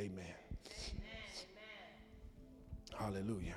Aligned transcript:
Amen. 0.00 0.24
Hallelujah. 2.98 3.54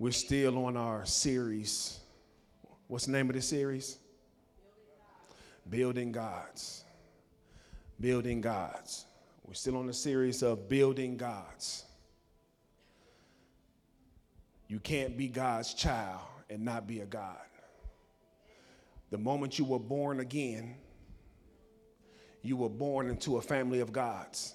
We're 0.00 0.10
still 0.10 0.64
on 0.64 0.76
our 0.76 1.06
series. 1.06 2.00
What's 2.88 3.06
the 3.06 3.12
name 3.12 3.30
of 3.30 3.36
the 3.36 3.42
series? 3.42 3.98
Building 5.68 6.10
Gods. 6.10 6.82
Building 8.00 8.40
Gods. 8.40 9.06
We're 9.46 9.54
still 9.54 9.76
on 9.76 9.86
the 9.86 9.92
series 9.92 10.42
of 10.42 10.68
building 10.68 11.16
gods. 11.16 11.84
You 14.66 14.80
can't 14.80 15.16
be 15.16 15.28
God's 15.28 15.72
child 15.74 16.26
and 16.48 16.64
not 16.64 16.88
be 16.88 16.98
a 16.98 17.06
God. 17.06 17.46
The 19.10 19.18
moment 19.18 19.56
you 19.56 19.64
were 19.64 19.78
born 19.78 20.18
again, 20.18 20.74
you 22.42 22.56
were 22.56 22.68
born 22.68 23.08
into 23.08 23.36
a 23.36 23.40
family 23.40 23.78
of 23.78 23.92
gods. 23.92 24.54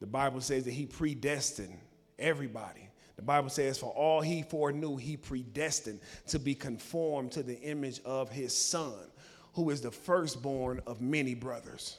The 0.00 0.06
Bible 0.06 0.40
says 0.40 0.64
that 0.64 0.72
He 0.72 0.86
predestined 0.86 1.78
everybody. 2.18 2.88
The 3.16 3.22
Bible 3.22 3.48
says, 3.48 3.78
For 3.78 3.90
all 3.90 4.20
He 4.20 4.42
foreknew, 4.42 4.96
He 4.96 5.16
predestined 5.16 6.00
to 6.28 6.38
be 6.38 6.54
conformed 6.54 7.32
to 7.32 7.42
the 7.42 7.60
image 7.60 8.00
of 8.04 8.30
His 8.30 8.56
Son, 8.56 8.94
who 9.54 9.70
is 9.70 9.80
the 9.80 9.90
firstborn 9.90 10.80
of 10.86 11.00
many 11.00 11.34
brothers. 11.34 11.98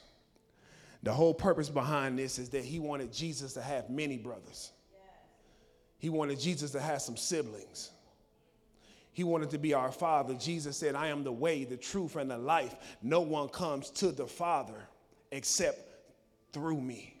The 1.02 1.12
whole 1.12 1.34
purpose 1.34 1.68
behind 1.68 2.18
this 2.18 2.38
is 2.38 2.50
that 2.50 2.64
He 2.64 2.78
wanted 2.78 3.12
Jesus 3.12 3.54
to 3.54 3.62
have 3.62 3.90
many 3.90 4.18
brothers. 4.18 4.72
He 5.98 6.08
wanted 6.08 6.40
Jesus 6.40 6.70
to 6.72 6.80
have 6.80 7.02
some 7.02 7.16
siblings. 7.16 7.90
He 9.12 9.24
wanted 9.24 9.50
to 9.50 9.58
be 9.58 9.74
our 9.74 9.92
Father. 9.92 10.34
Jesus 10.34 10.76
said, 10.76 10.94
I 10.94 11.08
am 11.08 11.24
the 11.24 11.32
way, 11.32 11.64
the 11.64 11.76
truth, 11.76 12.16
and 12.16 12.30
the 12.30 12.38
life. 12.38 12.74
No 13.02 13.20
one 13.20 13.48
comes 13.48 13.90
to 13.90 14.12
the 14.12 14.26
Father 14.26 14.88
except 15.30 15.78
through 16.52 16.80
me. 16.80 17.19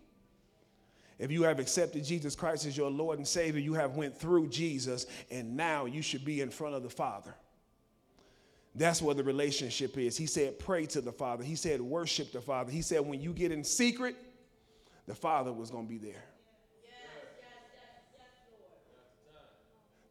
If 1.20 1.30
you 1.30 1.42
have 1.42 1.60
accepted 1.60 2.02
Jesus 2.02 2.34
Christ 2.34 2.64
as 2.64 2.74
your 2.74 2.90
Lord 2.90 3.18
and 3.18 3.28
Savior, 3.28 3.60
you 3.60 3.74
have 3.74 3.94
went 3.94 4.16
through 4.16 4.48
Jesus, 4.48 5.04
and 5.30 5.54
now 5.54 5.84
you 5.84 6.00
should 6.00 6.24
be 6.24 6.40
in 6.40 6.48
front 6.48 6.74
of 6.74 6.82
the 6.82 6.88
Father. 6.88 7.34
That's 8.74 9.02
what 9.02 9.18
the 9.18 9.22
relationship 9.22 9.98
is. 9.98 10.16
He 10.16 10.24
said, 10.24 10.58
pray 10.58 10.86
to 10.86 11.02
the 11.02 11.12
Father. 11.12 11.44
He 11.44 11.56
said, 11.56 11.82
worship 11.82 12.32
the 12.32 12.40
Father. 12.40 12.72
He 12.72 12.80
said, 12.80 13.02
when 13.02 13.20
you 13.20 13.34
get 13.34 13.52
in 13.52 13.64
secret, 13.64 14.16
the 15.06 15.14
Father 15.14 15.52
was 15.52 15.70
going 15.70 15.84
to 15.84 15.90
be 15.90 15.98
there. 15.98 16.24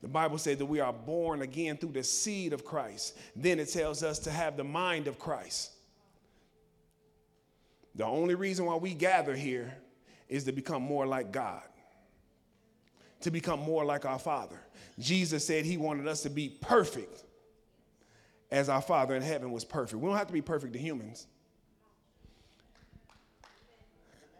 The 0.03 0.09
Bible 0.09 0.37
says 0.37 0.59
that 0.59 0.65
we 0.67 0.79
are 0.79 0.93
born 0.93 1.41
again 1.41 1.75
through 1.77 1.93
the 1.93 2.03
seed 2.03 2.53
of 2.53 2.63
Christ. 2.63 3.17
Then 3.35 3.59
it 3.59 3.69
tells 3.69 4.03
us 4.03 4.19
to 4.19 4.31
have 4.31 4.57
the 4.57 4.63
mind 4.63 5.07
of 5.07 5.17
Christ. 5.17 5.71
The 7.95 8.05
only 8.05 8.35
reason 8.35 8.65
why 8.65 8.75
we 8.75 8.93
gather 8.93 9.35
here 9.35 9.73
is 10.29 10.43
to 10.45 10.51
become 10.51 10.81
more 10.81 11.05
like 11.05 11.31
God, 11.31 11.63
to 13.21 13.31
become 13.31 13.59
more 13.59 13.83
like 13.83 14.05
our 14.05 14.19
Father. 14.19 14.59
Jesus 14.99 15.45
said 15.45 15.65
he 15.65 15.77
wanted 15.77 16.07
us 16.07 16.21
to 16.23 16.29
be 16.29 16.49
perfect 16.49 17.23
as 18.51 18.69
our 18.69 18.81
Father 18.81 19.15
in 19.15 19.21
heaven 19.21 19.51
was 19.51 19.65
perfect. 19.65 20.01
We 20.01 20.07
don't 20.07 20.17
have 20.17 20.27
to 20.27 20.33
be 20.33 20.41
perfect 20.41 20.73
to 20.73 20.79
humans. 20.79 21.27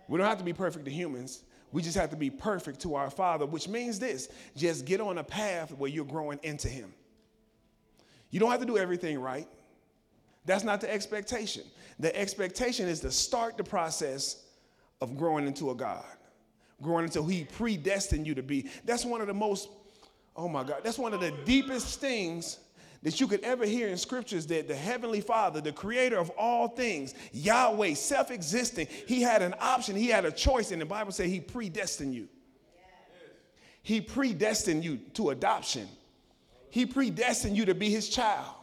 We 0.08 0.18
don't 0.18 0.28
have 0.28 0.40
to 0.40 0.44
be 0.44 0.54
perfect 0.54 0.86
to 0.86 0.92
humans. 0.92 1.44
We 1.72 1.84
just 1.84 1.98
have 1.98 2.10
to 2.10 2.16
be 2.16 2.32
perfect 2.32 2.80
to 2.82 2.96
our 2.96 3.12
Father, 3.12 3.46
which 3.46 3.68
means 3.68 4.00
this 4.00 4.30
just 4.56 4.86
get 4.86 5.02
on 5.02 5.20
a 5.20 5.24
path 5.24 5.72
where 5.72 5.90
you're 5.90 6.06
growing 6.06 6.40
into 6.44 6.68
Him. 6.68 6.94
You 8.32 8.40
don't 8.40 8.52
have 8.52 8.60
to 8.60 8.66
do 8.66 8.78
everything 8.78 9.20
right. 9.20 9.48
That's 10.46 10.64
not 10.64 10.82
the 10.82 10.92
expectation. 10.92 11.64
The 12.00 12.16
expectation 12.16 12.88
is 12.88 13.02
to 13.02 13.12
start 13.12 13.58
the 13.58 13.64
process 13.64 14.44
of 15.02 15.18
growing 15.18 15.48
into 15.48 15.72
a 15.72 15.76
God, 15.76 16.06
growing 16.82 17.06
into 17.06 17.22
who 17.22 17.30
He 17.30 17.46
predestined 17.46 18.28
you 18.28 18.36
to 18.36 18.44
be. 18.44 18.70
That's 18.86 19.06
one 19.06 19.22
of 19.22 19.28
the 19.28 19.34
most, 19.34 19.70
oh 20.36 20.48
my 20.48 20.64
God, 20.64 20.82
that's 20.84 20.98
one 20.98 21.14
of 21.14 21.22
the 21.22 21.32
deepest 21.46 22.00
things 22.00 22.60
that 23.02 23.22
you 23.22 23.28
could 23.28 23.42
ever 23.42 23.66
hear 23.66 23.88
in 23.88 23.98
scriptures 23.98 24.46
that 24.48 24.68
the 24.68 24.76
heavenly 24.76 25.22
father 25.22 25.62
the 25.62 25.72
creator 25.72 26.18
of 26.18 26.30
all 26.32 26.68
things 26.68 27.14
yahweh 27.32 27.94
self-existing 27.94 28.88
he 29.08 29.22
had 29.22 29.42
an 29.42 29.56
option 29.60 29.96
he 29.96 30.08
had 30.08 30.26
a 30.26 30.32
choice 30.32 30.72
and 30.72 30.82
the 30.82 30.86
bible 30.86 31.12
says 31.12 31.28
he 31.28 31.40
predestined 31.40 32.14
you. 32.14 32.28
He 33.82 34.02
predestined 34.02 34.84
you 34.84 34.98
to 35.14 35.30
adoption. 35.30 35.88
He 36.70 36.86
predestined 36.86 37.56
you 37.56 37.66
to 37.66 37.74
be 37.74 37.90
his 37.90 38.10
child 38.10 38.54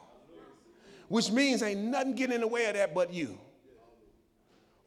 which 1.09 1.31
means 1.31 1.63
ain't 1.63 1.81
nothing 1.81 2.15
getting 2.15 2.35
in 2.35 2.41
the 2.41 2.47
way 2.47 2.67
of 2.67 2.75
that 2.75 2.95
but 2.95 3.13
you 3.13 3.39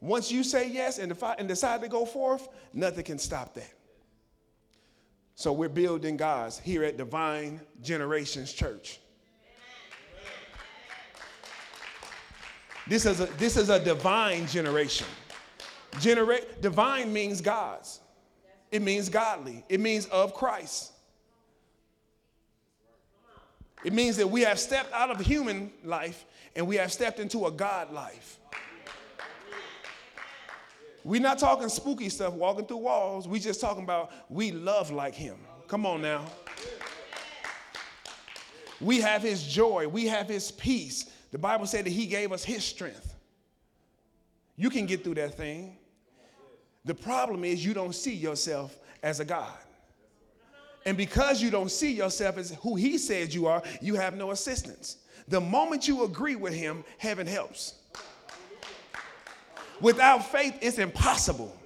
once 0.00 0.30
you 0.30 0.42
say 0.42 0.68
yes 0.68 0.98
and, 0.98 1.16
and 1.38 1.48
decide 1.48 1.80
to 1.82 1.88
go 1.88 2.04
forth 2.04 2.48
nothing 2.72 3.04
can 3.04 3.18
stop 3.18 3.54
that 3.54 3.72
so 5.34 5.52
we're 5.52 5.68
building 5.68 6.16
gods 6.16 6.58
here 6.58 6.84
at 6.84 6.96
divine 6.96 7.60
generations 7.82 8.52
church 8.52 9.00
This 12.90 13.06
is 13.06 13.20
a, 13.20 13.26
this 13.26 13.56
is 13.56 13.68
a 13.68 13.78
divine 13.78 14.48
generation. 14.48 15.06
Generate, 16.00 16.60
divine 16.60 17.12
means 17.12 17.40
God's. 17.40 18.00
It 18.72 18.82
means 18.82 19.08
godly. 19.08 19.64
It 19.68 19.78
means 19.78 20.06
of 20.06 20.34
Christ. 20.34 20.90
It 23.84 23.92
means 23.92 24.16
that 24.16 24.28
we 24.28 24.40
have 24.40 24.58
stepped 24.58 24.92
out 24.92 25.08
of 25.08 25.20
human 25.20 25.70
life 25.84 26.24
and 26.56 26.66
we 26.66 26.76
have 26.78 26.92
stepped 26.92 27.20
into 27.20 27.46
a 27.46 27.52
God 27.52 27.92
life. 27.92 28.40
We're 31.04 31.20
not 31.20 31.38
talking 31.38 31.68
spooky 31.68 32.08
stuff, 32.08 32.34
walking 32.34 32.66
through 32.66 32.78
walls. 32.78 33.26
We 33.26 33.40
just 33.40 33.60
talking 33.60 33.84
about 33.84 34.10
we 34.28 34.52
love 34.52 34.90
like 34.90 35.14
him. 35.14 35.36
Come 35.68 35.86
on 35.86 36.02
now. 36.02 36.26
We 38.80 39.00
have 39.00 39.22
his 39.22 39.42
joy. 39.42 39.88
We 39.88 40.06
have 40.06 40.28
his 40.28 40.50
peace. 40.52 41.10
The 41.30 41.38
Bible 41.38 41.66
said 41.66 41.84
that 41.86 41.90
He 41.90 42.06
gave 42.06 42.32
us 42.32 42.44
His 42.44 42.64
strength. 42.64 43.14
You 44.56 44.70
can 44.70 44.86
get 44.86 45.04
through 45.04 45.14
that 45.14 45.34
thing. 45.34 45.76
The 46.84 46.94
problem 46.94 47.44
is 47.44 47.64
you 47.64 47.74
don't 47.74 47.94
see 47.94 48.14
yourself 48.14 48.76
as 49.02 49.20
a 49.20 49.24
God. 49.24 49.52
And 50.86 50.96
because 50.96 51.42
you 51.42 51.50
don't 51.50 51.70
see 51.70 51.92
yourself 51.92 52.38
as 52.38 52.56
who 52.62 52.74
He 52.74 52.98
says 52.98 53.34
you 53.34 53.46
are, 53.46 53.62
you 53.80 53.94
have 53.94 54.16
no 54.16 54.32
assistance. 54.32 54.96
The 55.28 55.40
moment 55.40 55.86
you 55.86 56.04
agree 56.04 56.36
with 56.36 56.54
Him, 56.54 56.84
heaven 56.98 57.26
helps. 57.26 57.74
Without 59.80 60.30
faith, 60.30 60.58
it's 60.60 60.78
impossible. 60.78 61.56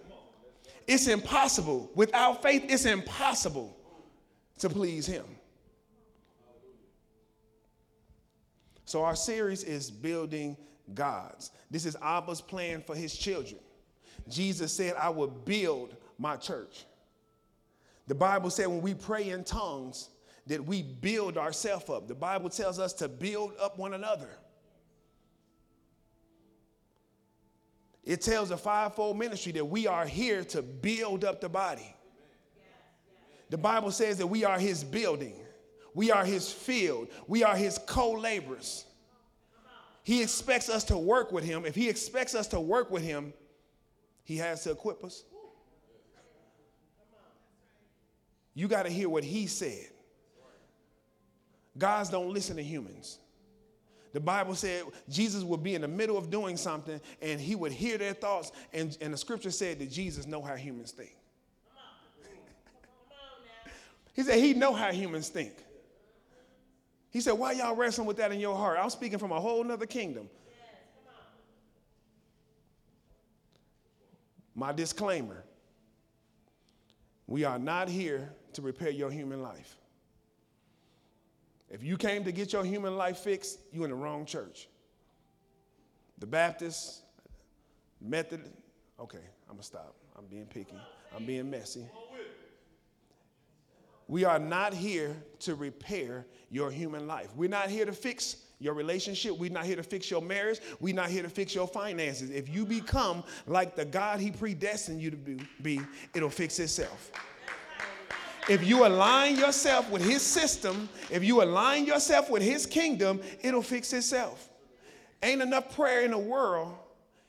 It's 0.86 1.08
impossible. 1.08 1.90
Without 1.94 2.42
faith, 2.42 2.64
it's 2.68 2.84
impossible 2.84 3.76
to 4.58 4.68
please 4.68 5.06
Him. 5.06 5.24
So 8.84 9.02
our 9.02 9.16
series 9.16 9.64
is 9.64 9.90
building 9.90 10.56
gods. 10.92 11.50
This 11.70 11.86
is 11.86 11.96
Abba's 12.02 12.40
plan 12.40 12.82
for 12.86 12.94
his 12.94 13.16
children. 13.16 13.60
Jesus 14.28 14.72
said, 14.72 14.94
I 14.96 15.08
will 15.08 15.28
build 15.28 15.96
my 16.18 16.36
church. 16.36 16.84
The 18.06 18.14
Bible 18.14 18.50
said 18.50 18.66
when 18.68 18.82
we 18.82 18.94
pray 18.94 19.30
in 19.30 19.44
tongues, 19.44 20.10
that 20.46 20.64
we 20.64 20.82
build 20.82 21.38
ourselves 21.38 21.88
up. 21.88 22.06
The 22.06 22.14
Bible 22.14 22.50
tells 22.50 22.78
us 22.78 22.92
to 22.94 23.08
build 23.08 23.54
up 23.60 23.78
one 23.78 23.94
another. 23.94 24.28
It 28.04 28.20
tells 28.20 28.50
the 28.50 28.56
fivefold 28.56 29.18
ministry 29.18 29.52
that 29.52 29.64
we 29.64 29.86
are 29.86 30.04
here 30.04 30.44
to 30.44 30.62
build 30.62 31.24
up 31.24 31.40
the 31.40 31.48
body. 31.48 31.94
The 33.50 33.58
Bible 33.58 33.90
says 33.90 34.18
that 34.18 34.26
we 34.26 34.44
are 34.44 34.58
his 34.58 34.84
building. 34.84 35.34
We 35.94 36.10
are 36.10 36.24
his 36.24 36.52
field. 36.52 37.08
We 37.26 37.44
are 37.44 37.56
his 37.56 37.78
co 37.86 38.12
laborers. 38.12 38.84
He 40.02 40.22
expects 40.22 40.68
us 40.68 40.84
to 40.84 40.98
work 40.98 41.32
with 41.32 41.44
him. 41.44 41.64
If 41.64 41.74
he 41.74 41.88
expects 41.88 42.34
us 42.34 42.46
to 42.48 42.60
work 42.60 42.90
with 42.90 43.02
him, 43.02 43.32
he 44.24 44.36
has 44.36 44.64
to 44.64 44.72
equip 44.72 45.02
us. 45.02 45.24
You 48.54 48.68
got 48.68 48.84
to 48.84 48.90
hear 48.90 49.08
what 49.08 49.24
he 49.24 49.46
said. 49.46 49.88
Gods 51.76 52.10
don't 52.10 52.32
listen 52.32 52.56
to 52.56 52.62
humans. 52.62 53.18
The 54.14 54.20
Bible 54.20 54.54
said 54.54 54.84
Jesus 55.08 55.42
would 55.42 55.64
be 55.64 55.74
in 55.74 55.82
the 55.82 55.88
middle 55.88 56.16
of 56.16 56.30
doing 56.30 56.56
something 56.56 57.00
and 57.20 57.40
he 57.40 57.56
would 57.56 57.72
hear 57.72 57.98
their 57.98 58.14
thoughts. 58.14 58.52
And, 58.72 58.96
and 59.00 59.12
the 59.12 59.18
scripture 59.18 59.50
said 59.50 59.80
that 59.80 59.90
Jesus 59.90 60.24
know 60.24 60.40
how 60.40 60.54
humans 60.54 60.92
think. 60.92 61.16
he 64.14 64.22
said 64.22 64.38
he 64.38 64.54
know 64.54 64.72
how 64.72 64.92
humans 64.92 65.28
think. 65.28 65.52
He 67.10 67.20
said, 67.20 67.32
Why 67.32 67.52
y'all 67.52 67.74
wrestling 67.74 68.06
with 68.06 68.16
that 68.18 68.30
in 68.30 68.38
your 68.38 68.54
heart? 68.54 68.78
I'm 68.80 68.88
speaking 68.88 69.18
from 69.18 69.32
a 69.32 69.40
whole 69.40 69.64
nother 69.64 69.86
kingdom. 69.86 70.30
My 74.54 74.70
disclaimer 74.70 75.42
we 77.26 77.42
are 77.42 77.58
not 77.58 77.88
here 77.88 78.32
to 78.52 78.62
repair 78.62 78.90
your 78.90 79.10
human 79.10 79.42
life. 79.42 79.76
If 81.74 81.82
you 81.82 81.96
came 81.96 82.22
to 82.22 82.30
get 82.30 82.52
your 82.52 82.64
human 82.64 82.96
life 82.96 83.18
fixed, 83.18 83.58
you're 83.72 83.82
in 83.82 83.90
the 83.90 83.96
wrong 83.96 84.26
church. 84.26 84.68
The 86.18 86.26
Baptists, 86.26 87.02
Method, 88.00 88.42
okay, 89.00 89.18
I'm 89.48 89.56
gonna 89.56 89.64
stop. 89.64 89.96
I'm 90.16 90.26
being 90.26 90.46
picky. 90.46 90.76
I'm 91.12 91.26
being 91.26 91.50
messy. 91.50 91.84
We 94.06 94.24
are 94.24 94.38
not 94.38 94.72
here 94.72 95.16
to 95.40 95.56
repair 95.56 96.26
your 96.48 96.70
human 96.70 97.08
life. 97.08 97.30
We're 97.34 97.48
not 97.48 97.70
here 97.70 97.86
to 97.86 97.92
fix 97.92 98.36
your 98.60 98.74
relationship. 98.74 99.36
We're 99.36 99.50
not 99.50 99.64
here 99.64 99.74
to 99.74 99.82
fix 99.82 100.08
your 100.08 100.22
marriage. 100.22 100.60
We're 100.78 100.94
not 100.94 101.10
here 101.10 101.24
to 101.24 101.28
fix 101.28 101.56
your 101.56 101.66
finances. 101.66 102.30
If 102.30 102.48
you 102.48 102.64
become 102.64 103.24
like 103.48 103.74
the 103.74 103.84
God 103.84 104.20
He 104.20 104.30
predestined 104.30 105.02
you 105.02 105.10
to 105.10 105.16
be, 105.60 105.80
it'll 106.14 106.30
fix 106.30 106.60
itself. 106.60 107.10
If 108.48 108.66
you 108.66 108.86
align 108.86 109.36
yourself 109.36 109.90
with 109.90 110.02
His 110.02 110.22
system, 110.22 110.88
if 111.10 111.24
you 111.24 111.42
align 111.42 111.86
yourself 111.86 112.28
with 112.28 112.42
His 112.42 112.66
kingdom, 112.66 113.20
it'll 113.42 113.62
fix 113.62 113.92
itself. 113.92 114.50
Ain't 115.22 115.40
enough 115.40 115.74
prayer 115.74 116.02
in 116.02 116.10
the 116.10 116.18
world 116.18 116.74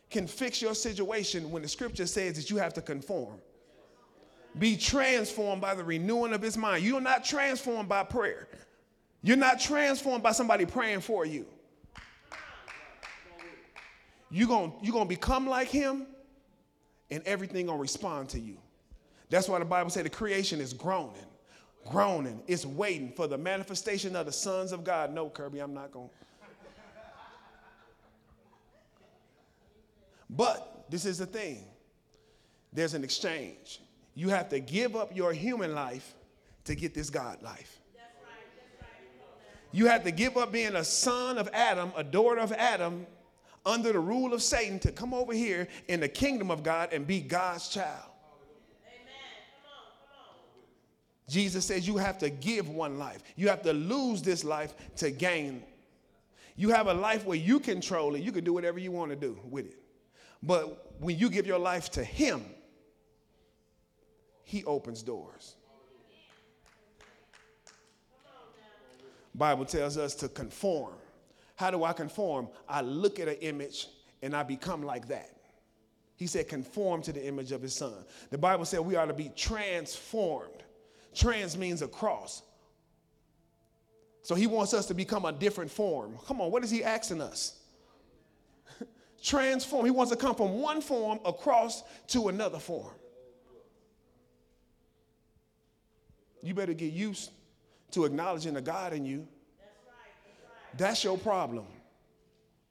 can 0.09 0.27
fix 0.27 0.61
your 0.61 0.75
situation 0.75 1.49
when 1.51 1.61
the 1.61 1.67
scripture 1.67 2.05
says 2.05 2.35
that 2.35 2.49
you 2.49 2.57
have 2.57 2.73
to 2.73 2.81
conform. 2.81 3.39
Be 4.59 4.77
transformed 4.77 5.61
by 5.61 5.75
the 5.75 5.83
renewing 5.83 6.33
of 6.33 6.41
his 6.41 6.57
mind. 6.57 6.83
You're 6.83 7.01
not 7.01 7.23
transformed 7.25 7.89
by 7.89 8.03
prayer. 8.03 8.47
You're 9.21 9.37
not 9.37 9.59
transformed 9.59 10.23
by 10.23 10.31
somebody 10.31 10.65
praying 10.65 11.01
for 11.01 11.25
you. 11.25 11.45
You're 14.29 14.47
going 14.47 14.73
you're 14.81 14.99
to 14.99 15.05
become 15.05 15.47
like 15.47 15.69
him 15.69 16.07
and 17.09 17.23
everything 17.23 17.67
going 17.67 17.77
to 17.77 17.81
respond 17.81 18.29
to 18.29 18.39
you. 18.39 18.57
That's 19.29 19.49
why 19.49 19.59
the 19.59 19.65
Bible 19.65 19.89
said 19.89 20.05
the 20.05 20.09
creation 20.09 20.61
is 20.61 20.73
groaning, 20.73 21.25
groaning. 21.87 22.41
It's 22.47 22.65
waiting 22.65 23.11
for 23.13 23.27
the 23.27 23.37
manifestation 23.37 24.15
of 24.15 24.25
the 24.25 24.31
sons 24.31 24.71
of 24.71 24.83
God. 24.83 25.13
No, 25.13 25.29
Kirby, 25.29 25.59
I'm 25.59 25.73
not 25.73 25.91
going. 25.91 26.09
But 30.29 30.85
this 30.89 31.05
is 31.05 31.17
the 31.17 31.25
thing. 31.25 31.65
There's 32.73 32.93
an 32.93 33.03
exchange. 33.03 33.81
You 34.15 34.29
have 34.29 34.49
to 34.49 34.59
give 34.59 34.95
up 34.95 35.15
your 35.15 35.33
human 35.33 35.75
life 35.75 36.13
to 36.65 36.75
get 36.75 36.93
this 36.93 37.09
God 37.09 37.41
life. 37.41 37.79
You 39.71 39.87
have 39.87 40.03
to 40.05 40.11
give 40.11 40.37
up 40.37 40.51
being 40.53 40.75
a 40.75 40.83
son 40.83 41.37
of 41.37 41.49
Adam, 41.51 41.91
a 41.97 42.03
daughter 42.03 42.39
of 42.39 42.53
Adam, 42.53 43.05
under 43.65 43.91
the 43.91 43.99
rule 43.99 44.33
of 44.33 44.41
Satan 44.41 44.79
to 44.79 44.91
come 44.91 45.13
over 45.13 45.33
here 45.33 45.67
in 45.87 45.99
the 45.99 46.07
kingdom 46.07 46.49
of 46.49 46.63
God 46.63 46.93
and 46.93 47.05
be 47.05 47.19
God's 47.19 47.67
child. 47.67 48.09
Jesus 51.27 51.65
says 51.65 51.87
you 51.87 51.97
have 51.97 52.17
to 52.19 52.29
give 52.29 52.69
one 52.69 52.99
life. 52.99 53.23
You 53.35 53.49
have 53.49 53.63
to 53.63 53.73
lose 53.73 54.21
this 54.21 54.43
life 54.43 54.75
to 54.97 55.11
gain. 55.11 55.63
You 56.55 56.69
have 56.69 56.87
a 56.87 56.93
life 56.93 57.25
where 57.25 57.37
you 57.37 57.59
control 57.59 58.15
it. 58.15 58.21
You 58.21 58.31
can 58.31 58.43
do 58.43 58.53
whatever 58.53 58.79
you 58.79 58.91
want 58.91 59.11
to 59.11 59.15
do 59.15 59.37
with 59.49 59.65
it. 59.65 59.79
But 60.43 60.93
when 60.99 61.17
you 61.17 61.29
give 61.29 61.47
your 61.47 61.59
life 61.59 61.89
to 61.91 62.03
Him, 62.03 62.43
He 64.43 64.63
opens 64.65 65.01
doors. 65.01 65.55
Bible 69.33 69.65
tells 69.65 69.97
us 69.97 70.15
to 70.15 70.29
conform. 70.29 70.93
How 71.55 71.71
do 71.71 71.83
I 71.83 71.93
conform? 71.93 72.47
I 72.69 72.81
look 72.81 73.19
at 73.19 73.27
an 73.27 73.35
image 73.35 73.87
and 74.21 74.35
I 74.35 74.43
become 74.43 74.81
like 74.83 75.07
that. 75.09 75.31
He 76.15 76.27
said, 76.27 76.47
conform 76.47 77.01
to 77.03 77.11
the 77.11 77.25
image 77.25 77.51
of 77.51 77.61
his 77.61 77.75
son. 77.75 77.93
The 78.29 78.37
Bible 78.37 78.63
said 78.63 78.79
we 78.79 78.95
are 78.95 79.05
to 79.05 79.13
be 79.13 79.31
transformed. 79.35 80.63
Trans 81.15 81.57
means 81.57 81.81
across. 81.81 82.43
So 84.21 84.35
he 84.35 84.47
wants 84.47 84.73
us 84.73 84.87
to 84.87 84.93
become 84.93 85.25
a 85.25 85.31
different 85.31 85.71
form. 85.71 86.17
Come 86.27 86.41
on, 86.41 86.51
what 86.51 86.63
is 86.63 86.71
he 86.71 86.83
asking 86.83 87.21
us? 87.21 87.59
Transform. 89.23 89.85
He 89.85 89.91
wants 89.91 90.11
to 90.11 90.17
come 90.17 90.35
from 90.35 90.61
one 90.61 90.81
form 90.81 91.19
across 91.23 91.83
to 92.07 92.27
another 92.29 92.59
form. 92.59 92.93
You 96.41 96.53
better 96.53 96.73
get 96.73 96.91
used 96.91 97.31
to 97.91 98.05
acknowledging 98.05 98.55
the 98.55 98.61
God 98.61 98.93
in 98.93 99.05
you. 99.05 99.27
That's, 100.73 100.79
that's 100.79 101.03
your 101.03 101.17
problem. 101.17 101.65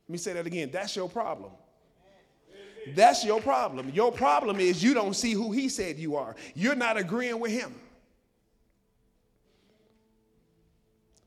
Let 0.06 0.12
me 0.12 0.18
say 0.18 0.32
that 0.34 0.46
again. 0.46 0.70
That's 0.72 0.94
your 0.94 1.08
problem. 1.08 1.50
That's 2.94 3.24
your 3.24 3.40
problem. 3.40 3.90
Your 3.94 4.12
problem 4.12 4.60
is 4.60 4.82
you 4.82 4.92
don't 4.92 5.14
see 5.14 5.32
who 5.32 5.52
he 5.52 5.68
said 5.68 5.98
you 5.98 6.16
are. 6.16 6.36
You're 6.54 6.74
not 6.74 6.96
agreeing 6.96 7.40
with 7.40 7.52
him. 7.52 7.74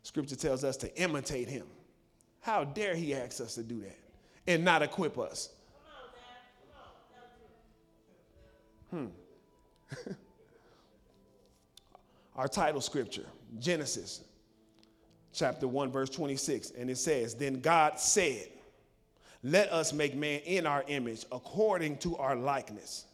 Scripture 0.07 0.37
tells 0.37 0.63
us 0.63 0.77
to 0.77 0.97
imitate 0.97 1.49
him. 1.49 1.65
How 2.39 2.63
dare 2.63 2.95
he 2.95 3.13
ask 3.13 3.41
us 3.41 3.55
to 3.55 3.61
do 3.61 3.81
that 3.81 3.99
and 4.47 4.63
not 4.63 4.81
equip 4.81 5.19
us? 5.19 5.49
Hmm. 8.89 9.07
our 12.37 12.47
title 12.47 12.79
scripture, 12.79 13.25
Genesis 13.59 14.21
chapter 15.33 15.67
1, 15.67 15.91
verse 15.91 16.09
26. 16.09 16.71
And 16.77 16.89
it 16.89 16.97
says, 16.97 17.35
Then 17.35 17.59
God 17.59 17.99
said, 17.99 18.47
Let 19.43 19.73
us 19.73 19.91
make 19.91 20.15
man 20.15 20.39
in 20.45 20.65
our 20.65 20.85
image 20.87 21.25
according 21.33 21.97
to 21.97 22.15
our 22.15 22.37
likeness. 22.37 23.07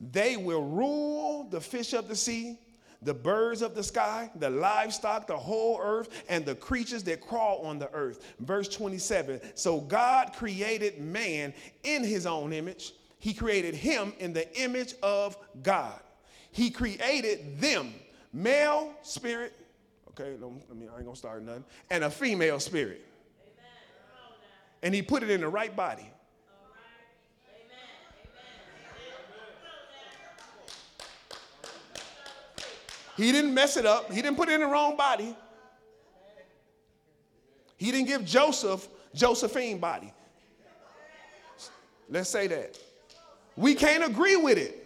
They 0.00 0.36
will 0.36 0.64
rule 0.64 1.44
the 1.48 1.60
fish 1.60 1.92
of 1.92 2.08
the 2.08 2.16
sea, 2.16 2.58
the 3.04 3.14
birds 3.14 3.62
of 3.62 3.74
the 3.74 3.82
sky, 3.82 4.30
the 4.36 4.50
livestock, 4.50 5.26
the 5.26 5.36
whole 5.36 5.78
earth, 5.80 6.24
and 6.28 6.44
the 6.44 6.54
creatures 6.54 7.02
that 7.04 7.20
crawl 7.20 7.60
on 7.64 7.78
the 7.78 7.90
earth. 7.92 8.34
Verse 8.40 8.68
27 8.68 9.40
So 9.54 9.80
God 9.80 10.32
created 10.34 11.00
man 11.00 11.52
in 11.82 12.02
his 12.02 12.26
own 12.26 12.52
image. 12.52 12.92
He 13.18 13.32
created 13.32 13.74
him 13.74 14.12
in 14.18 14.32
the 14.32 14.52
image 14.58 14.94
of 15.02 15.36
God. 15.62 16.00
He 16.50 16.70
created 16.70 17.60
them 17.60 17.92
male 18.32 18.92
spirit, 19.02 19.54
okay, 20.10 20.34
I 20.34 20.74
mean, 20.74 20.88
I 20.92 20.96
ain't 20.96 21.04
gonna 21.04 21.16
start 21.16 21.42
nothing, 21.42 21.64
and 21.90 22.04
a 22.04 22.10
female 22.10 22.60
spirit. 22.60 23.04
And 24.82 24.94
he 24.94 25.00
put 25.00 25.22
it 25.22 25.30
in 25.30 25.40
the 25.40 25.48
right 25.48 25.74
body. 25.74 26.10
He 33.16 33.30
didn't 33.32 33.54
mess 33.54 33.76
it 33.76 33.86
up. 33.86 34.12
He 34.12 34.20
didn't 34.22 34.36
put 34.36 34.48
it 34.48 34.54
in 34.54 34.60
the 34.60 34.66
wrong 34.66 34.96
body. 34.96 35.36
He 37.76 37.90
didn't 37.90 38.06
give 38.06 38.24
Joseph 38.24 38.88
Josephine 39.14 39.78
body. 39.78 40.12
Let's 42.08 42.28
say 42.28 42.46
that. 42.48 42.78
We 43.56 43.74
can't 43.74 44.04
agree 44.04 44.36
with 44.36 44.58
it. 44.58 44.80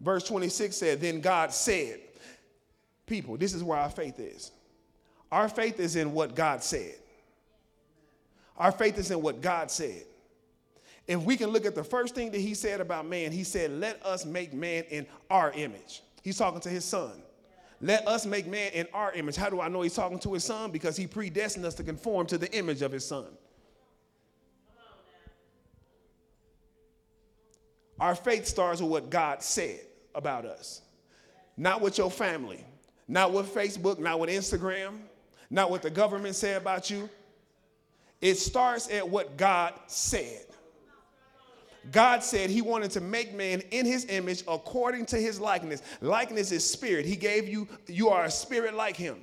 Verse 0.00 0.24
26 0.24 0.76
said, 0.76 1.00
Then 1.00 1.20
God 1.20 1.52
said, 1.52 2.00
People, 3.06 3.36
this 3.36 3.54
is 3.54 3.62
where 3.62 3.78
our 3.78 3.90
faith 3.90 4.18
is. 4.18 4.50
Our 5.30 5.48
faith 5.48 5.80
is 5.80 5.96
in 5.96 6.12
what 6.12 6.34
God 6.34 6.62
said. 6.62 6.94
Our 8.56 8.72
faith 8.72 8.98
is 8.98 9.10
in 9.10 9.20
what 9.20 9.40
God 9.40 9.70
said. 9.70 10.04
If 11.06 11.22
we 11.22 11.36
can 11.36 11.50
look 11.50 11.66
at 11.66 11.74
the 11.74 11.84
first 11.84 12.14
thing 12.14 12.30
that 12.30 12.40
he 12.40 12.54
said 12.54 12.80
about 12.80 13.06
man, 13.06 13.30
he 13.30 13.44
said, 13.44 13.70
Let 13.72 14.04
us 14.04 14.24
make 14.24 14.54
man 14.54 14.84
in 14.90 15.06
our 15.30 15.52
image. 15.52 16.02
He's 16.22 16.38
talking 16.38 16.60
to 16.60 16.70
his 16.70 16.84
son. 16.84 17.22
Let 17.80 18.08
us 18.08 18.24
make 18.24 18.46
man 18.46 18.72
in 18.72 18.86
our 18.94 19.12
image. 19.12 19.36
How 19.36 19.50
do 19.50 19.60
I 19.60 19.68
know 19.68 19.82
he's 19.82 19.94
talking 19.94 20.18
to 20.20 20.32
his 20.32 20.44
son? 20.44 20.70
Because 20.70 20.96
he 20.96 21.06
predestined 21.06 21.66
us 21.66 21.74
to 21.74 21.84
conform 21.84 22.26
to 22.28 22.38
the 22.38 22.50
image 22.56 22.80
of 22.80 22.92
his 22.92 23.04
son. 23.04 23.26
Our 28.00 28.14
faith 28.14 28.46
starts 28.46 28.80
with 28.80 28.90
what 28.90 29.10
God 29.10 29.42
said 29.42 29.80
about 30.14 30.46
us. 30.46 30.80
Not 31.56 31.80
what 31.80 31.98
your 31.98 32.10
family, 32.10 32.64
not 33.06 33.32
what 33.32 33.46
Facebook, 33.46 33.98
not 33.98 34.18
what 34.18 34.28
Instagram, 34.28 34.98
not 35.50 35.70
what 35.70 35.82
the 35.82 35.90
government 35.90 36.34
said 36.34 36.60
about 36.60 36.90
you. 36.90 37.08
It 38.20 38.36
starts 38.36 38.90
at 38.90 39.08
what 39.08 39.36
God 39.36 39.74
said. 39.86 40.46
God 41.92 42.22
said 42.22 42.50
he 42.50 42.62
wanted 42.62 42.90
to 42.92 43.00
make 43.00 43.34
man 43.34 43.60
in 43.70 43.86
his 43.86 44.06
image 44.08 44.42
according 44.48 45.06
to 45.06 45.16
his 45.16 45.40
likeness. 45.40 45.82
Likeness 46.00 46.50
is 46.52 46.68
spirit. 46.68 47.04
He 47.04 47.16
gave 47.16 47.48
you, 47.48 47.68
you 47.86 48.08
are 48.08 48.24
a 48.24 48.30
spirit 48.30 48.74
like 48.74 48.96
him. 48.96 49.18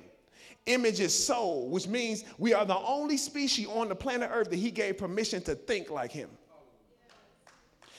Image 0.66 1.00
is 1.00 1.26
soul, 1.26 1.68
which 1.70 1.88
means 1.88 2.24
we 2.38 2.54
are 2.54 2.64
the 2.64 2.78
only 2.78 3.16
species 3.16 3.66
on 3.66 3.88
the 3.88 3.96
planet 3.96 4.30
Earth 4.32 4.50
that 4.50 4.56
he 4.56 4.70
gave 4.70 4.96
permission 4.96 5.42
to 5.42 5.54
think 5.54 5.90
like 5.90 6.12
him. 6.12 6.30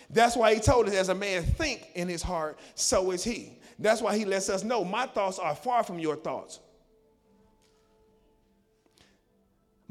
That's 0.10 0.38
why 0.38 0.54
he 0.54 0.60
told 0.60 0.88
us, 0.88 0.94
as 0.94 1.10
a 1.10 1.16
man 1.16 1.44
think 1.44 1.90
in 1.96 2.08
his 2.08 2.22
heart, 2.22 2.58
so 2.76 3.12
is 3.12 3.24
he. 3.24 3.58
That's 3.80 4.02
why 4.02 4.18
he 4.18 4.26
lets 4.26 4.48
us 4.50 4.64
know 4.64 4.86
my 4.86 5.08
thoughts 5.08 5.40
are 5.40 5.56
far 5.56 5.84
from 5.84 6.00
your 6.00 6.16
thoughts. 6.16 6.60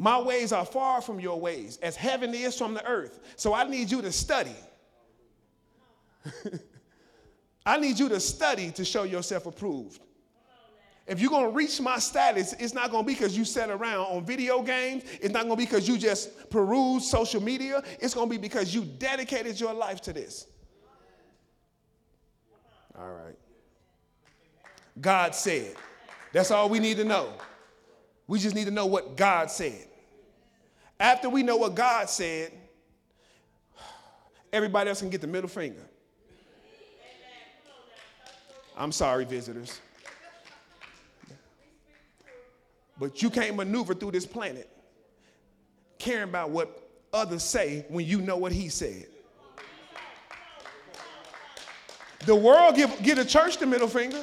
My 0.02 0.20
ways 0.20 0.50
are 0.50 0.64
far 0.64 1.00
from 1.00 1.20
your 1.20 1.38
ways, 1.38 1.78
as 1.80 1.94
heaven 1.94 2.34
is 2.34 2.58
from 2.58 2.74
the 2.74 2.84
earth. 2.84 3.20
So 3.36 3.54
I 3.54 3.62
need 3.62 3.88
you 3.88 4.02
to 4.02 4.10
study. 4.10 4.56
I 7.64 7.78
need 7.78 8.00
you 8.00 8.08
to 8.08 8.18
study 8.18 8.72
to 8.72 8.84
show 8.84 9.04
yourself 9.04 9.46
approved. 9.46 10.00
If 11.06 11.20
you're 11.20 11.30
to 11.30 11.50
reach 11.50 11.80
my 11.80 12.00
status, 12.00 12.52
it's 12.54 12.74
not 12.74 12.90
to 12.90 13.00
be 13.04 13.12
because 13.14 13.38
you 13.38 13.44
sat 13.44 13.70
around 13.70 14.06
on 14.06 14.24
video 14.24 14.60
games. 14.60 15.04
It's 15.20 15.32
not 15.32 15.44
to 15.44 15.54
be 15.54 15.66
because 15.66 15.86
you 15.86 15.96
just 15.96 16.50
peruse 16.50 17.08
social 17.08 17.40
media. 17.40 17.80
It's 18.00 18.14
to 18.14 18.26
be 18.26 18.38
because 18.38 18.74
you 18.74 18.82
dedicated 18.82 19.60
your 19.60 19.72
life 19.72 20.00
to 20.00 20.12
this. 20.12 20.48
All 22.98 23.08
right. 23.08 23.38
God 25.00 25.32
said. 25.36 25.76
That's 26.32 26.50
all 26.50 26.68
we 26.68 26.80
need 26.80 26.96
to 26.96 27.04
know. 27.04 27.34
We 28.26 28.40
just 28.40 28.56
need 28.56 28.64
to 28.64 28.72
know 28.72 28.86
what 28.86 29.16
God 29.16 29.48
said. 29.48 29.90
After 31.02 31.28
we 31.28 31.42
know 31.42 31.56
what 31.56 31.74
God 31.74 32.08
said, 32.08 32.52
everybody 34.52 34.88
else 34.88 35.00
can 35.00 35.10
get 35.10 35.20
the 35.20 35.26
middle 35.26 35.48
finger. 35.48 35.82
I'm 38.76 38.92
sorry, 38.92 39.24
visitors. 39.24 39.80
But 43.00 43.20
you 43.20 43.30
can't 43.30 43.56
maneuver 43.56 43.94
through 43.94 44.12
this 44.12 44.24
planet 44.24 44.70
caring 45.98 46.28
about 46.28 46.50
what 46.50 46.88
others 47.12 47.42
say 47.42 47.84
when 47.88 48.06
you 48.06 48.20
know 48.20 48.36
what 48.36 48.52
he 48.52 48.68
said. 48.68 49.06
The 52.26 52.36
world 52.36 52.76
give, 52.76 53.02
give 53.02 53.16
the 53.16 53.24
church 53.24 53.56
the 53.56 53.66
middle 53.66 53.88
finger. 53.88 54.22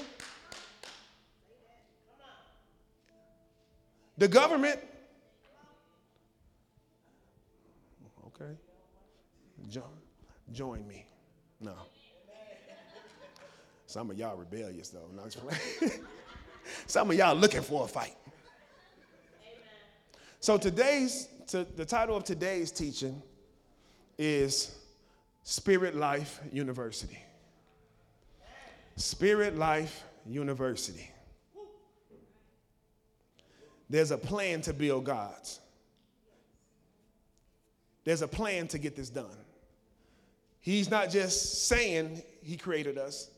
The 4.18 4.30
government, 4.30 4.80
okay, 8.42 8.54
join, 9.70 9.84
join 10.52 10.88
me. 10.88 11.06
No. 11.60 11.74
Some 13.86 14.12
of 14.12 14.18
y'all 14.18 14.38
rebellious 14.38 14.90
though. 14.90 15.10
Not 15.16 15.36
No, 15.36 15.88
Some 16.86 17.10
of 17.10 17.18
y'all 17.18 17.36
looking 17.36 17.62
for 17.62 17.86
a 17.86 17.88
fight. 17.88 18.16
So 20.40 20.58
today's, 20.58 21.28
to, 21.48 21.66
the 21.76 21.86
title 21.86 22.16
of 22.16 22.24
today's 22.24 22.72
teaching 22.72 23.22
is 24.18 24.76
Spirit 25.44 25.96
Life 25.96 26.40
University. 26.52 27.18
Spirit 28.96 29.58
Life 29.58 30.04
University. 30.26 31.10
There's 33.90 34.12
a 34.12 34.18
plan 34.18 34.62
to 34.62 34.74
build 34.74 35.06
God's. 35.06 35.60
There's 38.04 38.22
a 38.22 38.28
plan 38.28 38.68
to 38.70 38.78
get 38.78 38.96
this 38.96 39.10
done. 39.10 39.26
He's 40.62 40.90
not 40.90 41.10
just 41.10 41.68
saying 41.68 42.22
he 42.42 42.58
created 42.58 42.98
us 42.98 43.30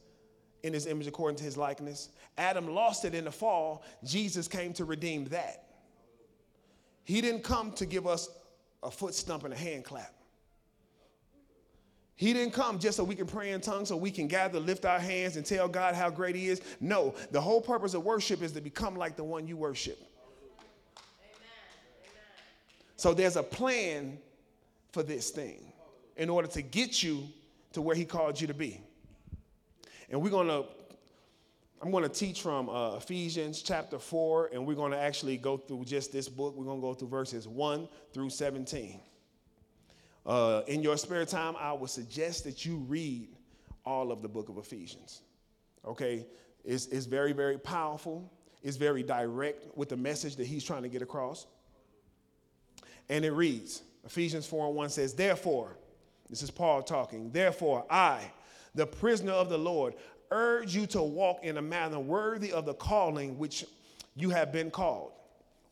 in 0.63 0.73
his 0.73 0.85
image 0.85 1.07
according 1.07 1.37
to 1.37 1.43
his 1.43 1.57
likeness. 1.57 2.09
Adam 2.37 2.73
lost 2.73 3.05
it 3.05 3.13
in 3.13 3.25
the 3.25 3.31
fall. 3.31 3.83
Jesus 4.03 4.47
came 4.47 4.73
to 4.73 4.85
redeem 4.85 5.25
that. 5.25 5.65
He 7.03 7.21
didn't 7.21 7.43
come 7.43 7.71
to 7.73 7.85
give 7.85 8.07
us 8.07 8.29
a 8.83 8.91
foot 8.91 9.13
stump 9.13 9.43
and 9.43 9.53
a 9.53 9.57
hand 9.57 9.83
clap. 9.83 10.13
He 12.15 12.33
didn't 12.33 12.53
come 12.53 12.77
just 12.77 12.97
so 12.97 13.03
we 13.03 13.15
can 13.15 13.25
pray 13.25 13.51
in 13.51 13.61
tongues, 13.61 13.89
so 13.89 13.97
we 13.97 14.11
can 14.11 14.27
gather, 14.27 14.59
lift 14.59 14.85
our 14.85 14.99
hands, 14.99 15.37
and 15.37 15.45
tell 15.45 15.67
God 15.67 15.95
how 15.95 16.09
great 16.11 16.35
He 16.35 16.49
is. 16.49 16.61
No, 16.79 17.15
the 17.31 17.41
whole 17.41 17.59
purpose 17.59 17.95
of 17.95 18.03
worship 18.03 18.43
is 18.43 18.51
to 18.51 18.61
become 18.61 18.95
like 18.95 19.15
the 19.15 19.23
one 19.23 19.47
you 19.47 19.57
worship. 19.57 19.99
So 22.95 23.15
there's 23.15 23.37
a 23.37 23.43
plan 23.43 24.19
for 24.91 25.03
this 25.03 25.29
thing 25.29 25.71
in 26.17 26.29
order 26.29 26.47
to 26.49 26.61
get 26.61 27.01
you 27.01 27.27
to 27.73 27.81
where 27.81 27.95
He 27.95 28.05
called 28.05 28.39
you 28.39 28.47
to 28.47 28.53
be. 28.53 28.81
And 30.09 30.21
we're 30.21 30.29
going 30.29 30.47
to 30.47 30.65
I'm 31.83 31.89
going 31.89 32.03
to 32.03 32.09
teach 32.09 32.41
from 32.41 32.69
uh, 32.69 32.97
Ephesians 32.97 33.63
chapter 33.63 33.97
4, 33.97 34.51
and 34.53 34.67
we're 34.67 34.75
going 34.75 34.91
to 34.91 34.99
actually 34.99 35.35
go 35.37 35.57
through 35.57 35.85
just 35.85 36.11
this 36.11 36.29
book. 36.29 36.55
We're 36.55 36.65
going 36.65 36.77
to 36.77 36.81
go 36.81 36.93
through 36.93 37.07
verses 37.07 37.47
1 37.47 37.89
through 38.13 38.29
17. 38.29 38.99
Uh, 40.23 40.61
in 40.67 40.83
your 40.83 40.95
spare 40.95 41.25
time, 41.25 41.55
I 41.59 41.73
would 41.73 41.89
suggest 41.89 42.43
that 42.43 42.67
you 42.67 42.77
read 42.77 43.29
all 43.83 44.11
of 44.11 44.21
the 44.21 44.27
book 44.27 44.49
of 44.49 44.59
Ephesians. 44.59 45.21
Okay? 45.83 46.27
It's, 46.63 46.85
it's 46.87 47.07
very, 47.07 47.33
very 47.33 47.57
powerful, 47.57 48.31
it's 48.61 48.77
very 48.77 49.01
direct 49.01 49.75
with 49.75 49.89
the 49.89 49.97
message 49.97 50.35
that 50.35 50.45
he's 50.45 50.63
trying 50.63 50.83
to 50.83 50.89
get 50.89 51.01
across. 51.01 51.47
And 53.09 53.25
it 53.25 53.31
reads 53.31 53.81
Ephesians 54.05 54.45
4 54.45 54.67
and 54.67 54.75
1 54.75 54.89
says, 54.89 55.13
Therefore, 55.13 55.77
this 56.29 56.41
is 56.41 56.51
Paul 56.51 56.81
talking, 56.81 57.31
therefore, 57.31 57.85
I, 57.89 58.21
the 58.73 58.87
prisoner 58.87 59.33
of 59.33 59.49
the 59.49 59.57
Lord, 59.57 59.95
urge 60.31 60.75
you 60.75 60.85
to 60.87 61.01
walk 61.01 61.43
in 61.43 61.57
a 61.57 61.61
manner 61.61 61.99
worthy 61.99 62.51
of 62.51 62.65
the 62.65 62.73
calling 62.73 63.37
which 63.37 63.65
you 64.15 64.29
have 64.29 64.51
been 64.51 64.71
called, 64.71 65.11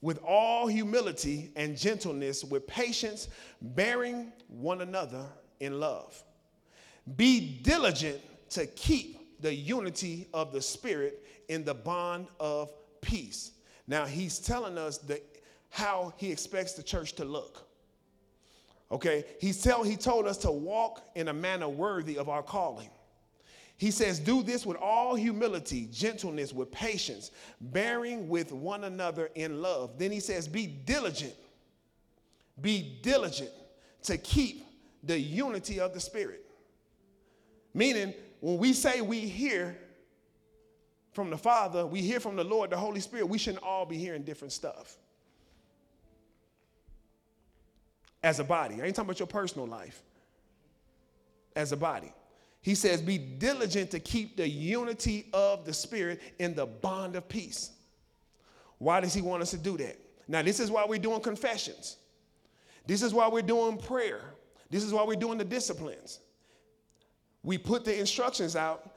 with 0.01 0.19
all 0.24 0.67
humility 0.67 1.51
and 1.55 1.77
gentleness, 1.77 2.43
with 2.43 2.67
patience, 2.67 3.29
bearing 3.62 4.31
one 4.48 4.81
another 4.81 5.25
in 5.59 5.79
love. 5.79 6.24
Be 7.15 7.59
diligent 7.63 8.19
to 8.51 8.65
keep 8.67 9.41
the 9.41 9.53
unity 9.53 10.27
of 10.33 10.51
the 10.51 10.62
Spirit 10.62 11.25
in 11.48 11.63
the 11.63 11.74
bond 11.74 12.27
of 12.39 12.71
peace. 13.01 13.51
Now, 13.88 14.05
he's 14.05 14.39
telling 14.39 14.77
us 14.77 15.00
how 15.69 16.13
he 16.17 16.31
expects 16.31 16.74
the 16.74 16.83
church 16.83 17.13
to 17.13 17.25
look. 17.25 17.68
Okay, 18.91 19.24
he's 19.39 19.62
tell, 19.62 19.84
he 19.84 19.96
told 19.96 20.25
us 20.25 20.38
to 20.39 20.51
walk 20.51 21.03
in 21.15 21.27
a 21.27 21.34
manner 21.34 21.69
worthy 21.69 22.17
of 22.17 22.27
our 22.27 22.41
calling. 22.41 22.89
He 23.77 23.91
says, 23.91 24.19
Do 24.19 24.43
this 24.43 24.65
with 24.65 24.77
all 24.77 25.15
humility, 25.15 25.88
gentleness, 25.91 26.51
with 26.51 26.72
patience, 26.72 27.31
bearing 27.62 28.27
with 28.27 28.51
one 28.51 28.84
another 28.84 29.29
in 29.36 29.62
love. 29.62 29.98
Then 29.98 30.12
he 30.12 30.19
says, 30.19 30.48
Be 30.48 30.67
diligent. 30.67 31.36
Be 32.60 33.00
diligent 33.01 33.51
to 34.03 34.17
keep 34.17 34.65
the 35.03 35.17
unity 35.17 35.79
of 35.79 35.93
the 35.93 36.00
Spirit. 36.00 36.46
Meaning, 37.74 38.13
when 38.41 38.58
we 38.58 38.74
say 38.74 39.01
we 39.01 39.19
hear 39.19 39.77
from 41.13 41.29
the 41.29 41.38
Father, 41.38 41.86
we 41.86 42.01
hear 42.01 42.19
from 42.19 42.36
the 42.36 42.43
Lord, 42.43 42.72
the 42.72 42.77
Holy 42.77 43.00
Spirit, 43.00 43.29
we 43.29 43.38
shouldn't 43.38 43.63
all 43.63 43.86
be 43.86 43.98
hearing 43.98 44.24
different 44.24 44.51
stuff. 44.51 44.98
As 48.23 48.39
a 48.39 48.43
body, 48.43 48.81
I 48.81 48.85
ain't 48.85 48.95
talking 48.95 49.07
about 49.07 49.19
your 49.19 49.27
personal 49.27 49.67
life. 49.67 50.01
As 51.55 51.71
a 51.71 51.77
body. 51.77 52.11
He 52.61 52.75
says, 52.75 53.01
Be 53.01 53.17
diligent 53.17 53.91
to 53.91 53.99
keep 53.99 54.35
the 54.35 54.47
unity 54.47 55.27
of 55.33 55.65
the 55.65 55.73
Spirit 55.73 56.21
in 56.39 56.53
the 56.55 56.65
bond 56.65 57.15
of 57.15 57.27
peace. 57.29 57.71
Why 58.77 58.99
does 58.99 59.13
he 59.13 59.21
want 59.21 59.41
us 59.41 59.51
to 59.51 59.57
do 59.57 59.77
that? 59.77 59.97
Now, 60.27 60.41
this 60.41 60.59
is 60.59 60.69
why 60.69 60.85
we're 60.88 60.99
doing 60.99 61.21
confessions. 61.21 61.97
This 62.85 63.01
is 63.01 63.13
why 63.13 63.27
we're 63.27 63.41
doing 63.41 63.77
prayer. 63.77 64.21
This 64.69 64.83
is 64.83 64.93
why 64.93 65.03
we're 65.03 65.15
doing 65.15 65.38
the 65.38 65.45
disciplines. 65.45 66.19
We 67.43 67.57
put 67.57 67.85
the 67.85 67.97
instructions 67.97 68.55
out 68.55 68.95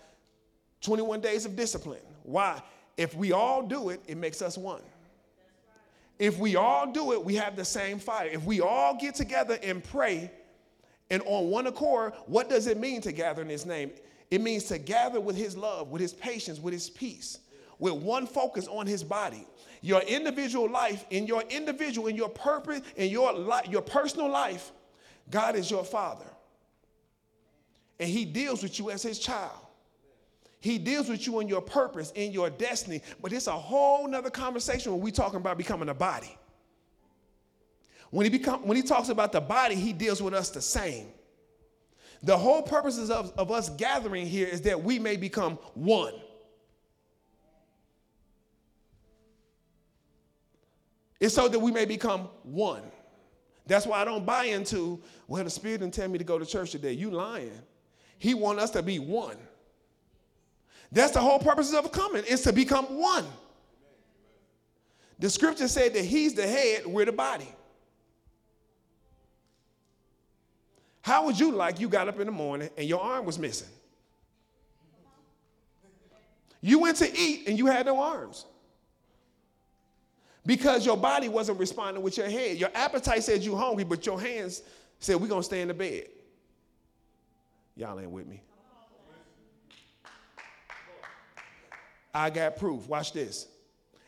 21 0.83 1.21
days 1.21 1.47
of 1.47 1.57
discipline. 1.57 2.00
Why? 2.23 2.61
If 2.97 3.14
we 3.14 3.33
all 3.33 3.62
do 3.62 3.88
it, 3.88 4.02
it 4.07 4.17
makes 4.17 4.43
us 4.43 4.59
one. 4.59 4.83
If 6.23 6.38
we 6.38 6.55
all 6.55 6.87
do 6.87 7.11
it, 7.14 7.25
we 7.25 7.35
have 7.35 7.57
the 7.57 7.64
same 7.64 7.99
fire. 7.99 8.29
If 8.29 8.45
we 8.45 8.61
all 8.61 8.97
get 8.97 9.17
together 9.17 9.59
and 9.61 9.83
pray, 9.83 10.31
and 11.11 11.21
on 11.26 11.50
one 11.50 11.67
accord, 11.67 12.12
what 12.26 12.49
does 12.49 12.69
it 12.69 12.79
mean 12.79 13.00
to 13.00 13.11
gather 13.11 13.43
in 13.43 13.49
his 13.49 13.67
name? 13.67 13.91
It 14.31 14.41
means 14.41 14.62
to 14.67 14.79
gather 14.79 15.21
with 15.21 15.35
his 15.35 15.57
love, 15.57 15.88
with 15.88 16.00
his 16.00 16.12
patience, 16.12 16.61
with 16.61 16.75
his 16.75 16.88
peace, 16.88 17.41
with 17.81 17.95
one 17.95 18.29
focus 18.29 18.69
on 18.69 18.87
his 18.87 19.02
body. 19.02 19.49
Your 19.81 20.00
individual 20.02 20.71
life, 20.71 21.05
in 21.11 21.26
your 21.26 21.43
individual, 21.50 22.07
in 22.07 22.14
your 22.14 22.29
purpose, 22.29 22.83
in 22.95 23.11
your 23.11 23.33
life, 23.33 23.67
your 23.69 23.83
personal 23.83 24.31
life, 24.31 24.71
God 25.29 25.57
is 25.57 25.69
your 25.69 25.83
father. 25.83 26.31
And 27.99 28.09
he 28.09 28.25
deals 28.25 28.62
with 28.62 28.79
you 28.79 28.93
as 28.93 29.02
his 29.02 29.19
child. 29.19 29.62
He 30.62 30.78
deals 30.78 31.09
with 31.09 31.26
you 31.26 31.40
in 31.40 31.49
your 31.49 31.61
purpose, 31.61 32.12
in 32.12 32.31
your 32.31 32.49
destiny. 32.49 33.02
But 33.21 33.33
it's 33.33 33.49
a 33.49 33.52
whole 33.52 34.07
nother 34.07 34.31
conversation 34.31 34.92
when 34.92 35.00
we 35.00 35.11
talking 35.11 35.38
about 35.38 35.59
becoming 35.59 35.88
a 35.88 35.95
body. 35.95 36.38
When 38.11 38.25
he, 38.25 38.31
become, 38.31 38.64
when 38.64 38.76
he 38.76 38.83
talks 38.85 39.09
about 39.09 39.33
the 39.33 39.40
body, 39.40 39.75
he 39.75 39.92
deals 39.92 40.23
with 40.23 40.35
us 40.35 40.50
the 40.50 40.62
same. 40.62 41.09
The 42.23 42.38
whole 42.38 42.62
purposes 42.62 43.11
of, 43.11 43.33
of 43.37 43.50
us 43.50 43.71
gathering 43.71 44.25
here 44.25 44.47
is 44.47 44.62
that 44.62 44.81
we 44.81 45.00
may 45.00 45.16
become 45.16 45.54
one. 45.75 46.14
It's 51.19 51.35
so 51.35 51.49
that 51.49 51.59
we 51.59 51.73
may 51.73 51.87
become 51.87 52.28
one. 52.45 52.85
That's 53.66 53.85
why 53.85 54.00
I 54.00 54.04
don't 54.04 54.25
buy 54.25 54.45
into, 54.45 55.02
well, 55.26 55.42
the 55.42 55.50
Spirit 55.50 55.81
didn't 55.81 55.95
tell 55.95 56.09
me 56.09 56.19
to 56.19 56.25
go 56.25 56.38
to 56.38 56.47
church 56.47 56.71
today. 56.71 56.92
You 56.92 57.11
lying. 57.11 57.50
He 58.19 58.35
want 58.35 58.61
us 58.61 58.71
to 58.71 58.83
be 58.83 59.00
one. 59.00 59.38
That's 60.93 61.13
the 61.13 61.21
whole 61.21 61.39
purpose 61.39 61.73
of 61.75 61.91
coming, 61.91 62.23
is 62.25 62.43
to 62.43 62.53
become 62.53 62.85
one. 63.01 63.25
The 65.19 65.31
scripture 65.31 65.69
said 65.69 65.95
that 65.95 66.05
he's 66.05 66.35
the 66.35 66.47
head, 66.47 66.87
we're 66.87 67.07
the 67.07 67.13
body. 67.13 67.49
How 71.01 71.25
would 71.27 71.41
you 71.41 71.51
like 71.53 71.81
you 71.81 71.89
got 71.89 72.09
up 72.09 72.21
in 72.21 72.27
the 72.27 72.33
morning 72.33 72.71
and 72.77 72.89
your 72.89 73.01
arm 73.01 73.25
was 73.25 73.39
missing? 73.39 73.69
You 76.61 76.79
went 76.79 76.99
to 76.99 77.19
eat 77.19 77.49
and 77.49 77.59
you 77.59 77.67
had 77.67 77.87
no 77.87 78.01
arms. 78.01 78.45
because 80.45 80.85
your 80.85 80.97
body 80.97 81.29
wasn't 81.29 81.59
responding 81.59 82.03
with 82.03 82.17
your 82.17 82.29
head. 82.29 82.57
Your 82.57 82.71
appetite 82.75 83.23
said 83.23 83.43
you 83.43 83.57
hungry, 83.57 83.85
but 83.85 84.05
your 84.07 84.21
hands 84.21 84.63
said 84.99 85.17
we're 85.17 85.29
gonna 85.29 85.43
stay 85.43 85.61
in 85.61 85.69
the 85.69 85.75
bed. 85.75 86.07
Y'all 87.77 87.99
ain't 87.99 88.11
with 88.11 88.27
me. 88.27 88.43
I 92.14 92.31
got 92.31 92.57
proof. 92.57 92.88
Watch 92.88 93.12
this. 93.12 93.47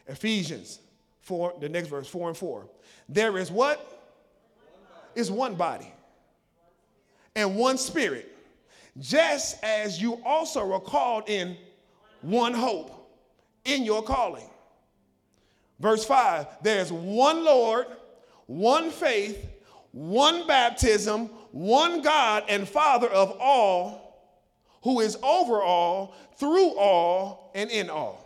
Ephesians 0.07 0.81
4, 1.23 1.55
the 1.61 1.69
next 1.69 1.89
verse, 1.89 2.07
4 2.07 2.29
and 2.29 2.37
4. 2.37 2.67
There 3.09 3.39
is 3.39 3.51
what? 3.51 3.91
Is 5.15 5.31
one 5.31 5.55
body 5.55 5.93
and 7.37 7.57
one 7.57 7.79
spirit, 7.79 8.37
just 8.99 9.63
as 9.63 10.01
you 10.01 10.21
also 10.25 10.67
were 10.67 10.81
called 10.81 11.29
in 11.29 11.57
one 12.23 12.53
hope 12.53 12.91
in 13.65 13.85
your 13.85 14.03
calling. 14.03 14.49
Verse 15.81 16.05
5 16.05 16.47
there's 16.63 16.93
one 16.93 17.45
Lord, 17.45 17.87
one 18.47 18.91
faith, 18.91 19.47
one 19.93 20.47
baptism, 20.47 21.27
one 21.53 22.03
God 22.03 22.45
and 22.49 22.69
Father 22.69 23.09
of 23.09 23.37
all, 23.41 24.04
who 24.85 25.01
is 25.01 25.17
over 25.23 25.63
all, 25.63 26.15
through 26.37 26.77
all, 26.77 27.51
and 27.55 27.71
in 27.71 27.89
all. 27.89 28.21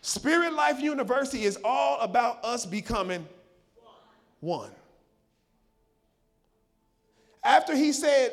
Spirit 0.00 0.54
Life 0.54 0.80
University 0.80 1.42
is 1.42 1.58
all 1.64 2.00
about 2.00 2.44
us 2.44 2.64
becoming 2.64 3.26
one. 4.38 4.70
After 7.42 7.74
he 7.74 7.92
said, 7.92 8.32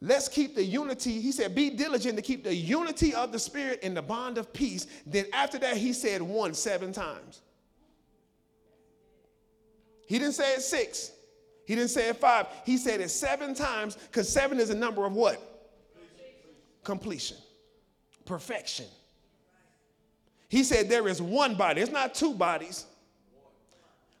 let's 0.00 0.28
keep 0.28 0.54
the 0.54 0.64
unity, 0.64 1.20
he 1.20 1.32
said, 1.32 1.54
be 1.54 1.70
diligent 1.70 2.16
to 2.16 2.22
keep 2.22 2.44
the 2.44 2.54
unity 2.54 3.12
of 3.12 3.32
the 3.32 3.38
Spirit 3.40 3.80
in 3.82 3.92
the 3.92 4.02
bond 4.02 4.38
of 4.38 4.52
peace. 4.52 4.86
Then 5.04 5.26
after 5.32 5.58
that, 5.58 5.76
he 5.76 5.92
said 5.92 6.22
one 6.22 6.54
seven 6.54 6.92
times. 6.92 7.40
He 10.06 10.20
didn't 10.20 10.34
say 10.34 10.54
it 10.54 10.62
six. 10.62 11.10
He 11.66 11.74
didn't 11.74 11.90
say 11.90 12.08
it 12.08 12.16
five. 12.16 12.46
He 12.64 12.76
said 12.76 13.00
it 13.00 13.10
seven 13.10 13.54
times 13.54 13.96
because 13.96 14.28
seven 14.28 14.60
is 14.60 14.70
a 14.70 14.74
number 14.74 15.04
of 15.04 15.12
what? 15.12 15.68
Completion, 16.84 17.36
perfection. 18.24 18.86
He 20.48 20.62
said 20.62 20.88
there 20.88 21.08
is 21.08 21.20
one 21.20 21.56
body. 21.56 21.80
It's 21.80 21.90
not 21.90 22.14
two 22.14 22.32
bodies. 22.32 22.86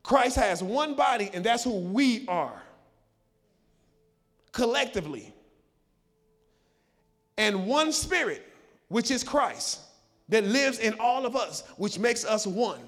Christ 0.02 0.36
has 0.36 0.62
one 0.62 0.94
body, 0.94 1.30
and 1.32 1.44
that's 1.44 1.64
who 1.64 1.78
we 1.78 2.26
are 2.26 2.62
collectively. 4.52 5.32
And 7.38 7.66
one 7.66 7.92
spirit, 7.92 8.42
which 8.88 9.10
is 9.10 9.22
Christ, 9.22 9.80
that 10.28 10.44
lives 10.44 10.78
in 10.78 10.94
all 10.98 11.26
of 11.26 11.36
us, 11.36 11.62
which 11.76 11.98
makes 11.98 12.24
us 12.24 12.46
one. 12.46 12.80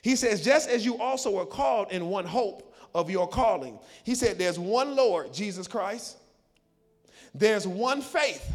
He 0.00 0.14
says, 0.14 0.42
just 0.42 0.68
as 0.68 0.84
you 0.84 0.98
also 0.98 1.30
were 1.32 1.46
called 1.46 1.90
in 1.90 2.06
one 2.06 2.24
hope 2.24 2.67
of 2.94 3.10
your 3.10 3.28
calling. 3.28 3.78
He 4.04 4.14
said, 4.14 4.38
there's 4.38 4.58
one 4.58 4.96
Lord, 4.96 5.32
Jesus 5.32 5.68
Christ. 5.68 6.18
There's 7.34 7.66
one 7.66 8.00
faith, 8.00 8.50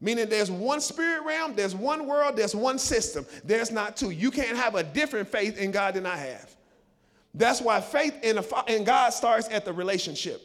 meaning 0.00 0.28
there's 0.28 0.50
one 0.50 0.80
spirit 0.80 1.24
realm, 1.24 1.54
there's 1.54 1.74
one 1.74 2.06
world, 2.06 2.36
there's 2.36 2.56
one 2.56 2.78
system. 2.78 3.26
There's 3.44 3.70
not 3.70 3.96
two. 3.96 4.10
You 4.10 4.30
can't 4.30 4.56
have 4.56 4.74
a 4.74 4.82
different 4.82 5.28
faith 5.28 5.58
in 5.58 5.70
God 5.70 5.94
than 5.94 6.06
I 6.06 6.16
have. 6.16 6.54
That's 7.34 7.60
why 7.60 7.80
faith 7.80 8.22
in, 8.22 8.38
a, 8.38 8.44
in 8.66 8.84
God 8.84 9.10
starts 9.10 9.48
at 9.50 9.64
the 9.64 9.72
relationship. 9.72 10.42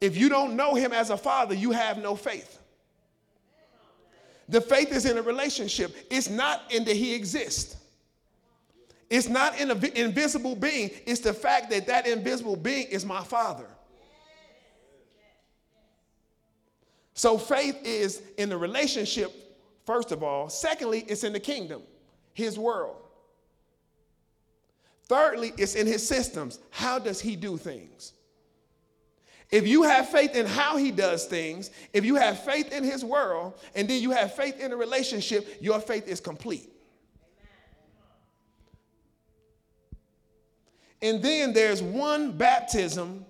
If 0.00 0.16
you 0.16 0.28
don't 0.28 0.56
know 0.56 0.74
Him 0.74 0.92
as 0.92 1.10
a 1.10 1.16
father, 1.16 1.54
you 1.54 1.70
have 1.70 1.98
no 1.98 2.16
faith. 2.16 2.58
The 4.48 4.60
faith 4.60 4.92
is 4.92 5.06
in 5.06 5.16
a 5.16 5.22
relationship, 5.22 5.96
it's 6.10 6.28
not 6.28 6.62
in 6.70 6.84
that 6.84 6.96
He 6.96 7.14
exists. 7.14 7.76
It's 9.14 9.28
not 9.28 9.60
an 9.60 9.70
invisible 9.94 10.56
being, 10.56 10.90
it's 11.06 11.20
the 11.20 11.32
fact 11.32 11.70
that 11.70 11.86
that 11.86 12.08
invisible 12.08 12.56
being 12.56 12.88
is 12.88 13.06
my 13.06 13.22
Father. 13.22 13.68
So 17.14 17.38
faith 17.38 17.78
is 17.84 18.20
in 18.38 18.48
the 18.48 18.56
relationship, 18.56 19.32
first 19.86 20.10
of 20.10 20.24
all. 20.24 20.48
Secondly, 20.48 21.04
it's 21.06 21.22
in 21.22 21.32
the 21.32 21.38
kingdom, 21.38 21.82
His 22.32 22.58
world. 22.58 22.96
Thirdly, 25.04 25.52
it's 25.58 25.76
in 25.76 25.86
His 25.86 26.04
systems. 26.04 26.58
How 26.70 26.98
does 26.98 27.20
He 27.20 27.36
do 27.36 27.56
things? 27.56 28.14
If 29.52 29.68
you 29.68 29.84
have 29.84 30.08
faith 30.08 30.34
in 30.34 30.46
how 30.46 30.76
he 30.76 30.90
does 30.90 31.26
things, 31.26 31.70
if 31.92 32.04
you 32.04 32.16
have 32.16 32.42
faith 32.42 32.72
in 32.72 32.82
his 32.82 33.04
world, 33.04 33.54
and 33.76 33.86
then 33.86 34.02
you 34.02 34.10
have 34.10 34.34
faith 34.34 34.58
in 34.58 34.72
a 34.72 34.76
relationship, 34.76 35.58
your 35.60 35.78
faith 35.78 36.08
is 36.08 36.18
complete. 36.18 36.73
And 41.04 41.22
then 41.22 41.52
there's 41.52 41.82
one 41.82 42.32
baptism, 42.32 43.26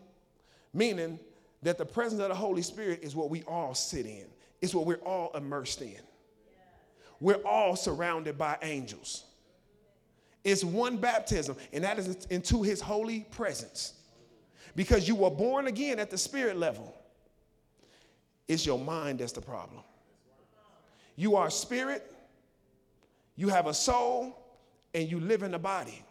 meaning 0.73 1.19
that 1.63 1.77
the 1.77 1.85
presence 1.85 2.23
of 2.23 2.29
the 2.29 2.35
Holy 2.35 2.63
Spirit 2.63 3.01
is 3.03 3.17
what 3.17 3.31
we 3.31 3.43
all 3.43 3.75
sit 3.75 4.07
in, 4.07 4.27
it's 4.63 4.73
what 4.73 4.87
we're 4.87 5.03
all 5.05 5.33
immersed 5.35 5.83
in. 5.83 5.99
We're 7.19 7.43
all 7.45 7.75
surrounded 7.75 8.39
by 8.39 8.59
angels. 8.63 9.25
It's 10.45 10.63
one 10.63 10.99
baptism, 10.99 11.57
and 11.73 11.83
that 11.83 11.99
is 11.99 12.27
into 12.27 12.63
his 12.63 12.81
holy 12.81 13.21
presence. 13.33 13.95
Because 14.77 15.09
you 15.09 15.17
were 15.17 15.31
born 15.31 15.67
again 15.67 15.99
at 15.99 16.11
the 16.11 16.19
spirit 16.19 16.57
level. 16.57 16.95
It's 18.47 18.65
your 18.65 18.79
mind 18.79 19.19
that's 19.19 19.33
the 19.33 19.41
problem. 19.41 19.83
You 21.17 21.35
are 21.35 21.51
spirit, 21.51 22.15
you 23.35 23.49
have 23.49 23.67
a 23.67 23.75
soul, 23.75 24.39
and 24.95 25.11
you 25.11 25.19
live 25.19 25.43
in 25.43 25.51
the 25.51 25.59
body. 25.59 26.04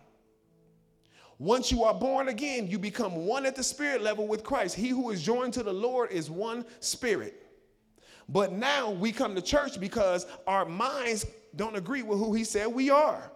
Once 1.44 1.74
you 1.74 1.84
are 1.84 1.94
born 1.94 2.30
again, 2.30 2.68
you 2.68 2.80
become 2.80 3.26
one 3.26 3.46
at 3.46 3.54
the 3.54 3.62
spirit 3.62 4.02
level 4.02 4.26
with 4.26 4.46
Christ. 4.46 4.76
He 4.76 4.88
who 4.88 5.10
is 5.10 5.22
joined 5.22 5.52
to 5.56 5.62
the 5.62 5.74
Lord 5.74 6.10
is 6.10 6.32
one 6.32 6.66
spirit. 6.80 7.46
But 8.30 8.54
now 8.54 8.92
we 8.92 9.12
come 9.12 9.36
to 9.36 9.42
church 9.42 9.78
because 9.78 10.26
our 10.48 10.64
minds 10.64 11.26
don't 11.58 11.76
agree 11.76 12.02
with 12.02 12.18
who 12.18 12.34
he 12.34 12.46
said 12.46 12.68
we 12.68 12.90
are. 12.90 13.30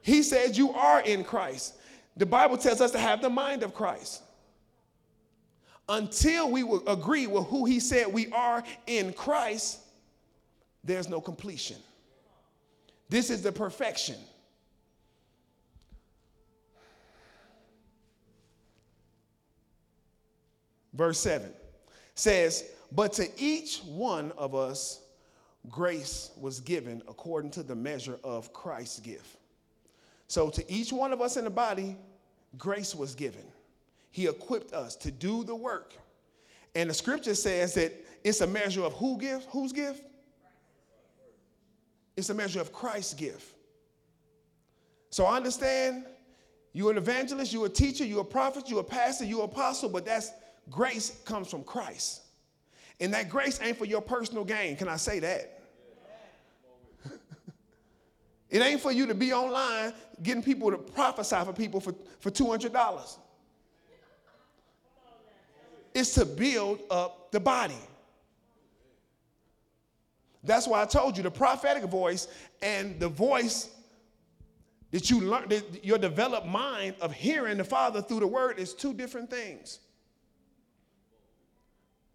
He 0.00 0.22
says 0.22 0.56
you 0.56 0.72
are 0.72 1.02
in 1.02 1.22
Christ. 1.22 1.74
The 2.16 2.24
Bible 2.24 2.56
tells 2.56 2.80
us 2.80 2.90
to 2.92 2.98
have 2.98 3.20
the 3.20 3.28
mind 3.28 3.62
of 3.62 3.74
Christ. 3.74 4.22
Until 5.90 6.50
we 6.50 6.62
will 6.62 6.88
agree 6.88 7.26
with 7.26 7.48
who 7.48 7.66
he 7.66 7.80
said 7.80 8.06
we 8.06 8.32
are 8.32 8.64
in 8.86 9.12
Christ, 9.12 9.80
there's 10.82 11.10
no 11.10 11.20
completion. 11.20 11.76
This 13.10 13.28
is 13.28 13.42
the 13.42 13.52
perfection. 13.52 14.16
Verse 20.92 21.18
7 21.20 21.52
says, 22.14 22.64
But 22.92 23.12
to 23.14 23.28
each 23.40 23.78
one 23.78 24.32
of 24.36 24.54
us, 24.54 25.02
grace 25.68 26.30
was 26.40 26.60
given 26.60 27.02
according 27.08 27.50
to 27.52 27.62
the 27.62 27.74
measure 27.74 28.18
of 28.24 28.52
Christ's 28.52 29.00
gift. 29.00 29.36
So 30.28 30.48
to 30.50 30.72
each 30.72 30.92
one 30.92 31.12
of 31.12 31.20
us 31.20 31.36
in 31.36 31.44
the 31.44 31.50
body, 31.50 31.96
grace 32.56 32.94
was 32.94 33.14
given. 33.14 33.44
He 34.10 34.26
equipped 34.26 34.72
us 34.72 34.96
to 34.96 35.10
do 35.10 35.44
the 35.44 35.54
work. 35.54 35.94
And 36.74 36.88
the 36.90 36.94
scripture 36.94 37.34
says 37.34 37.74
that 37.74 37.92
it's 38.22 38.40
a 38.40 38.46
measure 38.46 38.82
of 38.82 38.92
who 38.94 39.18
gift? 39.18 39.48
Whose 39.50 39.72
gift? 39.72 40.04
It's 42.16 42.30
a 42.30 42.34
measure 42.34 42.60
of 42.60 42.72
Christ's 42.72 43.14
gift. 43.14 43.54
So 45.10 45.24
I 45.26 45.36
understand 45.36 46.04
you're 46.72 46.90
an 46.90 46.98
evangelist, 46.98 47.52
you're 47.52 47.66
a 47.66 47.70
teacher, 47.70 48.04
you're 48.04 48.20
a 48.20 48.24
prophet, 48.24 48.68
you're 48.68 48.80
a 48.80 48.84
pastor, 48.84 49.24
you're 49.24 49.42
an 49.42 49.50
apostle, 49.50 49.88
but 49.88 50.04
that's 50.04 50.30
grace 50.68 51.10
comes 51.24 51.48
from 51.48 51.62
Christ. 51.62 52.22
And 53.00 53.14
that 53.14 53.28
grace 53.28 53.58
ain't 53.62 53.78
for 53.78 53.86
your 53.86 54.02
personal 54.02 54.44
gain. 54.44 54.76
Can 54.76 54.88
I 54.88 54.96
say 54.96 55.20
that? 55.20 55.62
it 58.50 58.60
ain't 58.60 58.80
for 58.80 58.92
you 58.92 59.06
to 59.06 59.14
be 59.14 59.32
online 59.32 59.94
getting 60.22 60.42
people 60.42 60.70
to 60.70 60.76
prophesy 60.76 61.42
for 61.44 61.52
people 61.52 61.80
for, 61.80 61.94
for 62.18 62.30
$200. 62.30 63.16
It's 65.94 66.14
to 66.14 66.24
build 66.24 66.80
up 66.90 67.32
the 67.32 67.40
body. 67.40 67.74
That's 70.42 70.66
why 70.66 70.82
I 70.82 70.86
told 70.86 71.16
you 71.16 71.22
the 71.22 71.30
prophetic 71.30 71.84
voice 71.84 72.28
and 72.62 72.98
the 72.98 73.08
voice 73.08 73.70
that 74.90 75.10
you 75.10 75.20
learn, 75.20 75.48
that 75.48 75.84
your 75.84 75.98
developed 75.98 76.46
mind 76.46 76.96
of 77.00 77.12
hearing 77.12 77.58
the 77.58 77.64
Father 77.64 78.02
through 78.02 78.20
the 78.20 78.26
word 78.26 78.58
is 78.58 78.74
two 78.74 78.92
different 78.92 79.30
things. 79.30 79.80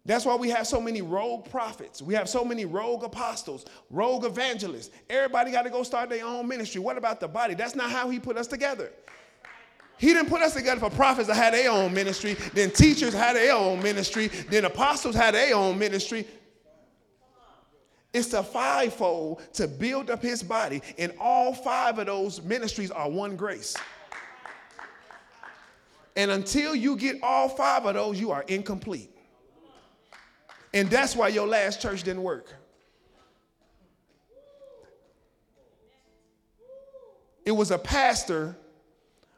That's 0.06 0.24
why 0.24 0.36
we 0.36 0.48
have 0.50 0.68
so 0.68 0.80
many 0.80 1.02
rogue 1.02 1.50
prophets. 1.50 2.00
We 2.00 2.14
have 2.14 2.28
so 2.28 2.44
many 2.44 2.64
rogue 2.64 3.02
apostles, 3.02 3.66
rogue 3.90 4.24
evangelists. 4.24 4.90
Everybody 5.10 5.50
got 5.50 5.62
to 5.62 5.70
go 5.70 5.82
start 5.82 6.08
their 6.08 6.24
own 6.24 6.46
ministry. 6.46 6.80
What 6.80 6.96
about 6.96 7.18
the 7.18 7.26
body? 7.26 7.54
That's 7.54 7.74
not 7.74 7.90
how 7.90 8.08
he 8.08 8.20
put 8.20 8.36
us 8.36 8.46
together. 8.46 8.92
He 9.98 10.08
didn't 10.08 10.28
put 10.28 10.42
us 10.42 10.54
together 10.54 10.78
for 10.78 10.90
prophets 10.90 11.26
that 11.26 11.36
had 11.36 11.54
their 11.54 11.70
own 11.70 11.92
ministry, 11.92 12.34
then 12.52 12.70
teachers 12.70 13.14
had 13.14 13.34
their 13.34 13.54
own 13.54 13.82
ministry, 13.82 14.28
then 14.28 14.66
apostles 14.66 15.14
had 15.14 15.34
their 15.34 15.56
own 15.56 15.78
ministry. 15.78 16.26
It's 18.12 18.28
the 18.28 18.42
fivefold 18.42 19.42
to 19.54 19.66
build 19.66 20.10
up 20.10 20.22
his 20.22 20.42
body. 20.42 20.82
And 20.98 21.12
all 21.18 21.52
five 21.52 21.98
of 21.98 22.06
those 22.06 22.42
ministries 22.42 22.90
are 22.90 23.10
one 23.10 23.36
grace. 23.36 23.74
And 26.14 26.30
until 26.30 26.74
you 26.74 26.96
get 26.96 27.16
all 27.22 27.48
five 27.48 27.84
of 27.86 27.94
those, 27.94 28.20
you 28.20 28.30
are 28.30 28.42
incomplete. 28.42 29.15
And 30.76 30.90
that's 30.90 31.16
why 31.16 31.28
your 31.28 31.46
last 31.46 31.80
church 31.80 32.02
didn't 32.02 32.22
work. 32.22 32.52
It 37.46 37.52
was 37.52 37.70
a 37.70 37.78
pastor 37.78 38.54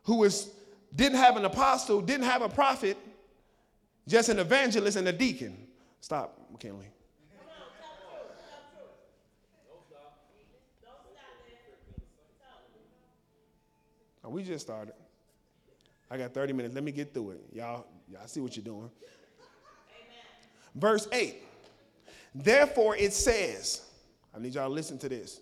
who 0.02 0.16
was, 0.16 0.50
didn't 0.96 1.18
have 1.18 1.36
an 1.36 1.44
apostle, 1.44 2.00
didn't 2.00 2.24
have 2.24 2.42
a 2.42 2.48
prophet, 2.48 2.96
just 4.08 4.30
an 4.30 4.40
evangelist 4.40 4.96
and 4.96 5.06
a 5.06 5.12
deacon. 5.12 5.68
Stop, 6.00 6.40
McKinley. 6.50 6.88
Oh, 14.24 14.30
we 14.30 14.42
just 14.42 14.66
started. 14.66 14.92
I 16.10 16.18
got 16.18 16.34
30 16.34 16.52
minutes. 16.52 16.74
Let 16.74 16.82
me 16.82 16.90
get 16.90 17.14
through 17.14 17.30
it. 17.30 17.40
Y'all, 17.52 17.86
y'all 18.10 18.26
see 18.26 18.40
what 18.40 18.56
you're 18.56 18.64
doing. 18.64 18.90
Verse 20.78 21.08
8. 21.12 21.42
Therefore 22.34 22.96
it 22.96 23.12
says, 23.12 23.82
I 24.34 24.38
need 24.38 24.54
y'all 24.54 24.68
to 24.68 24.74
listen 24.74 24.98
to 24.98 25.08
this. 25.08 25.40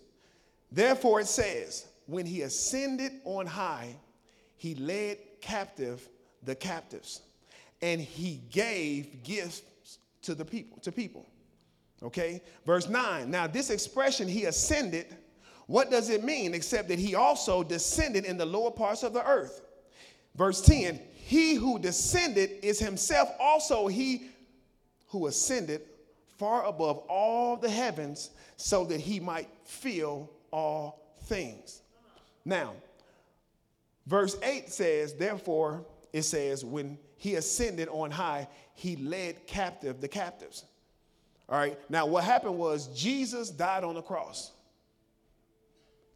Therefore 0.71 1.21
it 1.21 1.27
says, 1.27 1.87
when 2.07 2.25
he 2.25 2.41
ascended 2.41 3.11
on 3.23 3.45
high, 3.45 3.95
he 4.55 4.75
led 4.75 5.17
captive 5.41 6.07
the 6.43 6.55
captives, 6.55 7.21
and 7.81 8.01
he 8.01 8.41
gave 8.49 9.23
gifts 9.23 9.61
to 10.23 10.33
the 10.33 10.45
people, 10.45 10.79
to 10.79 10.91
people. 10.91 11.25
Okay? 12.01 12.41
Verse 12.65 12.87
9. 12.89 13.29
Now, 13.29 13.47
this 13.47 13.69
expression, 13.69 14.27
he 14.27 14.45
ascended, 14.45 15.15
what 15.67 15.91
does 15.91 16.09
it 16.09 16.23
mean 16.23 16.53
except 16.53 16.87
that 16.87 16.99
he 16.99 17.15
also 17.15 17.63
descended 17.63 18.25
in 18.25 18.37
the 18.37 18.45
lower 18.45 18.71
parts 18.71 19.03
of 19.03 19.13
the 19.13 19.25
earth? 19.25 19.61
Verse 20.35 20.61
10 20.61 20.99
He 21.13 21.55
who 21.55 21.77
descended 21.77 22.51
is 22.63 22.79
himself 22.79 23.29
also 23.39 23.87
he 23.87 24.29
who 25.07 25.27
ascended 25.27 25.81
far 26.37 26.65
above 26.65 26.99
all 27.09 27.57
the 27.57 27.69
heavens 27.69 28.29
so 28.55 28.85
that 28.85 28.99
he 28.99 29.19
might 29.19 29.49
fill 29.63 30.29
all 30.51 31.01
things. 31.23 31.81
Now, 32.45 32.73
verse 34.05 34.37
8 34.41 34.69
says, 34.69 35.13
Therefore, 35.13 35.85
it 36.13 36.23
says, 36.23 36.63
when 36.63 36.97
he 37.17 37.35
ascended 37.35 37.89
on 37.89 38.11
high, 38.11 38.47
he 38.75 38.95
led 38.95 39.47
captive 39.47 39.99
the 40.01 40.07
captives. 40.07 40.63
All 41.49 41.57
right, 41.57 41.79
now 41.89 42.05
what 42.05 42.23
happened 42.23 42.57
was 42.57 42.87
Jesus 42.87 43.49
died 43.49 43.83
on 43.83 43.95
the 43.95 44.01
cross. 44.01 44.51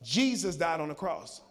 Jesus 0.04 0.56
died 0.56 0.82
on 0.82 0.90
the 0.90 0.96
cross. 0.96 1.42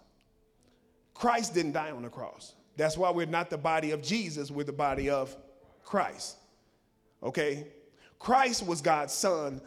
Christ 1.14 1.54
didn't 1.54 1.72
die 1.72 1.90
on 1.90 2.02
the 2.02 2.08
cross. 2.08 2.54
That's 2.76 2.96
why 2.96 3.10
we're 3.10 3.26
not 3.26 3.50
the 3.50 3.58
body 3.58 3.90
of 3.90 4.02
Jesus, 4.02 4.50
we're 4.50 4.64
the 4.64 4.72
body 4.72 5.10
of 5.10 5.36
Christ. 5.84 6.36
Okay? 7.22 7.66
Christ 8.18 8.66
was 8.66 8.80
God's 8.80 9.12
son, 9.12 9.60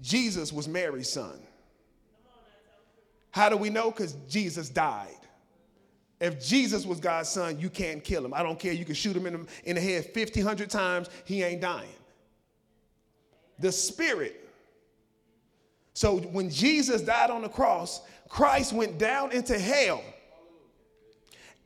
Jesus 0.00 0.52
was 0.52 0.66
Mary's 0.66 1.10
son. 1.10 1.38
How 3.30 3.48
do 3.48 3.56
we 3.56 3.70
know? 3.70 3.90
Because 3.90 4.14
Jesus 4.28 4.68
died. 4.68 5.14
If 6.20 6.44
Jesus 6.44 6.84
was 6.84 7.00
God's 7.00 7.28
son, 7.28 7.58
you 7.58 7.70
can't 7.70 8.04
kill 8.04 8.24
him. 8.24 8.34
I 8.34 8.42
don't 8.42 8.58
care. 8.58 8.72
You 8.72 8.84
can 8.84 8.94
shoot 8.94 9.16
him 9.16 9.26
in 9.26 9.32
the, 9.32 9.46
in 9.64 9.76
the 9.76 9.80
head 9.80 10.04
50, 10.06 10.40
100 10.40 10.68
times, 10.68 11.08
he 11.24 11.42
ain't 11.42 11.60
dying. 11.60 11.88
The 13.58 13.72
Spirit. 13.72 14.48
So 15.94 16.18
when 16.18 16.50
Jesus 16.50 17.02
died 17.02 17.30
on 17.30 17.42
the 17.42 17.48
cross, 17.48 18.02
Christ 18.28 18.72
went 18.72 18.98
down 18.98 19.32
into 19.32 19.58
hell 19.58 20.02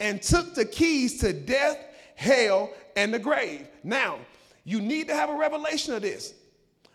and 0.00 0.20
took 0.22 0.54
the 0.54 0.64
keys 0.64 1.18
to 1.20 1.32
death, 1.32 1.78
hell, 2.14 2.70
and 2.96 3.12
the 3.12 3.18
grave. 3.18 3.68
Now, 3.82 4.18
you 4.64 4.80
need 4.80 5.08
to 5.08 5.14
have 5.14 5.30
a 5.30 5.34
revelation 5.34 5.94
of 5.94 6.02
this. 6.02 6.34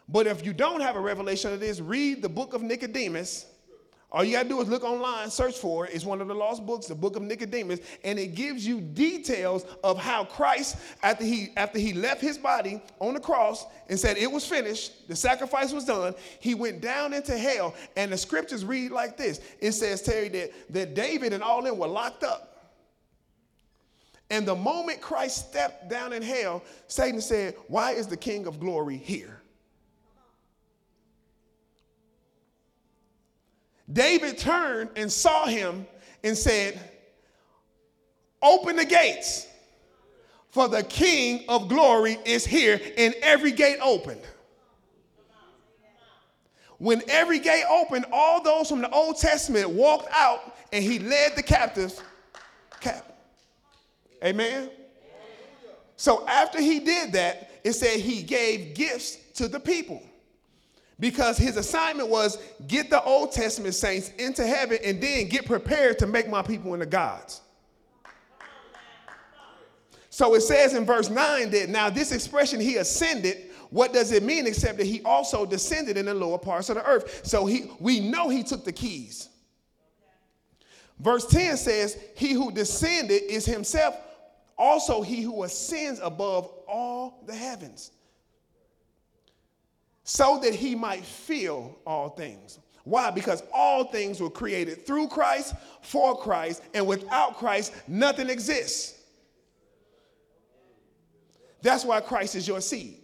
But 0.07 0.25
if 0.25 0.43
you 0.45 0.53
don't 0.53 0.81
have 0.81 0.95
a 0.95 0.99
revelation 0.99 1.53
of 1.53 1.59
this, 1.59 1.79
read 1.79 2.21
the 2.21 2.29
book 2.29 2.53
of 2.53 2.63
Nicodemus 2.63 3.45
all 4.11 4.23
you 4.23 4.33
got 4.33 4.43
to 4.43 4.49
do 4.49 4.59
is 4.59 4.67
look 4.67 4.83
online, 4.83 5.29
search 5.29 5.59
for 5.59 5.85
it. 5.85 5.93
It's 5.93 6.03
one 6.03 6.19
of 6.19 6.27
the 6.27 6.33
lost 6.33 6.65
books, 6.65 6.87
the 6.87 6.95
book 6.95 7.15
of 7.15 7.21
Nicodemus, 7.21 7.79
and 8.03 8.17
it 8.17 8.33
gives 8.33 8.65
you 8.65 8.81
details 8.81 9.65
of 9.83 9.99
how 9.99 10.23
Christ, 10.23 10.77
after 11.03 11.23
he, 11.23 11.49
after 11.55 11.77
he 11.77 11.93
left 11.93 12.19
his 12.19 12.35
body 12.35 12.81
on 12.99 13.13
the 13.13 13.19
cross 13.19 13.67
and 13.87 13.99
said 13.99 14.17
it 14.17 14.31
was 14.31 14.43
finished, 14.43 15.07
the 15.07 15.15
sacrifice 15.15 15.71
was 15.71 15.85
done, 15.85 16.15
he 16.39 16.55
went 16.55 16.81
down 16.81 17.13
into 17.13 17.37
hell. 17.37 17.75
And 17.95 18.11
the 18.11 18.17
scriptures 18.17 18.65
read 18.65 18.91
like 18.91 19.15
this 19.15 19.41
it 19.59 19.73
says, 19.73 20.01
Terry, 20.01 20.29
that, 20.29 20.51
that 20.71 20.95
David 20.95 21.31
and 21.31 21.43
all 21.43 21.61
them 21.61 21.77
were 21.77 21.87
locked 21.87 22.23
up. 22.23 22.48
And 24.29 24.47
the 24.47 24.55
moment 24.55 25.01
Christ 25.01 25.49
stepped 25.49 25.89
down 25.89 26.13
in 26.13 26.21
hell, 26.21 26.63
Satan 26.87 27.21
said, 27.21 27.55
Why 27.67 27.91
is 27.91 28.07
the 28.07 28.17
King 28.17 28.45
of 28.45 28.59
glory 28.59 28.97
here? 28.97 29.41
David 33.91 34.37
turned 34.37 34.91
and 34.95 35.11
saw 35.11 35.47
him 35.47 35.87
and 36.23 36.37
said, 36.37 36.79
Open 38.41 38.75
the 38.75 38.85
gates, 38.85 39.47
for 40.49 40.67
the 40.67 40.83
King 40.83 41.45
of 41.49 41.67
glory 41.67 42.17
is 42.23 42.45
here, 42.45 42.79
and 42.97 43.15
every 43.21 43.51
gate 43.51 43.79
opened. 43.81 44.21
When 46.77 47.01
every 47.09 47.39
gate 47.39 47.65
opened, 47.69 48.05
all 48.11 48.41
those 48.41 48.69
from 48.69 48.81
the 48.81 48.89
Old 48.89 49.17
Testament 49.17 49.69
walked 49.69 50.07
out 50.13 50.55
and 50.71 50.83
he 50.83 50.97
led 50.99 51.35
the 51.35 51.43
captives 51.43 52.01
captive. 52.79 53.08
Amen? 54.23 54.69
So 55.95 56.25
after 56.27 56.61
he 56.61 56.79
did 56.79 57.11
that, 57.13 57.51
it 57.63 57.73
said 57.73 57.99
he 57.99 58.23
gave 58.23 58.73
gifts 58.73 59.17
to 59.35 59.47
the 59.47 59.59
people 59.59 60.01
because 60.99 61.37
his 61.37 61.57
assignment 61.57 62.09
was 62.09 62.37
get 62.67 62.89
the 62.89 63.01
Old 63.03 63.31
Testament 63.31 63.75
saints 63.75 64.09
into 64.17 64.45
heaven 64.45 64.77
and 64.83 65.01
then 65.01 65.27
get 65.27 65.45
prepared 65.45 65.99
to 65.99 66.07
make 66.07 66.29
my 66.29 66.41
people 66.41 66.73
into 66.73 66.85
gods. 66.85 67.41
So 70.09 70.33
it 70.35 70.41
says 70.41 70.73
in 70.73 70.85
verse 70.85 71.09
9 71.09 71.51
that 71.51 71.69
now 71.69 71.89
this 71.89 72.11
expression, 72.11 72.59
he 72.59 72.77
ascended, 72.77 73.51
what 73.69 73.93
does 73.93 74.11
it 74.11 74.23
mean 74.23 74.47
except 74.47 74.77
that 74.79 74.87
he 74.87 75.01
also 75.03 75.45
descended 75.45 75.95
in 75.97 76.07
the 76.07 76.13
lower 76.13 76.39
parts 76.39 76.69
of 76.69 76.75
the 76.75 76.85
earth? 76.85 77.25
So 77.25 77.45
he, 77.45 77.71
we 77.79 77.99
know 77.99 78.27
he 78.27 78.43
took 78.43 78.65
the 78.65 78.71
keys. 78.71 79.29
Verse 80.97 81.25
10 81.27 81.55
says, 81.55 81.97
He 82.15 82.33
who 82.33 82.51
descended 82.51 83.23
is 83.23 83.45
himself 83.45 83.95
also 84.59 85.01
he 85.01 85.21
who 85.21 85.43
ascends 85.43 85.99
above 86.03 86.51
all 86.67 87.23
the 87.25 87.33
heavens 87.33 87.91
so 90.03 90.39
that 90.39 90.53
he 90.53 90.75
might 90.75 91.05
fill 91.05 91.79
all 91.87 92.09
things. 92.09 92.59
Why? 92.83 93.09
Because 93.11 93.43
all 93.53 93.85
things 93.85 94.19
were 94.19 94.29
created 94.29 94.85
through 94.85 95.07
Christ, 95.07 95.55
for 95.81 96.17
Christ, 96.17 96.63
and 96.73 96.85
without 96.85 97.37
Christ, 97.37 97.73
nothing 97.87 98.29
exists. 98.29 98.95
That's 101.61 101.85
why 101.85 102.01
Christ 102.01 102.35
is 102.35 102.47
your 102.47 102.61
seed. 102.61 102.97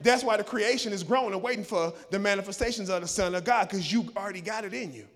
That's 0.00 0.24
why 0.24 0.36
the 0.36 0.44
creation 0.44 0.92
is 0.92 1.02
growing 1.02 1.32
and 1.32 1.42
waiting 1.42 1.64
for 1.64 1.92
the 2.10 2.18
manifestations 2.18 2.90
of 2.90 3.02
the 3.02 3.08
Son 3.08 3.34
of 3.34 3.44
God, 3.44 3.68
because 3.68 3.92
you 3.92 4.10
already 4.16 4.40
got 4.40 4.64
it 4.64 4.74
in 4.74 4.92
you. 4.92 5.06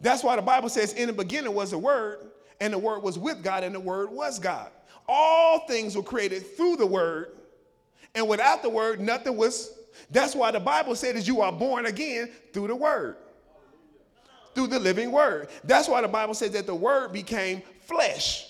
That's 0.00 0.24
why 0.24 0.36
the 0.36 0.42
Bible 0.42 0.68
says, 0.68 0.92
In 0.94 1.06
the 1.06 1.12
beginning 1.12 1.54
was 1.54 1.72
the 1.72 1.78
Word, 1.78 2.30
and 2.60 2.72
the 2.72 2.78
Word 2.78 3.02
was 3.02 3.18
with 3.18 3.42
God, 3.42 3.64
and 3.64 3.74
the 3.74 3.80
Word 3.80 4.10
was 4.10 4.38
God. 4.38 4.70
All 5.12 5.66
things 5.66 5.96
were 5.96 6.04
created 6.04 6.56
through 6.56 6.76
the 6.76 6.86
word, 6.86 7.32
and 8.14 8.28
without 8.28 8.62
the 8.62 8.70
word, 8.70 9.00
nothing 9.00 9.36
was. 9.36 9.76
That's 10.08 10.36
why 10.36 10.52
the 10.52 10.60
Bible 10.60 10.94
that 10.94 11.26
you 11.26 11.40
are 11.40 11.50
born 11.50 11.86
again 11.86 12.30
through 12.52 12.68
the 12.68 12.76
word, 12.76 13.16
through 14.54 14.68
the 14.68 14.78
living 14.78 15.10
word. 15.10 15.48
That's 15.64 15.88
why 15.88 16.00
the 16.00 16.08
Bible 16.08 16.34
says 16.34 16.52
that 16.52 16.66
the 16.66 16.74
word 16.74 17.12
became 17.12 17.62
flesh 17.86 18.46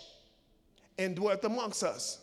and 0.99 1.17
dwelt 1.17 1.43
amongst 1.45 1.83
us. 1.83 2.20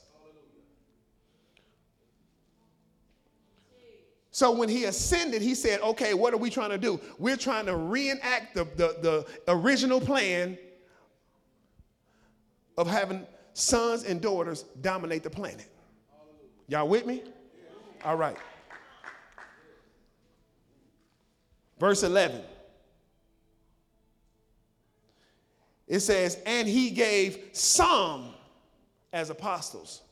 So 4.37 4.51
when 4.51 4.69
he 4.69 4.83
ascended, 4.83 5.41
he 5.41 5.55
said, 5.55 5.81
okay, 5.81 6.13
what 6.13 6.31
are 6.31 6.37
we 6.37 6.51
trying 6.51 6.69
to 6.69 6.77
do? 6.77 7.01
We're 7.17 7.37
trying 7.37 7.65
to 7.65 7.75
reenact 7.75 8.53
the, 8.53 8.65
the, 8.65 9.25
the 9.47 9.51
original 9.51 9.99
plan 9.99 10.59
of 12.77 12.85
having 12.85 13.25
sons 13.55 14.03
and 14.03 14.21
daughters 14.21 14.61
dominate 14.81 15.23
the 15.23 15.31
planet. 15.31 15.65
Y'all 16.67 16.87
with 16.87 17.07
me? 17.07 17.23
All 18.05 18.15
right. 18.15 18.37
Verse 21.79 22.03
11. 22.03 22.43
It 25.87 26.01
says, 26.01 26.37
and 26.45 26.67
he 26.67 26.91
gave 26.91 27.39
some 27.53 28.35
as 29.11 29.31
apostles, 29.31 30.03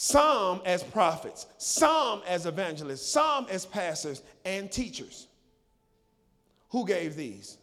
some 0.00 0.62
as 0.64 0.84
prophets, 0.84 1.46
some 1.58 2.22
as 2.28 2.46
evangelists, 2.46 3.10
some 3.10 3.48
as 3.50 3.66
pastors 3.66 4.22
and 4.44 4.70
teachers. 4.70 5.26
Who 6.68 6.86
gave 6.86 7.16
these? 7.16 7.58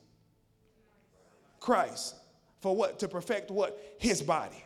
Christ. 1.61 2.15
For 2.59 2.75
what? 2.75 2.99
To 2.99 3.07
perfect 3.07 3.51
what? 3.51 3.81
His 3.99 4.21
body. 4.21 4.61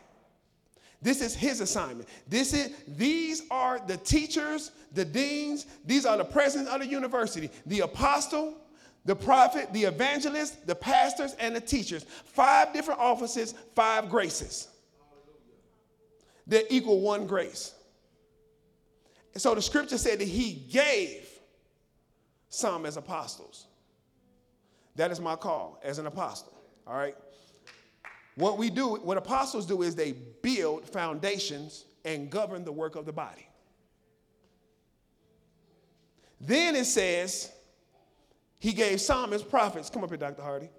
This 1.00 1.20
is 1.20 1.32
his 1.32 1.60
assignment. 1.60 2.08
This 2.26 2.54
is 2.54 2.72
these 2.88 3.44
are 3.52 3.78
the 3.86 3.98
teachers, 3.98 4.72
the 4.92 5.04
deans, 5.04 5.66
these 5.86 6.04
are 6.04 6.16
the 6.16 6.24
presidents 6.24 6.72
of 6.72 6.80
the 6.80 6.88
university, 6.88 7.50
the 7.66 7.80
apostle, 7.80 8.56
the 9.04 9.14
prophet, 9.14 9.72
the 9.72 9.84
evangelist, 9.84 10.66
the 10.66 10.74
pastors, 10.74 11.34
and 11.38 11.54
the 11.54 11.60
teachers. 11.60 12.04
Five 12.24 12.72
different 12.72 12.98
offices, 12.98 13.54
five 13.76 14.08
graces 14.10 14.69
that 16.46 16.72
equal 16.72 17.00
one 17.00 17.26
grace. 17.26 17.74
And 19.34 19.42
so 19.42 19.54
the 19.54 19.62
scripture 19.62 19.98
said 19.98 20.18
that 20.18 20.28
he 20.28 20.52
gave 20.52 21.28
some 22.48 22.84
as 22.84 22.96
apostles. 22.96 23.66
That 24.96 25.10
is 25.10 25.20
my 25.20 25.36
call 25.36 25.78
as 25.82 25.98
an 25.98 26.06
apostle. 26.06 26.52
All 26.86 26.96
right. 26.96 27.16
What 28.34 28.58
we 28.58 28.70
do, 28.70 28.96
what 28.96 29.16
apostles 29.16 29.66
do 29.66 29.82
is 29.82 29.94
they 29.94 30.12
build 30.12 30.88
foundations 30.88 31.84
and 32.04 32.30
govern 32.30 32.64
the 32.64 32.72
work 32.72 32.96
of 32.96 33.06
the 33.06 33.12
body. 33.12 33.46
Then 36.40 36.74
it 36.74 36.86
says, 36.86 37.52
he 38.58 38.72
gave 38.72 39.00
some 39.00 39.32
as 39.32 39.42
prophets. 39.42 39.90
Come 39.90 40.04
up 40.04 40.10
here, 40.10 40.16
Dr. 40.16 40.42
Hardy. 40.42 40.70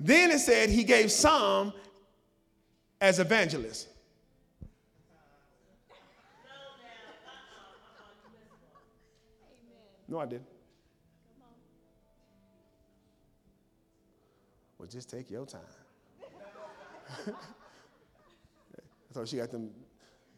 Then 0.00 0.30
it 0.30 0.38
said 0.38 0.70
he 0.70 0.84
gave 0.84 1.10
some 1.10 1.72
as 3.00 3.18
evangelists. 3.18 3.88
No, 10.06 10.20
I 10.20 10.26
didn't. 10.26 10.46
Well, 14.78 14.88
just 14.88 15.10
take 15.10 15.30
your 15.30 15.44
time. 15.44 15.60
so 19.12 19.24
she 19.24 19.36
got 19.36 19.50
them, 19.50 19.70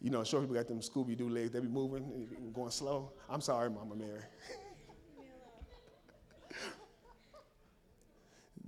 you 0.01 0.11
know, 0.11 0.25
short 0.25 0.43
people 0.43 0.57
got 0.57 0.67
them 0.67 0.81
Scooby 0.81 1.17
Doo 1.17 1.29
legs. 1.29 1.51
They 1.51 1.61
be 1.61 1.69
moving, 1.69 2.29
going 2.53 2.71
slow. 2.71 3.13
I'm 3.29 3.41
sorry, 3.41 3.71
Mama 3.71 3.95
Mary. 3.95 4.23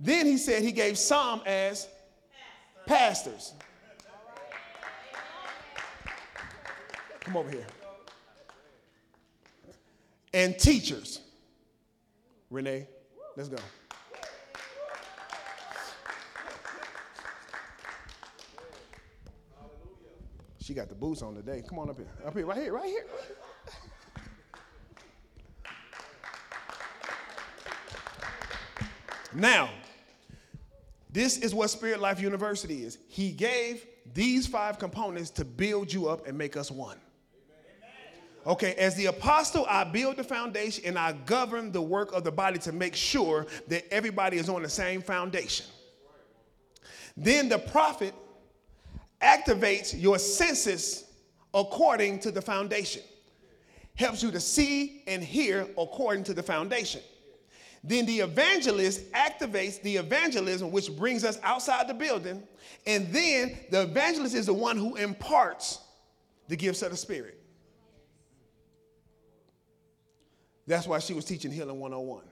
Then 0.03 0.25
he 0.25 0.37
said 0.37 0.63
he 0.63 0.73
gave 0.73 0.97
some 0.97 1.41
as 1.45 1.87
pastors. 2.85 3.53
Come 7.21 7.37
over 7.37 7.49
here. 7.49 7.65
And 10.33 10.59
teachers. 10.59 11.21
Renee, 12.49 12.85
let's 13.37 13.47
go. 13.47 13.55
She 20.59 20.73
got 20.73 20.89
the 20.89 20.95
boots 20.95 21.21
on 21.21 21.33
today. 21.33 21.63
Come 21.65 21.79
on 21.79 21.89
up 21.89 21.97
here. 21.97 22.07
Up 22.25 22.33
here, 22.35 22.45
right 22.45 22.57
here, 22.57 22.73
right 22.73 22.85
here. 22.85 23.05
Now, 29.33 29.69
this 31.13 31.37
is 31.37 31.53
what 31.53 31.69
Spirit 31.69 31.99
Life 32.01 32.19
University 32.19 32.83
is. 32.83 32.97
He 33.07 33.31
gave 33.31 33.85
these 34.13 34.47
five 34.47 34.79
components 34.79 35.29
to 35.31 35.45
build 35.45 35.93
you 35.93 36.09
up 36.09 36.27
and 36.27 36.35
make 36.37 36.57
us 36.57 36.71
one. 36.71 36.97
Okay, 38.45 38.73
as 38.73 38.95
the 38.95 39.05
apostle, 39.05 39.65
I 39.69 39.85
build 39.85 40.17
the 40.17 40.23
foundation 40.23 40.83
and 40.85 40.99
I 40.99 41.13
govern 41.13 41.71
the 41.71 41.81
work 41.81 42.11
of 42.11 42.25
the 42.25 42.31
body 42.31 42.59
to 42.59 42.73
make 42.73 42.95
sure 42.95 43.45
that 43.67 43.85
everybody 43.93 44.37
is 44.37 44.49
on 44.49 44.63
the 44.63 44.69
same 44.69 45.01
foundation. 45.01 45.67
Then 47.15 47.47
the 47.47 47.59
prophet 47.59 48.13
activates 49.21 49.99
your 49.99 50.19
senses 50.19 51.05
according 51.53 52.19
to 52.19 52.31
the 52.31 52.41
foundation, 52.41 53.03
helps 53.95 54.23
you 54.23 54.31
to 54.31 54.39
see 54.39 55.03
and 55.07 55.23
hear 55.23 55.67
according 55.77 56.23
to 56.25 56.33
the 56.33 56.43
foundation. 56.43 57.01
Then 57.83 58.05
the 58.05 58.19
evangelist 58.19 59.11
activates 59.11 59.81
the 59.81 59.97
evangelism, 59.97 60.71
which 60.71 60.95
brings 60.95 61.25
us 61.25 61.37
outside 61.43 61.87
the 61.87 61.93
building. 61.93 62.41
And 62.87 63.11
then 63.13 63.57
the 63.71 63.81
evangelist 63.81 64.35
is 64.35 64.45
the 64.45 64.53
one 64.53 64.77
who 64.77 64.95
imparts 64.95 65.79
the 66.47 66.55
gifts 66.55 66.81
of 66.81 66.91
the 66.91 66.97
Spirit. 66.97 67.39
That's 70.65 70.87
why 70.87 70.99
she 70.99 71.13
was 71.13 71.25
teaching 71.25 71.51
Healing 71.51 71.77
101. 71.77 72.23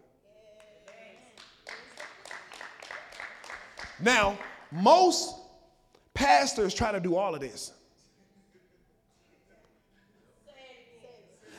Now, 3.99 4.39
most 4.71 5.35
pastors 6.13 6.73
try 6.73 6.93
to 6.93 6.99
do 6.99 7.17
all 7.17 7.35
of 7.35 7.41
this. 7.41 7.73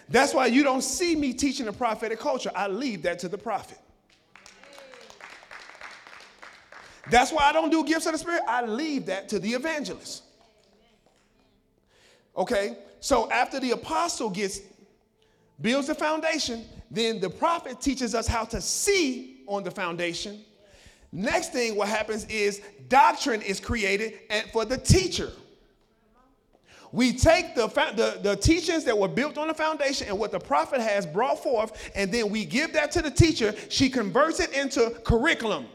That's 0.08 0.34
why 0.34 0.46
you 0.46 0.62
don't 0.62 0.82
see 0.82 1.14
me 1.14 1.32
teaching 1.32 1.66
the 1.66 1.72
prophetic 1.72 2.18
culture. 2.18 2.50
I 2.54 2.68
leave 2.68 3.02
that 3.02 3.18
to 3.20 3.28
the 3.28 3.38
prophet. 3.38 3.78
That's 7.10 7.32
why 7.32 7.44
I 7.44 7.52
don't 7.52 7.70
do 7.70 7.84
gifts 7.84 8.06
of 8.06 8.12
the 8.12 8.18
Spirit. 8.18 8.42
I 8.48 8.64
leave 8.64 9.06
that 9.06 9.28
to 9.30 9.38
the 9.38 9.50
evangelist. 9.50 10.22
Okay? 12.36 12.78
So 13.00 13.30
after 13.30 13.58
the 13.58 13.72
apostle 13.72 14.30
gets 14.30 14.60
builds 15.60 15.88
the 15.88 15.94
foundation, 15.94 16.64
then 16.90 17.20
the 17.20 17.30
prophet 17.30 17.80
teaches 17.80 18.14
us 18.14 18.26
how 18.26 18.44
to 18.44 18.60
see 18.60 19.42
on 19.46 19.62
the 19.62 19.70
foundation. 19.70 20.40
Next 21.12 21.52
thing 21.52 21.76
what 21.76 21.88
happens 21.88 22.24
is 22.26 22.62
doctrine 22.88 23.42
is 23.42 23.60
created 23.60 24.20
and 24.30 24.48
for 24.50 24.64
the 24.64 24.78
teacher. 24.78 25.30
We 26.90 27.14
take 27.14 27.54
the, 27.54 27.68
the, 27.68 28.20
the, 28.22 28.36
teachings 28.36 28.84
that 28.84 28.96
were 28.96 29.08
built 29.08 29.38
on 29.38 29.48
the 29.48 29.54
foundation 29.54 30.08
and 30.08 30.18
what 30.18 30.30
the 30.30 30.38
prophet 30.38 30.80
has 30.80 31.06
brought 31.06 31.42
forth, 31.42 31.90
and 31.94 32.12
then 32.12 32.28
we 32.28 32.44
give 32.44 32.74
that 32.74 32.92
to 32.92 33.02
the 33.02 33.10
teacher. 33.10 33.54
She 33.70 33.88
converts 33.88 34.40
it 34.40 34.52
into 34.52 34.90
curriculum. 35.02 35.66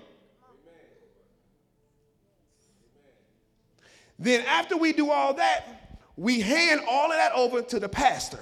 Then, 4.20 4.44
after 4.46 4.76
we 4.78 4.94
do 4.94 5.12
all 5.12 5.34
that, 5.36 6.00
we 6.16 6.42
hand 6.42 6.82
all 6.90 7.12
of 7.12 7.18
that 7.18 7.32
over 7.34 7.62
to 7.62 7.80
the 7.80 7.90
pastor. 7.90 8.40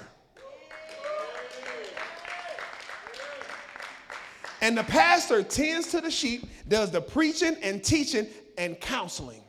And 4.62 4.76
the 4.76 4.84
pastor 4.84 5.42
tends 5.42 5.88
to 5.88 6.00
the 6.00 6.10
sheep, 6.10 6.48
does 6.66 6.90
the 6.90 7.00
preaching 7.00 7.56
and 7.62 7.84
teaching 7.84 8.26
and 8.56 8.80
counseling. 8.80 9.42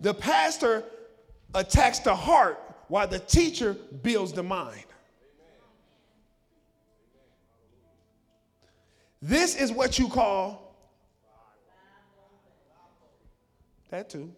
The 0.00 0.14
pastor 0.14 0.84
attacks 1.54 1.98
the 1.98 2.14
heart 2.14 2.58
while 2.88 3.08
the 3.08 3.18
teacher 3.18 3.74
builds 4.02 4.32
the 4.32 4.42
mind. 4.42 4.84
This 9.20 9.56
is 9.56 9.72
what 9.72 9.98
you 9.98 10.08
call 10.08 10.65
that 13.90 14.10
too. 14.10 14.32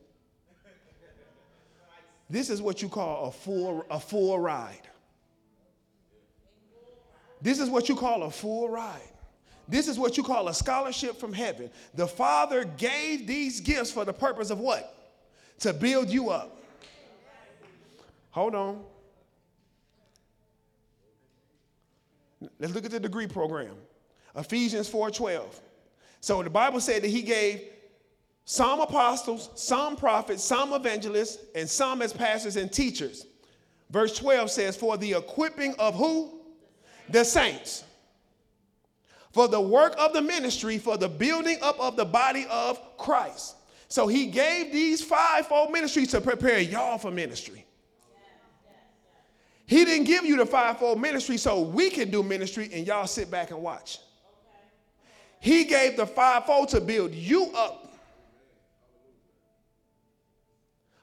This 2.30 2.50
is 2.50 2.60
what 2.60 2.82
you 2.82 2.88
call 2.88 3.26
a 3.26 3.32
full 3.32 3.86
a 3.90 3.98
full 3.98 4.38
ride. 4.38 4.88
This 7.40 7.60
is 7.60 7.70
what 7.70 7.88
you 7.88 7.96
call 7.96 8.24
a 8.24 8.30
full 8.30 8.68
ride. 8.68 9.00
This 9.68 9.86
is 9.86 9.98
what 9.98 10.16
you 10.16 10.22
call 10.22 10.48
a 10.48 10.54
scholarship 10.54 11.18
from 11.18 11.32
heaven. 11.32 11.70
The 11.94 12.06
Father 12.06 12.64
gave 12.64 13.26
these 13.26 13.60
gifts 13.60 13.90
for 13.90 14.04
the 14.04 14.12
purpose 14.12 14.50
of 14.50 14.60
what? 14.60 14.94
To 15.60 15.72
build 15.72 16.08
you 16.08 16.30
up. 16.30 16.56
Hold 18.30 18.54
on. 18.54 18.84
Let's 22.58 22.74
look 22.74 22.84
at 22.84 22.90
the 22.90 23.00
degree 23.00 23.26
program. 23.26 23.74
Ephesians 24.36 24.88
4:12. 24.88 25.60
So 26.20 26.42
the 26.42 26.50
Bible 26.50 26.80
said 26.80 27.02
that 27.02 27.08
he 27.08 27.22
gave 27.22 27.62
some 28.50 28.80
apostles, 28.80 29.50
some 29.56 29.94
prophets, 29.94 30.42
some 30.42 30.72
evangelists, 30.72 31.36
and 31.54 31.68
some 31.68 32.00
as 32.00 32.14
pastors 32.14 32.56
and 32.56 32.72
teachers. 32.72 33.26
Verse 33.90 34.16
12 34.16 34.50
says, 34.50 34.74
For 34.74 34.96
the 34.96 35.12
equipping 35.12 35.74
of 35.78 35.94
who? 35.94 36.40
The 37.10 37.24
saints. 37.24 37.84
For 39.32 39.48
the 39.48 39.60
work 39.60 39.94
of 39.98 40.14
the 40.14 40.22
ministry, 40.22 40.78
for 40.78 40.96
the 40.96 41.10
building 41.10 41.58
up 41.60 41.78
of 41.78 41.96
the 41.96 42.06
body 42.06 42.46
of 42.48 42.96
Christ. 42.96 43.56
So 43.88 44.06
he 44.06 44.28
gave 44.28 44.72
these 44.72 45.02
fivefold 45.02 45.70
ministries 45.70 46.12
to 46.12 46.20
prepare 46.22 46.58
y'all 46.58 46.96
for 46.96 47.10
ministry. 47.10 47.66
He 49.66 49.84
didn't 49.84 50.06
give 50.06 50.24
you 50.24 50.38
the 50.38 50.46
fivefold 50.46 50.98
ministry 51.02 51.36
so 51.36 51.60
we 51.60 51.90
can 51.90 52.10
do 52.10 52.22
ministry 52.22 52.70
and 52.72 52.86
y'all 52.86 53.06
sit 53.06 53.30
back 53.30 53.50
and 53.50 53.60
watch. 53.60 53.98
He 55.38 55.64
gave 55.64 55.98
the 55.98 56.06
fivefold 56.06 56.70
to 56.70 56.80
build 56.80 57.12
you 57.12 57.52
up 57.54 57.84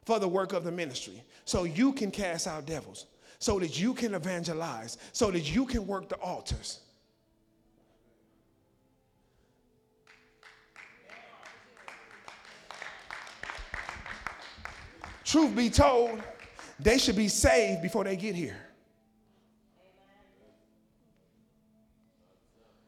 for 0.06 0.20
the 0.20 0.28
work 0.28 0.54
of 0.54 0.64
the 0.64 0.72
ministry 0.72 1.24
so 1.46 1.64
you 1.64 1.92
can 1.94 2.12
cast 2.12 2.48
out 2.48 2.66
devils, 2.66 3.08
so 3.40 3.60
that 3.60 3.80
you 3.80 3.94
can 3.94 4.14
evangelize, 4.14 4.98
so 5.12 5.32
that 5.32 5.54
you 5.54 5.66
can 5.66 5.86
work 5.86 6.10
the 6.10 6.16
altars. 6.18 6.80
Truth 15.24 15.56
be 15.56 15.70
told, 15.70 16.22
they 16.80 16.98
should 16.98 17.16
be 17.16 17.28
saved 17.28 17.82
before 17.82 18.04
they 18.04 18.16
get 18.16 18.36
here. 18.36 18.58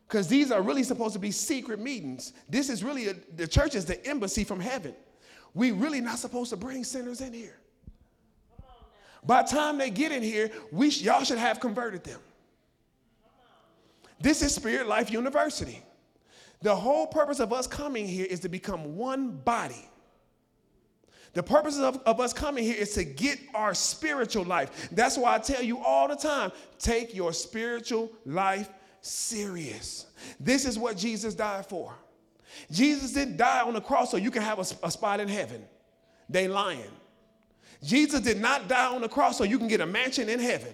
Because 0.07 0.27
these 0.27 0.51
are 0.51 0.61
really 0.61 0.83
supposed 0.83 1.13
to 1.13 1.19
be 1.19 1.31
secret 1.31 1.79
meetings. 1.79 2.31
This 2.47 2.69
is 2.69 2.83
really, 2.83 3.09
a, 3.09 3.15
the 3.35 3.45
church 3.45 3.75
is 3.75 3.85
the 3.85 4.05
embassy 4.07 4.45
from 4.45 4.59
heaven. 4.59 4.95
We 5.57 5.71
really 5.71 6.01
not 6.01 6.19
supposed 6.19 6.51
to 6.51 6.55
bring 6.55 6.83
sinners 6.83 7.19
in 7.19 7.33
here. 7.33 7.57
By 9.25 9.41
the 9.41 9.49
time 9.49 9.79
they 9.79 9.89
get 9.89 10.11
in 10.11 10.21
here, 10.21 10.51
we 10.71 10.89
y'all 10.89 11.23
should 11.23 11.39
have 11.39 11.59
converted 11.59 12.03
them. 12.03 12.19
This 14.21 14.43
is 14.43 14.53
Spirit 14.53 14.87
Life 14.87 15.09
University. 15.09 15.81
The 16.61 16.75
whole 16.75 17.07
purpose 17.07 17.39
of 17.39 17.51
us 17.51 17.65
coming 17.65 18.07
here 18.07 18.27
is 18.29 18.39
to 18.41 18.49
become 18.49 18.97
one 18.97 19.31
body. 19.31 19.89
The 21.33 21.41
purpose 21.41 21.79
of, 21.79 21.97
of 22.05 22.19
us 22.19 22.33
coming 22.33 22.63
here 22.63 22.77
is 22.77 22.93
to 22.93 23.03
get 23.03 23.39
our 23.55 23.73
spiritual 23.73 24.43
life. 24.43 24.89
That's 24.91 25.17
why 25.17 25.33
I 25.33 25.39
tell 25.39 25.63
you 25.63 25.79
all 25.83 26.07
the 26.07 26.15
time 26.15 26.51
take 26.77 27.15
your 27.15 27.33
spiritual 27.33 28.11
life 28.27 28.69
serious. 29.01 30.05
This 30.39 30.65
is 30.65 30.77
what 30.77 30.97
Jesus 30.97 31.33
died 31.33 31.65
for. 31.65 31.95
Jesus 32.71 33.13
didn't 33.13 33.37
die 33.37 33.61
on 33.61 33.73
the 33.73 33.81
cross 33.81 34.11
so 34.11 34.17
you 34.17 34.31
can 34.31 34.41
have 34.41 34.59
a, 34.59 34.85
a 34.85 34.91
spot 34.91 35.19
in 35.19 35.27
heaven. 35.27 35.63
They 36.29 36.47
lying. 36.47 36.91
Jesus 37.83 38.21
did 38.21 38.39
not 38.39 38.67
die 38.67 38.93
on 38.93 39.01
the 39.01 39.09
cross 39.09 39.37
so 39.37 39.43
you 39.43 39.57
can 39.57 39.67
get 39.67 39.81
a 39.81 39.85
mansion 39.85 40.29
in 40.29 40.39
heaven. 40.39 40.73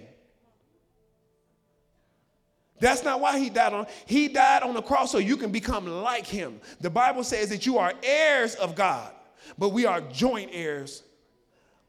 That's 2.80 3.04
not 3.04 3.20
why 3.20 3.38
he 3.38 3.50
died 3.50 3.72
on. 3.72 3.86
He 4.06 4.28
died 4.28 4.62
on 4.62 4.74
the 4.74 4.82
cross 4.82 5.12
so 5.12 5.18
you 5.18 5.36
can 5.36 5.52
become 5.52 5.86
like 5.86 6.26
him. 6.26 6.60
The 6.80 6.90
Bible 6.90 7.22
says 7.22 7.48
that 7.50 7.66
you 7.66 7.78
are 7.78 7.92
heirs 8.02 8.54
of 8.56 8.74
God 8.74 9.12
but 9.58 9.70
we 9.70 9.86
are 9.86 10.00
joint 10.00 10.50
heirs 10.52 11.02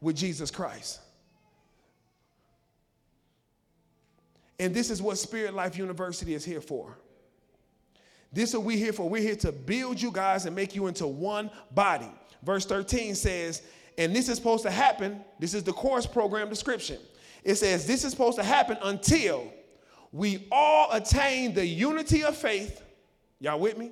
with 0.02 0.15
Jesus 0.15 0.52
Christ. 0.52 1.00
And 4.60 4.74
this 4.74 4.89
is 4.89 5.02
what 5.02 5.17
Spirit 5.17 5.54
Life 5.54 5.78
University 5.78 6.34
is 6.34 6.45
here 6.45 6.62
for. 6.62 6.98
This 8.36 8.50
is 8.50 8.58
what 8.58 8.65
we're 8.65 8.78
here 8.78 8.91
for. 8.91 9.10
We're 9.10 9.21
here 9.21 9.38
to 9.38 9.54
build 9.54 10.02
you 10.02 10.12
guys 10.12 10.45
and 10.45 10.54
make 10.54 10.76
you 10.76 10.88
into 10.88 11.08
one 11.08 11.50
body. 11.71 12.12
Verse 12.43 12.65
13 12.65 13.15
says, 13.15 13.62
and 13.98 14.13
this 14.13 14.28
is 14.28 14.36
supposed 14.36 14.63
to 14.63 14.71
happen. 14.71 15.21
This 15.39 15.54
is 15.54 15.63
the 15.63 15.71
course 15.71 16.06
program 16.06 16.50
description. 16.50 17.00
It 17.45 17.56
says, 17.56 17.88
this 17.88 18.04
is 18.04 18.12
supposed 18.12 18.38
to 18.38 18.43
happen 18.43 18.78
until 18.84 19.54
we 20.12 20.48
all 20.52 20.91
attain 20.91 21.54
the 21.54 21.65
unity 21.65 22.26
of 22.26 22.36
faith. 22.36 22.84
Y'all 23.39 23.58
with 23.58 23.78
me? 23.78 23.91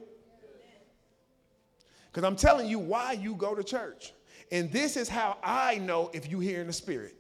Because 2.12 2.26
I'm 2.26 2.36
telling 2.36 2.68
you 2.68 2.80
why 2.80 3.14
you 3.14 3.36
go 3.36 3.56
to 3.56 3.64
church. 3.64 4.12
And 4.52 4.70
this 4.74 4.98
is 4.98 5.08
how 5.08 5.38
I 5.42 5.78
know 5.78 6.12
if 6.14 6.30
you 6.30 6.42
hear 6.42 6.60
in 6.60 6.68
the 6.68 6.74
spirit. 6.74 7.16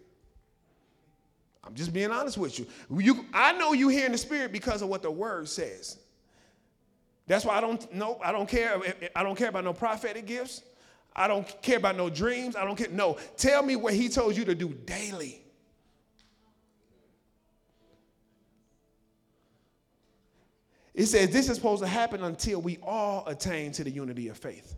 I'm 1.63 1.73
just 1.73 1.93
being 1.93 2.11
honest 2.11 2.37
with 2.37 2.59
you. 2.59 2.67
you 2.99 3.25
I 3.33 3.53
know 3.53 3.71
you 3.71 3.87
hear 3.87 4.05
in 4.05 4.11
the 4.11 4.17
spirit 4.17 4.51
because 4.51 4.81
of 4.81 4.89
what 4.89 5.01
the 5.01 5.09
word 5.09 5.47
says. 5.47 5.99
That's 7.27 7.45
why 7.45 7.57
I 7.57 7.61
don't 7.61 7.93
know, 7.93 8.19
I 8.23 8.31
don't 8.31 8.49
care. 8.49 8.81
I 9.15 9.23
don't 9.23 9.35
care 9.35 9.49
about 9.49 9.63
no 9.63 9.73
prophetic 9.73 10.25
gifts. 10.25 10.61
I 11.15 11.27
don't 11.27 11.47
care 11.61 11.77
about 11.77 11.95
no 11.95 12.09
dreams. 12.09 12.55
I 12.55 12.65
don't 12.65 12.75
care. 12.75 12.89
No, 12.89 13.17
tell 13.37 13.63
me 13.63 13.75
what 13.75 13.93
he 13.93 14.09
told 14.09 14.35
you 14.35 14.45
to 14.45 14.55
do 14.55 14.69
daily. 14.69 15.41
It 20.93 21.05
says 21.07 21.29
this 21.29 21.49
is 21.49 21.55
supposed 21.55 21.81
to 21.81 21.87
happen 21.87 22.23
until 22.23 22.61
we 22.61 22.77
all 22.83 23.25
attain 23.27 23.71
to 23.73 23.83
the 23.83 23.89
unity 23.89 24.27
of 24.27 24.37
faith 24.37 24.75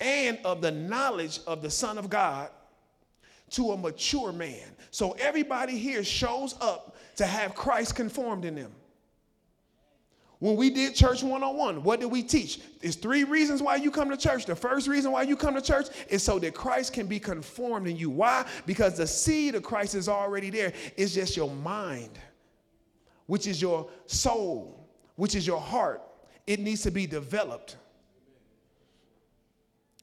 and 0.00 0.38
of 0.44 0.60
the 0.60 0.70
knowledge 0.70 1.40
of 1.46 1.62
the 1.62 1.70
Son 1.70 1.96
of 1.96 2.10
God 2.10 2.50
to 3.50 3.72
a 3.72 3.76
mature 3.76 4.32
man. 4.32 4.66
So 4.90 5.12
everybody 5.12 5.78
here 5.78 6.04
shows 6.04 6.54
up 6.60 6.96
to 7.16 7.26
have 7.26 7.54
Christ 7.54 7.94
conformed 7.94 8.44
in 8.44 8.54
them. 8.54 8.72
When 10.42 10.56
we 10.56 10.70
did 10.70 10.96
church 10.96 11.22
101, 11.22 11.84
what 11.84 12.00
did 12.00 12.06
we 12.06 12.20
teach? 12.20 12.58
There's 12.80 12.96
three 12.96 13.22
reasons 13.22 13.62
why 13.62 13.76
you 13.76 13.92
come 13.92 14.10
to 14.10 14.16
church. 14.16 14.44
The 14.44 14.56
first 14.56 14.88
reason 14.88 15.12
why 15.12 15.22
you 15.22 15.36
come 15.36 15.54
to 15.54 15.60
church 15.60 15.86
is 16.08 16.20
so 16.24 16.40
that 16.40 16.52
Christ 16.52 16.92
can 16.92 17.06
be 17.06 17.20
conformed 17.20 17.86
in 17.86 17.96
you. 17.96 18.10
Why? 18.10 18.44
Because 18.66 18.96
the 18.96 19.06
seed 19.06 19.54
of 19.54 19.62
Christ 19.62 19.94
is 19.94 20.08
already 20.08 20.50
there. 20.50 20.72
It's 20.96 21.14
just 21.14 21.36
your 21.36 21.48
mind, 21.48 22.18
which 23.26 23.46
is 23.46 23.62
your 23.62 23.88
soul, 24.06 24.88
which 25.14 25.36
is 25.36 25.46
your 25.46 25.60
heart. 25.60 26.02
It 26.48 26.58
needs 26.58 26.82
to 26.82 26.90
be 26.90 27.06
developed. 27.06 27.76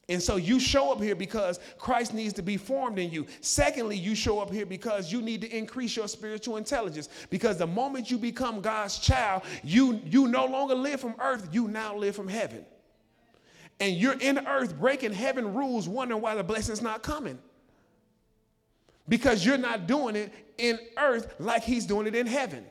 And 0.10 0.22
so 0.22 0.38
you 0.38 0.60
show 0.60 0.92
up 0.92 1.00
here 1.00 1.16
because 1.16 1.60
Christ 1.78 2.16
needs 2.16 2.34
to 2.34 2.42
be 2.42 2.58
formed 2.58 2.98
in 2.98 3.12
you. 3.12 3.28
Secondly, 3.42 3.96
you 3.96 4.16
show 4.16 4.40
up 4.40 4.52
here 4.52 4.66
because 4.66 5.12
you 5.12 5.22
need 5.22 5.40
to 5.42 5.56
increase 5.56 5.96
your 5.96 6.08
spiritual 6.08 6.58
intelligence. 6.58 7.10
Because 7.30 7.58
the 7.58 7.68
moment 7.68 8.10
you 8.10 8.18
become 8.18 8.60
God's 8.60 8.98
child, 8.98 9.44
you, 9.64 10.02
you 10.04 10.28
no 10.28 10.46
longer 10.46 10.74
live 10.74 11.00
from 11.00 11.14
earth, 11.22 11.50
you 11.52 11.68
now 11.68 11.96
live 11.96 12.16
from 12.16 12.28
heaven. 12.28 12.66
And 13.80 13.96
you're 13.96 14.20
in 14.20 14.46
earth 14.48 14.78
breaking 14.80 15.14
heaven 15.14 15.54
rules, 15.54 15.88
wondering 15.88 16.22
why 16.22 16.34
the 16.34 16.44
blessing's 16.44 16.82
not 16.82 17.04
coming. 17.04 17.38
Because 19.08 19.46
you're 19.46 19.58
not 19.60 19.86
doing 19.86 20.16
it 20.16 20.34
in 20.58 20.80
earth 20.98 21.36
like 21.40 21.64
he's 21.64 21.86
doing 21.86 22.08
it 22.08 22.16
in 22.16 22.26
heaven. 22.26 22.66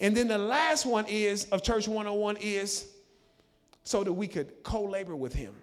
And 0.00 0.16
then 0.16 0.26
the 0.26 0.38
last 0.38 0.86
one 0.86 1.04
is 1.06 1.44
of 1.46 1.62
Church 1.62 1.86
101 1.86 2.38
is 2.38 2.88
so 3.84 4.02
that 4.04 4.12
we 4.12 4.26
could 4.26 4.62
co-labor 4.62 5.14
with 5.14 5.34
him. 5.34 5.54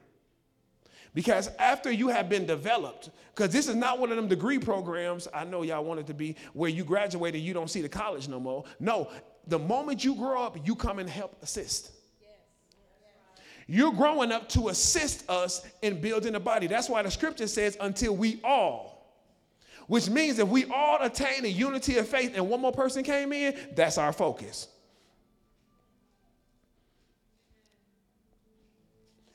Because 1.19 1.49
after 1.59 1.91
you 1.91 2.07
have 2.07 2.29
been 2.29 2.45
developed, 2.45 3.09
because 3.35 3.51
this 3.51 3.67
is 3.67 3.75
not 3.75 3.99
one 3.99 4.09
of 4.09 4.15
them 4.15 4.29
degree 4.29 4.57
programs, 4.57 5.27
I 5.33 5.43
know 5.43 5.63
y'all 5.63 5.83
want 5.83 5.99
it 5.99 6.07
to 6.07 6.13
be, 6.13 6.37
where 6.53 6.69
you 6.69 6.85
graduate 6.85 7.35
and 7.35 7.43
you 7.43 7.53
don't 7.53 7.69
see 7.69 7.81
the 7.81 7.89
college 7.89 8.29
no 8.29 8.39
more. 8.39 8.63
No, 8.79 9.11
the 9.45 9.59
moment 9.59 10.01
you 10.01 10.15
grow 10.15 10.41
up, 10.41 10.65
you 10.65 10.77
come 10.77 10.97
and 10.97 11.09
help 11.09 11.35
assist. 11.41 11.91
You're 13.67 13.91
growing 13.91 14.31
up 14.31 14.47
to 14.47 14.69
assist 14.69 15.29
us 15.29 15.67
in 15.81 15.99
building 15.99 16.31
the 16.31 16.39
body. 16.39 16.67
That's 16.67 16.87
why 16.87 17.01
the 17.01 17.11
scripture 17.11 17.47
says, 17.47 17.75
until 17.81 18.15
we 18.15 18.39
all, 18.41 19.13
which 19.87 20.09
means 20.09 20.39
if 20.39 20.47
we 20.47 20.71
all 20.71 21.01
attain 21.01 21.43
a 21.43 21.49
unity 21.49 21.97
of 21.97 22.07
faith 22.07 22.31
and 22.33 22.47
one 22.47 22.61
more 22.61 22.71
person 22.71 23.03
came 23.03 23.33
in, 23.33 23.57
that's 23.75 23.97
our 23.97 24.13
focus. 24.13 24.69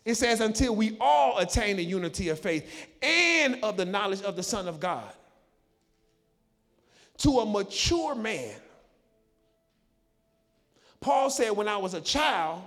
It 0.04 0.16
says, 0.16 0.40
until 0.40 0.76
we 0.76 0.96
all 1.00 1.38
attain 1.38 1.76
the 1.76 1.84
unity 1.84 2.28
of 2.28 2.38
faith 2.38 2.88
and 3.02 3.58
of 3.62 3.76
the 3.76 3.86
knowledge 3.86 4.22
of 4.22 4.36
the 4.36 4.42
Son 4.42 4.68
of 4.68 4.78
God. 4.78 5.10
To 7.18 7.38
a 7.40 7.46
mature 7.46 8.14
man. 8.14 8.56
Paul 11.00 11.30
said, 11.30 11.50
when 11.50 11.68
I 11.68 11.76
was 11.76 11.94
a 11.94 12.00
child, 12.00 12.62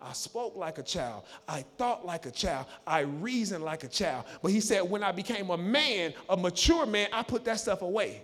I 0.00 0.12
spoke 0.12 0.56
like 0.56 0.78
a 0.78 0.82
child. 0.82 1.24
I 1.46 1.64
thought 1.76 2.06
like 2.06 2.24
a 2.24 2.30
child. 2.30 2.66
I 2.86 3.00
reasoned 3.00 3.64
like 3.64 3.84
a 3.84 3.88
child. 3.88 4.26
But 4.42 4.52
he 4.52 4.60
said, 4.60 4.82
when 4.82 5.02
I 5.02 5.12
became 5.12 5.50
a 5.50 5.58
man, 5.58 6.14
a 6.28 6.36
mature 6.36 6.86
man, 6.86 7.08
I 7.12 7.22
put 7.22 7.44
that 7.46 7.58
stuff 7.60 7.82
away. 7.82 8.22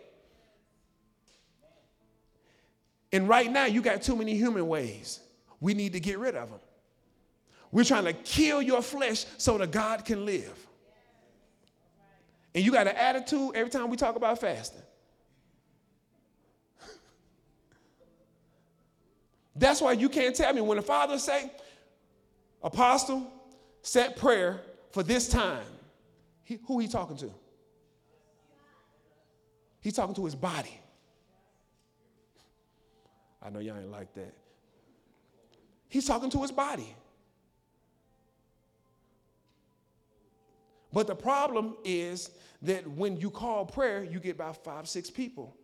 And 3.12 3.28
right 3.28 3.50
now, 3.50 3.66
you 3.66 3.82
got 3.82 4.02
too 4.02 4.16
many 4.16 4.36
human 4.36 4.66
ways. 4.66 5.20
We 5.60 5.74
need 5.74 5.92
to 5.92 6.00
get 6.00 6.18
rid 6.18 6.34
of 6.34 6.50
them. 6.50 6.60
We're 7.74 7.82
trying 7.82 8.04
to 8.04 8.12
kill 8.12 8.62
your 8.62 8.80
flesh 8.82 9.26
so 9.36 9.58
that 9.58 9.72
God 9.72 10.04
can 10.04 10.24
live. 10.24 10.56
And 12.54 12.64
you 12.64 12.70
got 12.70 12.86
an 12.86 12.94
attitude 12.94 13.56
every 13.56 13.68
time 13.68 13.90
we 13.90 13.96
talk 13.96 14.14
about 14.14 14.40
fasting. 14.40 14.80
That's 19.56 19.80
why 19.80 19.90
you 19.94 20.08
can't 20.08 20.36
tell 20.36 20.54
me 20.54 20.60
when 20.60 20.76
the 20.76 20.84
Father 20.84 21.18
say, 21.18 21.50
Apostle, 22.62 23.28
set 23.82 24.14
prayer 24.14 24.60
for 24.92 25.02
this 25.02 25.28
time. 25.28 25.66
He, 26.44 26.60
who 26.68 26.78
he 26.78 26.86
talking 26.86 27.16
to? 27.16 27.34
He's 29.80 29.94
talking 29.94 30.14
to 30.14 30.24
his 30.24 30.36
body. 30.36 30.80
I 33.42 33.50
know 33.50 33.58
y'all 33.58 33.78
ain't 33.78 33.90
like 33.90 34.14
that. 34.14 34.32
He's 35.88 36.06
talking 36.06 36.30
to 36.30 36.40
his 36.40 36.52
body. 36.52 36.94
But 40.94 41.08
the 41.08 41.16
problem 41.16 41.76
is 41.84 42.30
that 42.62 42.86
when 42.86 43.16
you 43.16 43.28
call 43.28 43.66
prayer, 43.66 44.04
you 44.04 44.20
get 44.20 44.36
about 44.36 44.62
five, 44.62 44.88
six 44.88 45.10
people. 45.10 45.54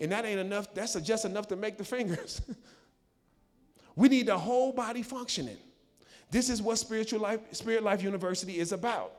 And 0.00 0.10
that 0.10 0.24
ain't 0.24 0.40
enough, 0.40 0.74
that's 0.74 0.94
just 1.00 1.24
enough 1.24 1.46
to 1.48 1.56
make 1.56 1.78
the 1.78 1.84
fingers. 1.96 2.42
we 3.94 4.08
need 4.08 4.26
the 4.26 4.36
whole 4.36 4.72
body 4.72 5.02
functioning. 5.02 5.56
This 6.32 6.50
is 6.50 6.60
what 6.60 6.76
spiritual 6.78 7.20
life, 7.20 7.38
Spirit 7.52 7.84
Life 7.84 8.02
University 8.02 8.58
is 8.58 8.72
about. 8.72 9.12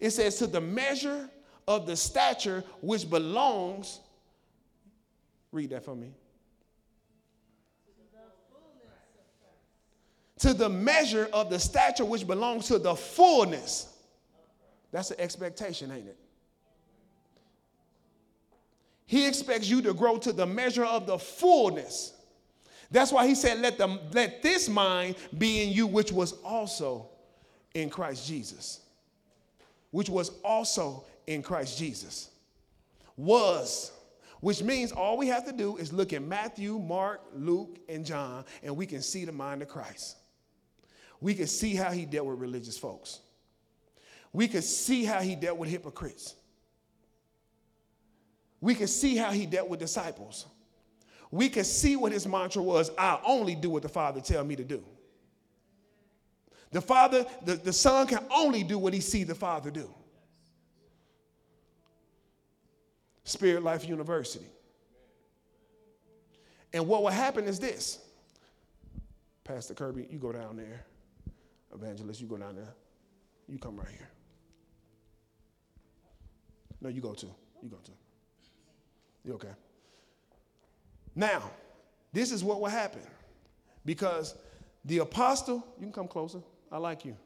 It 0.00 0.10
says, 0.10 0.38
to 0.38 0.46
the 0.46 0.62
measure 0.62 1.28
of 1.68 1.86
the 1.86 1.94
stature 1.94 2.64
which 2.80 3.08
belongs, 3.10 4.00
read 5.52 5.70
that 5.70 5.84
for 5.84 5.94
me. 5.94 6.14
To 10.38 10.54
the 10.54 10.68
measure 10.70 11.28
of 11.34 11.50
the 11.50 11.58
stature 11.58 12.04
which 12.06 12.26
belongs 12.26 12.68
to 12.68 12.78
the 12.78 12.94
fullness. 12.94 13.95
That's 14.96 15.10
an 15.10 15.20
expectation, 15.20 15.90
ain't 15.90 16.08
it? 16.08 16.16
He 19.04 19.26
expects 19.28 19.68
you 19.68 19.82
to 19.82 19.92
grow 19.92 20.16
to 20.16 20.32
the 20.32 20.46
measure 20.46 20.86
of 20.86 21.06
the 21.06 21.18
fullness. 21.18 22.14
That's 22.90 23.12
why 23.12 23.26
he 23.26 23.34
said, 23.34 23.60
let, 23.60 23.76
the, 23.76 23.88
let 24.14 24.42
this 24.42 24.70
mind 24.70 25.16
be 25.36 25.62
in 25.62 25.70
you, 25.74 25.86
which 25.86 26.12
was 26.12 26.32
also 26.42 27.10
in 27.74 27.90
Christ 27.90 28.26
Jesus. 28.26 28.80
Which 29.90 30.08
was 30.08 30.30
also 30.42 31.04
in 31.26 31.42
Christ 31.42 31.78
Jesus. 31.78 32.30
Was, 33.18 33.92
which 34.40 34.62
means 34.62 34.92
all 34.92 35.18
we 35.18 35.26
have 35.26 35.44
to 35.44 35.52
do 35.52 35.76
is 35.76 35.92
look 35.92 36.14
at 36.14 36.22
Matthew, 36.22 36.78
Mark, 36.78 37.20
Luke, 37.34 37.80
and 37.90 38.02
John, 38.02 38.46
and 38.62 38.74
we 38.74 38.86
can 38.86 39.02
see 39.02 39.26
the 39.26 39.32
mind 39.32 39.60
of 39.60 39.68
Christ. 39.68 40.16
We 41.20 41.34
can 41.34 41.48
see 41.48 41.74
how 41.74 41.90
he 41.90 42.06
dealt 42.06 42.28
with 42.28 42.40
religious 42.40 42.78
folks. 42.78 43.20
We 44.36 44.48
could 44.48 44.64
see 44.64 45.06
how 45.06 45.22
he 45.22 45.34
dealt 45.34 45.56
with 45.56 45.70
hypocrites. 45.70 46.34
We 48.60 48.74
could 48.74 48.90
see 48.90 49.16
how 49.16 49.30
he 49.30 49.46
dealt 49.46 49.70
with 49.70 49.80
disciples. 49.80 50.44
We 51.30 51.48
could 51.48 51.64
see 51.64 51.96
what 51.96 52.12
his 52.12 52.26
mantra 52.26 52.62
was 52.62 52.90
I 52.98 53.18
only 53.24 53.54
do 53.54 53.70
what 53.70 53.82
the 53.82 53.88
Father 53.88 54.20
tell 54.20 54.44
me 54.44 54.54
to 54.54 54.62
do. 54.62 54.84
The 56.70 56.82
Father, 56.82 57.24
the, 57.46 57.54
the 57.54 57.72
Son 57.72 58.06
can 58.06 58.18
only 58.30 58.62
do 58.62 58.76
what 58.76 58.92
he 58.92 59.00
see 59.00 59.24
the 59.24 59.34
Father 59.34 59.70
do. 59.70 59.88
Spirit 63.24 63.62
Life 63.62 63.88
University. 63.88 64.50
And 66.74 66.86
what 66.86 67.02
will 67.02 67.08
happen 67.08 67.46
is 67.46 67.58
this. 67.58 68.00
Pastor 69.44 69.72
Kirby, 69.72 70.08
you 70.10 70.18
go 70.18 70.30
down 70.30 70.58
there. 70.58 70.84
Evangelist, 71.74 72.20
you 72.20 72.26
go 72.26 72.36
down 72.36 72.54
there. 72.54 72.74
You 73.48 73.58
come 73.58 73.78
right 73.78 73.88
here. 73.88 74.10
No, 76.86 76.92
you 76.92 77.00
go 77.00 77.14
too. 77.14 77.34
You 77.64 77.68
go 77.68 77.78
too. 77.78 77.90
You 79.24 79.32
okay? 79.34 79.50
Now, 81.16 81.50
this 82.12 82.30
is 82.30 82.44
what 82.44 82.60
will 82.60 82.68
happen. 82.68 83.00
Because 83.84 84.36
the 84.84 84.98
apostle, 84.98 85.66
you 85.80 85.86
can 85.86 85.92
come 85.92 86.06
closer. 86.06 86.38
I 86.70 86.78
like 86.78 87.04
you. 87.04 87.16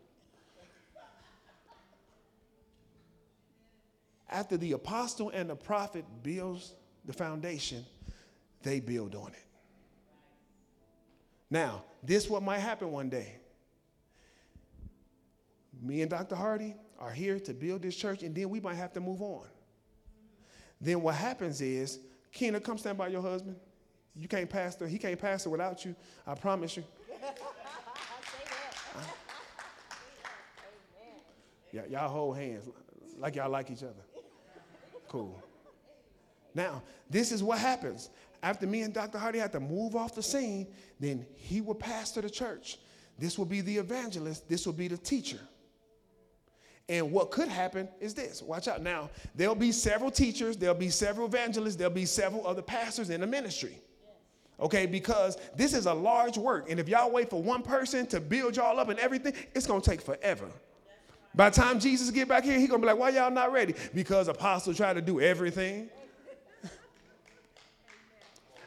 After 4.30 4.56
the 4.56 4.72
apostle 4.72 5.28
and 5.28 5.50
the 5.50 5.56
prophet 5.56 6.06
builds 6.22 6.72
the 7.04 7.12
foundation, 7.12 7.84
they 8.62 8.80
build 8.80 9.14
on 9.14 9.28
it. 9.28 9.44
Now, 11.50 11.84
this 12.02 12.30
what 12.30 12.42
might 12.42 12.61
happen 12.61 12.90
one 12.90 13.11
day. 13.11 13.36
Me 15.82 16.00
and 16.00 16.11
Dr. 16.11 16.34
Hardy 16.34 16.76
are 17.01 17.11
here 17.11 17.38
to 17.40 17.55
build 17.55 17.82
this 17.82 17.96
church, 17.96 18.22
and 18.22 18.34
then 18.34 18.51
we 18.51 18.61
might 18.61 18.76
have 18.76 18.92
to 18.92 19.01
move 19.01 19.22
on. 19.22 19.46
Then 20.80 21.03
what 21.03 21.14
happens 21.14 21.61
is, 21.61 21.98
Keena, 22.32 22.61
come 22.61 22.78
stand 22.78 22.98
by 22.98 23.09
your 23.09 23.22
husband. 23.22 23.57
You 24.14 24.28
can't 24.28 24.48
pastor. 24.48 24.86
He 24.86 24.98
can't 24.98 25.18
pastor 25.18 25.51
without 25.51 25.84
you. 25.84 25.94
I 26.26 26.34
promise 26.34 26.76
you. 26.76 26.84
Yeah, 31.72 31.82
y'all 31.88 32.09
hold 32.09 32.36
hands 32.36 32.68
like 33.16 33.36
y'all 33.36 33.48
like 33.48 33.70
each 33.70 33.84
other. 33.84 34.03
Cool. 35.09 35.40
Now, 36.55 36.82
this 37.09 37.30
is 37.30 37.42
what 37.42 37.59
happens. 37.59 38.11
After 38.42 38.66
me 38.66 38.82
and 38.82 38.92
Dr. 38.92 39.18
Hardy 39.18 39.38
had 39.38 39.53
to 39.53 39.61
move 39.61 39.94
off 39.94 40.14
the 40.14 40.22
scene, 40.22 40.66
then 40.98 41.26
he 41.36 41.61
will 41.61 41.74
pastor 41.74 42.22
the 42.22 42.30
church. 42.30 42.78
This 43.18 43.38
will 43.38 43.44
be 43.44 43.61
the 43.61 43.76
evangelist. 43.76 44.48
This 44.48 44.66
will 44.66 44.72
be 44.72 44.88
the 44.88 44.96
teacher. 44.96 45.38
And 46.91 47.12
what 47.12 47.30
could 47.30 47.47
happen 47.47 47.88
is 48.01 48.14
this 48.14 48.43
watch 48.43 48.66
out. 48.66 48.82
Now, 48.82 49.11
there'll 49.36 49.55
be 49.55 49.70
several 49.70 50.11
teachers, 50.11 50.57
there'll 50.57 50.74
be 50.74 50.91
several 50.91 51.28
evangelists, 51.28 51.76
there'll 51.76 51.95
be 51.95 52.05
several 52.05 52.45
other 52.45 52.62
pastors 52.62 53.11
in 53.11 53.20
the 53.20 53.28
ministry. 53.28 53.78
Okay, 54.59 54.86
because 54.86 55.38
this 55.57 55.72
is 55.72 55.86
a 55.86 55.95
large 55.95 56.36
work. 56.36 56.68
And 56.68 56.80
if 56.80 56.88
y'all 56.88 57.12
wait 57.12 57.30
for 57.30 57.41
one 57.41 57.62
person 57.62 58.07
to 58.09 58.20
build 58.20 58.57
y'all 58.57 58.78
up 58.80 58.88
and 58.88 58.99
everything, 58.99 59.34
it's 59.55 59.68
gonna 59.68 59.80
take 59.80 60.03
forever. 60.03 60.51
By 61.32 61.49
the 61.49 61.61
time 61.61 61.78
Jesus 61.78 62.11
get 62.11 62.26
back 62.26 62.43
here, 62.43 62.59
he 62.59 62.66
gonna 62.66 62.80
be 62.80 62.86
like, 62.86 62.99
why 62.99 63.11
y'all 63.11 63.30
not 63.30 63.53
ready? 63.53 63.76
Because 63.95 64.26
apostles 64.26 64.76
try 64.76 64.93
to 64.93 65.01
do 65.01 65.20
everything. 65.20 65.88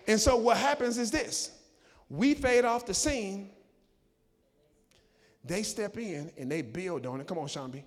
and 0.08 0.18
so 0.18 0.38
what 0.38 0.56
happens 0.56 0.98
is 0.98 1.12
this. 1.12 1.52
We 2.10 2.36
fade 2.36 2.64
off 2.64 2.86
the 2.86 2.94
scene. 2.94 3.50
They 5.44 5.62
step 5.64 5.98
in 5.98 6.32
and 6.38 6.50
they 6.50 6.62
build 6.62 7.06
on 7.06 7.20
it. 7.20 7.28
Come 7.28 7.38
on, 7.38 7.48
Shambi. 7.48 7.84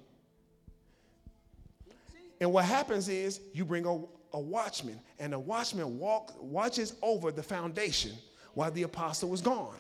And 2.41 2.53
what 2.53 2.65
happens 2.65 3.09
is 3.09 3.41
you 3.53 3.65
bring 3.65 3.87
a, 3.87 4.01
a 4.37 4.41
watchman, 4.41 5.01
and 5.19 5.33
the 5.33 5.39
watchman 5.39 5.99
walk, 5.99 6.35
watches 6.41 6.95
over 7.03 7.33
the 7.33 7.43
foundation 7.43 8.13
while 8.55 8.71
the 8.71 8.83
apostle 8.83 9.29
was 9.29 9.41
gone. 9.41 9.77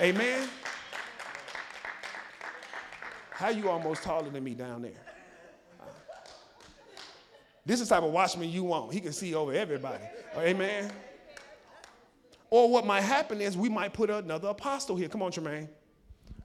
Amen. 0.00 0.48
How 3.30 3.48
you 3.48 3.68
almost 3.68 4.02
taller 4.02 4.30
than 4.30 4.44
me 4.44 4.54
down 4.54 4.82
there? 4.82 4.92
This 7.64 7.80
is 7.80 7.88
the 7.88 7.94
type 7.94 8.04
of 8.04 8.12
watchman 8.12 8.50
you 8.50 8.64
want. 8.64 8.92
He 8.92 9.00
can 9.00 9.12
see 9.12 9.34
over 9.34 9.52
everybody. 9.52 10.02
Amen. 10.36 10.90
Or 12.50 12.68
what 12.68 12.84
might 12.84 13.02
happen 13.02 13.40
is 13.40 13.56
we 13.56 13.68
might 13.68 13.92
put 13.92 14.10
another 14.10 14.48
apostle 14.48 14.96
here. 14.96 15.08
Come 15.08 15.22
on, 15.22 15.32
Tremaine. 15.32 15.68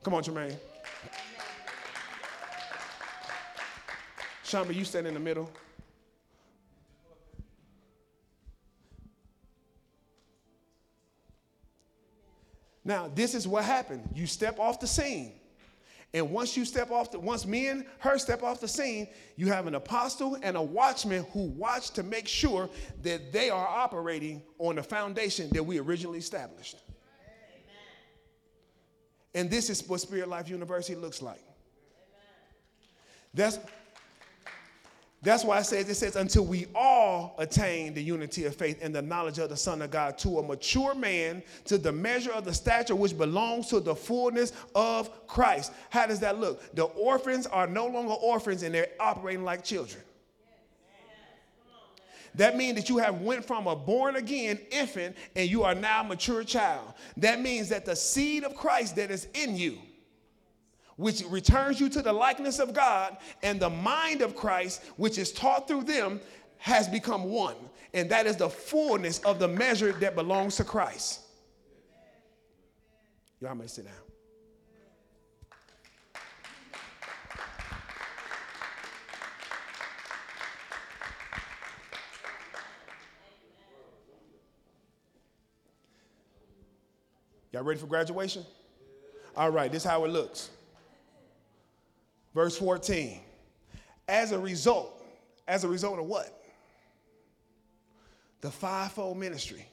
Come 0.04 0.14
on, 0.14 0.24
Tremaine. 0.24 0.56
Shamba, 4.48 4.74
you 4.74 4.86
stand 4.86 5.06
in 5.08 5.14
the 5.14 5.20
middle. 5.20 5.52
Now, 12.86 13.12
this 13.14 13.36
is 13.36 13.46
what 13.46 13.66
happened. 13.66 14.08
You 14.16 14.26
step 14.26 14.58
off 14.58 14.80
the 14.80 14.88
scene. 14.88 15.34
And 16.14 16.32
once 16.32 16.56
you 16.56 16.64
step 16.64 16.90
off, 16.90 17.12
the, 17.12 17.20
once 17.20 17.46
me 17.46 17.68
and 17.68 17.84
her 18.00 18.18
step 18.18 18.42
off 18.42 18.62
the 18.62 18.68
scene, 18.70 19.10
you 19.36 19.48
have 19.48 19.68
an 19.68 19.76
apostle 19.76 20.38
and 20.42 20.56
a 20.56 20.62
watchman 20.62 21.26
who 21.34 21.48
watch 21.48 21.92
to 21.92 22.04
make 22.04 22.30
sure 22.30 22.70
that 23.04 23.34
they 23.34 23.50
are 23.50 23.68
operating 23.68 24.42
on 24.60 24.78
the 24.78 24.84
foundation 24.84 25.50
that 25.50 25.64
we 25.64 25.78
originally 25.80 26.20
established. 26.20 26.78
Amen. 26.86 27.76
And 29.36 29.52
this 29.52 29.70
is 29.70 29.86
what 29.90 30.00
Spirit 30.00 30.30
Life 30.30 30.48
University 30.48 30.96
looks 30.96 31.22
like. 31.22 31.42
Amen. 31.42 31.50
That's 33.34 33.60
that's 35.24 35.44
why 35.44 35.60
it 35.60 35.64
says, 35.64 35.90
it 35.90 35.96
says, 35.96 36.16
until 36.16 36.46
we 36.46 36.68
all 36.76 37.34
attain 37.40 37.96
the 37.96 38.04
unity 38.04 38.46
of 38.46 38.56
faith 38.56 38.78
and 38.84 38.94
the 38.94 39.02
knowledge 39.02 39.40
of 39.40 39.50
the 39.50 39.58
Son 39.58 39.82
of 39.82 39.90
God 39.90 40.18
to 40.20 40.38
a 40.38 40.44
mature 40.44 40.94
man, 40.94 41.42
to 41.66 41.80
the 41.80 41.92
measure 41.92 42.32
of 42.32 42.46
the 42.46 42.54
stature 42.54 42.96
which 42.96 43.18
belongs 43.18 43.68
to 43.70 43.80
the 43.80 43.96
fullness 43.96 44.54
of 44.76 45.26
Christ. 45.26 45.74
How 45.90 46.06
does 46.06 46.20
that 46.20 46.40
look? 46.40 46.76
The 46.76 46.84
orphans 46.84 47.48
are 47.48 47.66
no 47.66 47.88
longer 47.88 48.14
orphans 48.14 48.62
and 48.62 48.76
they're 48.76 48.90
operating 49.00 49.44
like 49.44 49.64
children. 49.64 50.04
That 52.36 52.56
means 52.56 52.76
that 52.76 52.88
you 52.88 53.00
have 53.00 53.22
went 53.22 53.44
from 53.44 53.66
a 53.66 53.76
born 53.76 54.18
again 54.18 54.60
infant 54.70 55.16
and 55.36 55.50
you 55.50 55.64
are 55.64 55.74
now 55.74 56.02
a 56.02 56.04
mature 56.04 56.44
child. 56.44 56.94
That 57.18 57.42
means 57.42 57.70
that 57.70 57.86
the 57.86 57.96
seed 57.96 58.44
of 58.44 58.56
Christ 58.56 58.96
that 58.98 59.10
is 59.10 59.28
in 59.34 59.58
you 59.58 59.80
which 60.98 61.24
returns 61.30 61.80
you 61.80 61.90
to 61.90 62.02
the 62.02 62.12
likeness 62.12 62.60
of 62.60 62.74
God, 62.74 63.18
and 63.44 63.60
the 63.60 63.70
mind 63.70 64.22
of 64.22 64.36
Christ, 64.36 64.84
which 64.98 65.18
is 65.18 65.32
taught 65.32 65.68
through 65.68 65.84
them, 65.84 66.20
has 66.58 66.88
become 66.88 67.26
one. 67.26 67.56
And 67.94 68.10
that 68.10 68.28
is 68.28 68.36
the 68.36 68.50
fullness 68.50 69.20
of 69.20 69.40
the 69.40 69.48
measure 69.48 69.94
that 69.94 70.16
belongs 70.16 70.58
to 70.58 70.64
Christ. 70.64 71.22
Y'all 73.40 73.56
may 73.56 73.68
sit 73.68 73.86
down. 73.86 73.94
Y'all 87.54 87.64
ready 87.64 87.80
for 87.80 87.88
graduation? 87.88 88.44
All 89.36 89.50
right, 89.50 89.72
this 89.72 89.84
is 89.84 89.90
how 89.90 90.04
it 90.04 90.10
looks. 90.10 90.50
Verse 92.38 92.56
14. 92.58 93.20
As 94.08 94.32
a 94.32 94.38
result, 94.38 95.04
as 95.48 95.64
a 95.64 95.68
result 95.68 95.98
of 95.98 96.06
what? 96.06 96.38
the 98.42 98.52
fivefold 98.52 99.18
ministry. 99.18 99.66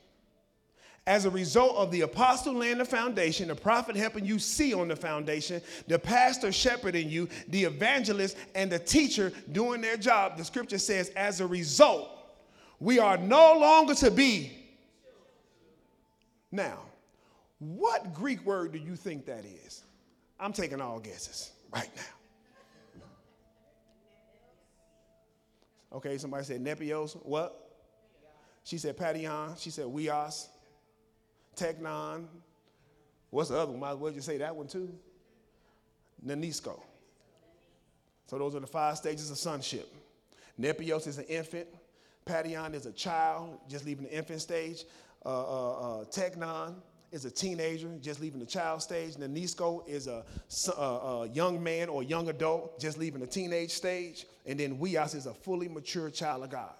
As 1.06 1.26
a 1.26 1.30
result 1.30 1.76
of 1.76 1.90
the 1.90 2.00
apostle 2.00 2.54
laying 2.54 2.78
the 2.78 2.84
foundation, 2.84 3.48
the 3.48 3.54
prophet 3.54 3.94
helping 3.94 4.24
you 4.24 4.38
see 4.38 4.72
on 4.72 4.88
the 4.88 4.96
foundation, 4.96 5.60
the 5.86 5.98
pastor 5.98 6.50
shepherding 6.50 7.10
you, 7.10 7.28
the 7.48 7.64
evangelist 7.64 8.38
and 8.54 8.72
the 8.72 8.78
teacher 8.78 9.30
doing 9.52 9.82
their 9.82 9.98
job, 9.98 10.38
the 10.38 10.44
scripture 10.44 10.78
says, 10.78 11.10
as 11.10 11.42
a 11.42 11.46
result, 11.46 12.08
we 12.80 12.98
are 12.98 13.18
no 13.18 13.58
longer 13.58 13.94
to 13.96 14.10
be. 14.10 14.52
Now, 16.50 16.78
what 17.58 18.14
Greek 18.14 18.44
word 18.46 18.72
do 18.72 18.78
you 18.78 18.96
think 18.96 19.26
that 19.26 19.44
is? 19.44 19.82
I'm 20.40 20.54
taking 20.54 20.80
all 20.80 21.00
guesses 21.00 21.50
right 21.70 21.90
now. 21.94 22.24
Okay, 25.95 26.18
somebody 26.18 26.45
said 26.45 26.62
nepios. 26.62 27.14
What? 27.24 27.61
She 28.64 28.78
said 28.78 28.97
pation. 28.97 29.61
She 29.61 29.70
said 29.70 29.86
huios. 29.86 30.49
Teknon. 31.57 32.26
What's 33.30 33.51
the 33.51 33.59
other 33.59 33.70
one? 33.70 33.80
Might 33.80 33.92
as 33.92 33.97
well 33.99 34.12
just 34.12 34.26
say 34.26 34.38
that 34.38 34.55
one 34.55 34.66
too. 34.66 34.92
Nanisco. 36.26 36.80
So 38.26 38.38
those 38.38 38.55
are 38.55 38.61
the 38.61 38.66
five 38.66 38.97
stages 38.97 39.30
of 39.30 39.38
sonship. 39.38 39.92
Nepios 40.61 41.07
is 41.07 41.18
an 41.18 41.24
infant. 41.24 41.68
Pation 42.26 42.74
is 42.74 42.86
a 42.86 42.92
child, 42.92 43.59
just 43.68 43.84
leaving 43.84 44.05
the 44.05 44.16
infant 44.16 44.40
stage. 44.40 44.84
Uh, 45.24 45.28
uh, 45.28 45.72
uh, 46.01 46.05
Teknon 46.07 46.74
is 47.14 47.24
a 47.24 47.30
teenager, 47.30 47.88
just 48.02 48.20
leaving 48.20 48.40
the 48.40 48.46
child 48.46 48.82
stage. 48.82 49.14
Nanisco 49.14 49.88
is 49.88 50.08
a, 50.08 50.24
a, 50.76 50.82
a, 50.82 51.28
young 51.28 51.62
man 51.62 51.88
or 51.88 52.02
young 52.02 52.28
adult, 52.28 52.80
just 52.80 52.98
leaving 52.98 53.20
the 53.20 53.26
teenage 53.26 53.70
stage. 53.70 54.26
And 54.46 54.58
then 54.58 54.76
Huios 54.78 55.14
is 55.14 55.26
a 55.26 55.32
fully 55.32 55.68
mature 55.68 56.10
child 56.10 56.42
of 56.42 56.50
God. 56.50 56.74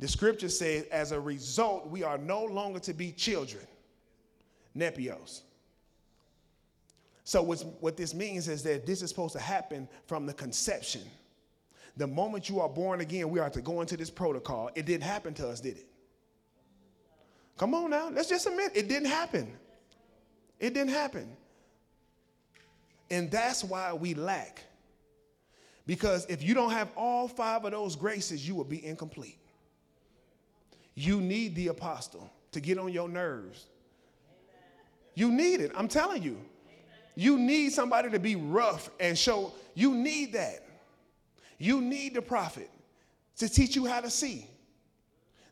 The 0.00 0.08
scripture 0.08 0.48
says, 0.48 0.84
as 0.84 1.12
a 1.12 1.20
result, 1.20 1.88
we 1.88 2.02
are 2.02 2.16
no 2.16 2.44
longer 2.44 2.80
to 2.80 2.94
be 2.94 3.12
children, 3.12 3.66
nepios. 4.76 5.42
So, 7.24 7.42
what 7.42 7.96
this 7.96 8.14
means 8.14 8.48
is 8.48 8.62
that 8.64 8.86
this 8.86 9.02
is 9.02 9.10
supposed 9.10 9.34
to 9.34 9.40
happen 9.40 9.88
from 10.06 10.26
the 10.26 10.34
conception. 10.34 11.02
The 11.96 12.06
moment 12.06 12.48
you 12.48 12.60
are 12.60 12.68
born 12.68 13.00
again, 13.00 13.30
we 13.30 13.38
are 13.38 13.50
to 13.50 13.60
go 13.60 13.80
into 13.80 13.96
this 13.96 14.10
protocol. 14.10 14.70
It 14.74 14.84
didn't 14.84 15.04
happen 15.04 15.32
to 15.34 15.48
us, 15.48 15.60
did 15.60 15.76
it? 15.76 15.86
Come 17.56 17.74
on 17.74 17.90
now, 17.90 18.10
let's 18.10 18.28
just 18.28 18.46
admit 18.46 18.72
it 18.74 18.88
didn't 18.88 19.08
happen. 19.08 19.52
It 20.58 20.74
didn't 20.74 20.92
happen. 20.92 21.36
And 23.10 23.30
that's 23.30 23.62
why 23.62 23.92
we 23.92 24.14
lack. 24.14 24.62
Because 25.86 26.26
if 26.26 26.42
you 26.42 26.54
don't 26.54 26.70
have 26.70 26.90
all 26.96 27.28
five 27.28 27.64
of 27.64 27.72
those 27.72 27.96
graces, 27.96 28.46
you 28.46 28.54
will 28.54 28.64
be 28.64 28.84
incomplete. 28.84 29.38
You 30.94 31.20
need 31.20 31.54
the 31.54 31.68
apostle 31.68 32.30
to 32.52 32.60
get 32.60 32.78
on 32.78 32.92
your 32.92 33.08
nerves. 33.08 33.66
You 35.14 35.30
need 35.30 35.60
it. 35.60 35.72
I'm 35.74 35.88
telling 35.88 36.22
you. 36.22 36.38
You 37.16 37.38
need 37.38 37.72
somebody 37.72 38.10
to 38.10 38.18
be 38.18 38.34
rough 38.34 38.90
and 38.98 39.16
show. 39.16 39.52
You 39.74 39.94
need 39.94 40.32
that. 40.32 40.66
You 41.58 41.80
need 41.80 42.14
the 42.14 42.22
prophet 42.22 42.70
to 43.36 43.48
teach 43.48 43.76
you 43.76 43.86
how 43.86 44.00
to 44.00 44.10
see. 44.10 44.48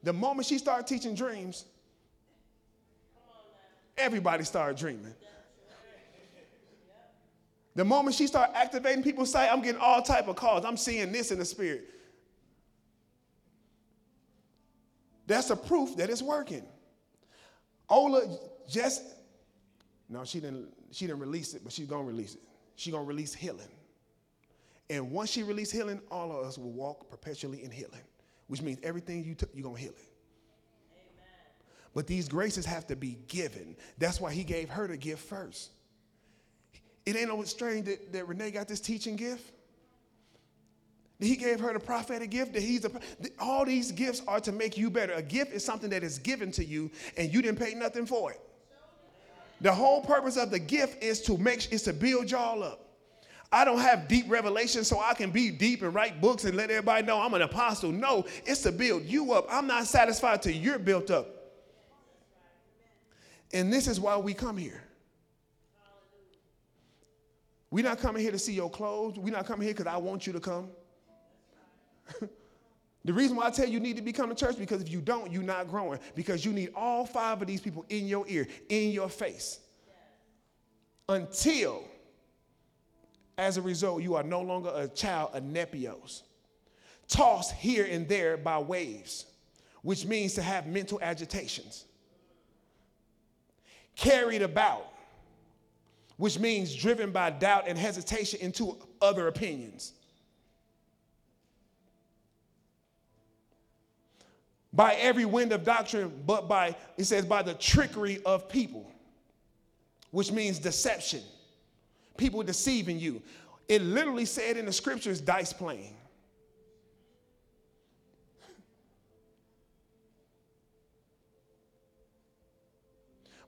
The 0.03 0.13
moment 0.13 0.47
she 0.47 0.59
started 0.59 0.87
teaching 0.87 1.15
dreams, 1.15 1.65
everybody 3.97 4.45
started 4.45 4.77
dreaming. 4.77 5.15
The 7.75 7.85
moment 7.85 8.15
she 8.15 8.27
started 8.27 8.57
activating 8.57 9.03
people's 9.03 9.31
sight, 9.31 9.51
I'm 9.51 9.63
getting 9.63 9.81
all 9.81 10.03
type 10.03 10.29
of 10.29 10.37
calls. 10.37 10.65
I'm 10.65 10.77
seeing 10.77 11.11
this 11.11 11.31
in 11.31 11.39
the 11.39 11.45
spirit. 11.45 11.89
That's 15.27 15.49
a 15.51 15.57
proof 15.57 15.97
that 15.97 16.11
it's 16.11 16.23
working. 16.23 16.65
Ola 17.89 18.39
just 18.69 19.03
no, 20.09 20.25
she 20.25 20.41
didn't 20.41 20.69
she 20.91 21.07
didn't 21.07 21.21
release 21.21 21.55
it, 21.55 21.63
but 21.65 21.73
she's 21.73 21.87
gonna 21.87 22.05
release 22.05 22.35
it. 22.35 22.43
She's 22.77 22.93
gonna 22.93 23.07
release 23.07 23.33
healing. 23.33 23.69
And 24.91 25.11
once 25.11 25.31
she 25.31 25.43
releases 25.43 25.73
healing, 25.73 26.01
all 26.11 26.31
of 26.33 26.45
us 26.45 26.59
will 26.59 26.73
walk 26.73 27.09
perpetually 27.09 27.65
in 27.65 27.71
healing, 27.71 28.03
which 28.49 28.61
means 28.61 28.79
everything 28.83 29.25
you 29.25 29.35
took, 29.35 29.49
you're 29.55 29.65
gonna 29.65 29.79
heal 29.79 29.93
it. 29.93 30.12
But 31.95 32.07
these 32.07 32.29
graces 32.29 32.65
have 32.65 32.87
to 32.87 32.97
be 32.97 33.19
given. 33.29 33.77
That's 33.99 34.21
why 34.21 34.33
he 34.33 34.45
gave 34.45 34.71
her 34.71 34.87
the 34.87 34.97
gift 34.97 35.25
first. 35.29 35.71
It 37.05 37.17
ain't 37.17 37.29
no 37.29 37.43
strange 37.43 37.87
that, 37.87 38.13
that 38.13 38.29
Renee 38.29 38.51
got 38.53 38.69
this 38.69 38.81
teaching 38.81 39.17
gift. 39.17 39.53
He 41.19 41.37
gave 41.37 41.61
her 41.61 41.73
the 41.73 41.81
prophetic 41.81 42.31
gift. 42.31 42.55
That 42.55 42.63
he's 42.63 42.85
a, 42.85 42.91
all 43.39 43.65
these 43.65 43.93
gifts 43.93 44.23
are 44.27 44.41
to 44.41 44.53
make 44.53 44.77
you 44.77 44.91
better. 44.91 45.13
A 45.13 45.23
gift 45.23 45.53
is 45.53 45.65
something 45.65 45.91
that 45.91 46.03
is 46.03 46.19
given 46.19 46.51
to 46.53 46.65
you, 46.65 46.91
and 47.17 47.33
you 47.33 47.43
didn't 47.43 47.59
pay 47.59 47.75
nothing 47.75 48.07
for 48.07 48.33
it. 48.33 48.41
The 49.61 49.73
whole 49.73 50.03
purpose 50.03 50.37
of 50.37 50.51
the 50.51 50.59
gift 50.59 51.03
is 51.03 51.21
to 51.23 51.39
make 51.39 51.73
is 51.73 51.83
to 51.85 51.93
build 51.93 52.31
y'all 52.31 52.63
up. 52.65 52.81
I 53.53 53.65
don't 53.65 53.79
have 53.79 54.09
deep 54.09 54.25
revelation 54.29 54.83
so 54.83 54.99
I 54.99 55.15
can 55.15 55.31
be 55.31 55.51
deep 55.51 55.83
and 55.83 55.95
write 55.95 56.21
books 56.21 56.45
and 56.45 56.57
let 56.57 56.71
everybody 56.71 57.07
know 57.07 57.21
I'm 57.21 57.35
an 57.35 57.43
apostle. 57.43 57.93
No, 57.93 58.25
it's 58.47 58.63
to 58.63 58.73
build 58.73 59.05
you 59.05 59.35
up. 59.35 59.47
I'm 59.51 59.67
not 59.67 59.87
satisfied 59.87 60.43
till 60.43 60.55
you're 60.55 60.79
built 60.79 61.11
up. 61.11 61.42
And 63.53 63.73
this 63.73 63.87
is 63.87 64.01
why 64.01 64.17
we 64.17 64.35
come 64.35 64.57
here. 64.57 64.83
We're 67.71 67.85
not 67.85 67.99
coming 67.99 68.23
here 68.23 68.33
to 68.33 68.39
see 68.39 68.53
your 68.53 68.71
clothes. 68.71 69.19
We're 69.19 69.33
not 69.33 69.47
coming 69.47 69.67
here 69.67 69.75
because 69.75 69.93
I 69.93 69.97
want 69.97 70.27
you 70.27 70.33
to 70.35 70.41
come. 70.41 70.69
the 73.05 73.13
reason 73.13 73.35
why 73.35 73.47
I 73.47 73.51
tell 73.51 73.67
you, 73.67 73.73
you 73.73 73.81
need 73.81 73.97
to 73.97 74.03
become 74.03 74.31
a 74.31 74.35
church 74.35 74.59
because 74.59 74.83
if 74.83 74.91
you 74.91 75.01
don't, 75.01 75.33
you're 75.33 75.43
not 75.43 75.69
growing. 75.69 75.99
Because 76.15 76.45
you 76.45 76.53
need 76.53 76.71
all 76.77 77.07
five 77.07 77.41
of 77.41 77.49
these 77.49 77.63
people 77.63 77.87
in 77.89 78.07
your 78.07 78.27
ear, 78.29 78.47
in 78.69 78.91
your 78.91 79.09
face. 79.09 79.61
Until, 81.09 81.85
as 83.39 83.57
a 83.57 83.63
result, 83.63 84.03
you 84.03 84.17
are 84.17 84.23
no 84.23 84.43
longer 84.43 84.71
a 84.75 84.89
child 84.89 85.31
of 85.33 85.43
nepios, 85.43 86.23
tossed 87.09 87.55
here 87.55 87.87
and 87.91 88.07
there 88.07 88.37
by 88.37 88.59
waves, 88.59 89.27
which 89.81 90.05
means 90.05 90.35
to 90.35 90.43
have 90.43 90.67
mental 90.67 90.99
agitations, 91.01 91.87
carried 93.97 94.43
about, 94.43 94.89
which 96.17 96.39
means 96.39 96.75
driven 96.75 97.11
by 97.11 97.31
doubt 97.31 97.65
and 97.67 97.79
hesitation 97.79 98.41
into 98.41 98.77
other 99.01 99.29
opinions 99.29 99.95
by 104.73 104.95
every 104.95 105.25
wind 105.25 105.53
of 105.53 105.65
doctrine, 105.65 106.13
but 106.27 106.49
by, 106.49 106.75
it 106.97 107.05
says, 107.05 107.25
by 107.25 107.43
the 107.43 107.55
trickery 107.55 108.23
of 108.25 108.49
people, 108.49 108.91
which 110.11 110.33
means 110.33 110.59
deception. 110.59 111.21
People 112.17 112.43
deceiving 112.43 112.99
you. 112.99 113.23
It 113.69 113.83
literally 113.83 114.25
said 114.25 114.57
in 114.57 114.67
the 114.67 114.73
scriptures, 114.73 115.21
dice 115.21 115.53
playing. 115.53 115.95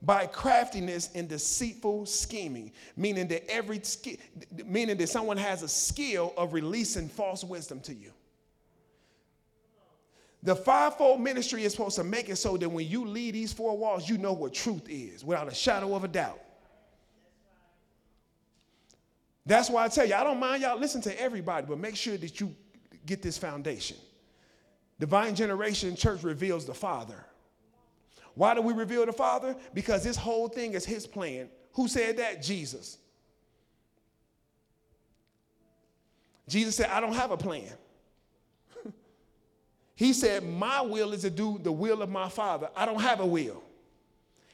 By 0.04 0.26
craftiness 0.26 1.10
and 1.14 1.28
deceitful 1.28 2.06
scheming, 2.06 2.72
meaning 2.96 3.26
that 3.28 3.48
every 3.50 3.80
meaning 4.66 4.96
that 4.96 5.08
someone 5.08 5.36
has 5.36 5.62
a 5.62 5.68
skill 5.68 6.32
of 6.36 6.52
releasing 6.52 7.08
false 7.08 7.42
wisdom 7.42 7.80
to 7.80 7.94
you. 7.94 8.12
The 10.42 10.54
fivefold 10.54 11.22
ministry 11.22 11.64
is 11.64 11.72
supposed 11.72 11.96
to 11.96 12.04
make 12.04 12.28
it 12.28 12.36
so 12.36 12.58
that 12.58 12.68
when 12.68 12.86
you 12.86 13.06
leave 13.06 13.32
these 13.32 13.52
four 13.52 13.78
walls, 13.78 14.08
you 14.08 14.18
know 14.18 14.34
what 14.34 14.52
truth 14.52 14.86
is 14.90 15.24
without 15.24 15.50
a 15.50 15.54
shadow 15.54 15.94
of 15.94 16.04
a 16.04 16.08
doubt. 16.08 16.38
That's 19.46 19.70
why 19.70 19.84
I 19.84 19.88
tell 19.88 20.06
you, 20.06 20.14
I 20.14 20.22
don't 20.22 20.38
mind 20.38 20.62
y'all 20.62 20.78
listen 20.78 21.00
to 21.02 21.20
everybody, 21.20 21.66
but 21.66 21.78
make 21.78 21.96
sure 21.96 22.18
that 22.18 22.40
you 22.40 22.54
get 23.06 23.22
this 23.22 23.38
foundation. 23.38 23.96
Divine 24.98 25.34
Generation 25.34 25.96
Church 25.96 26.22
reveals 26.22 26.66
the 26.66 26.74
Father. 26.74 27.24
Why 28.34 28.54
do 28.54 28.62
we 28.62 28.72
reveal 28.72 29.06
the 29.06 29.12
Father? 29.12 29.56
Because 29.72 30.02
this 30.02 30.16
whole 30.16 30.48
thing 30.48 30.74
is 30.74 30.84
His 30.84 31.06
plan. 31.06 31.48
Who 31.74 31.88
said 31.88 32.16
that? 32.18 32.42
Jesus. 32.42 32.98
Jesus 36.48 36.76
said, 36.76 36.90
I 36.90 37.00
don't 37.00 37.14
have 37.14 37.30
a 37.30 37.36
plan. 37.36 37.72
He 39.96 40.12
said, 40.12 40.42
My 40.42 40.80
will 40.82 41.12
is 41.12 41.22
to 41.22 41.30
do 41.30 41.58
the 41.62 41.70
will 41.70 42.02
of 42.02 42.10
my 42.10 42.28
Father. 42.28 42.68
I 42.74 42.84
don't 42.84 43.00
have 43.00 43.20
a 43.20 43.26
will. 43.26 43.62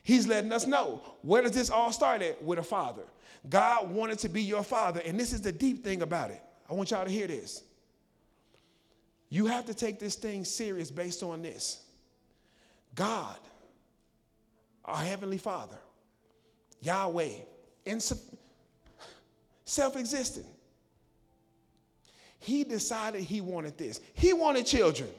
He's 0.03 0.27
letting 0.27 0.53
us 0.53 0.67
know. 0.67 1.03
Where 1.23 1.43
does 1.43 1.53
this 1.53 1.71
all 1.71 1.93
start 1.93 2.23
at? 2.23 2.43
With 2.43 2.59
a 2.59 2.63
father. 2.63 3.05
God 3.49 3.91
wanted 3.91 4.19
to 4.21 4.29
be 4.29 4.43
your 4.43 4.63
father. 4.63 5.01
And 5.05 5.19
this 5.19 5.33
is 5.33 5.41
the 5.41 5.53
deep 5.53 5.85
thing 5.85 6.03
about 6.03 6.31
it. 6.31 6.43
I 6.69 6.75
want 6.75 6.91
y'all 6.91 7.05
to 7.05 7.11
hear 7.11 7.27
this. 7.27 7.63
You 9.29 9.47
have 9.47 9.67
to 9.67 9.75
take 9.75 9.99
this 9.99 10.17
thing 10.17 10.45
serious 10.45 10.91
based 10.91 11.23
on 11.23 11.43
this. 11.43 11.83
God, 12.95 13.39
our 14.85 14.97
Heavenly 14.97 15.39
Father, 15.39 15.79
Yahweh, 16.81 17.31
self 19.65 19.97
existent, 19.97 20.47
He 22.39 22.65
decided 22.65 23.23
He 23.23 23.41
wanted 23.41 23.77
this. 23.79 24.01
He 24.15 24.33
wanted 24.33 24.67
children. 24.67 25.11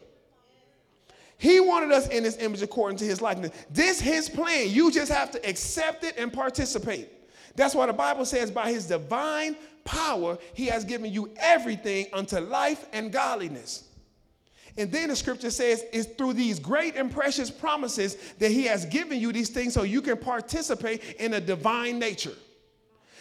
He 1.38 1.60
wanted 1.60 1.92
us 1.92 2.08
in 2.10 2.24
his 2.24 2.38
image 2.38 2.62
according 2.62 3.00
to 3.00 3.06
his 3.06 3.20
likeness. 3.20 3.52
This 3.72 4.00
his 4.00 4.30
plan. 4.30 4.70
You 4.70 4.92
just 4.92 5.12
have 5.12 5.32
to 5.32 5.50
accept 5.50 6.04
it 6.04 6.14
and 6.16 6.32
participate. 6.32 7.10
That's 7.56 7.74
why 7.74 7.88
the 7.88 7.94
Bible 7.94 8.26
says, 8.26 8.52
by 8.52 8.72
his 8.72 8.86
divine 8.86 9.56
power, 9.84 10.38
he 10.54 10.68
has 10.68 10.86
given 10.86 11.12
you 11.12 11.32
everything 11.38 12.06
unto 12.14 12.38
life 12.38 12.86
and 12.94 13.12
godliness. 13.12 13.90
And 14.78 14.92
then 14.92 15.10
the 15.10 15.16
scripture 15.16 15.52
says 15.52 15.84
it's 15.92 16.08
through 16.16 16.34
these 16.34 16.60
great 16.60 16.96
and 16.96 17.12
precious 17.12 17.52
promises 17.52 18.16
that 18.40 18.52
he 18.52 18.66
has 18.66 18.86
given 18.86 19.20
you 19.20 19.32
these 19.32 19.50
things 19.50 19.74
so 19.74 19.84
you 19.84 20.02
can 20.02 20.18
participate 20.18 21.16
in 21.20 21.34
a 21.34 21.42
divine 21.42 22.00
nature. 22.00 22.36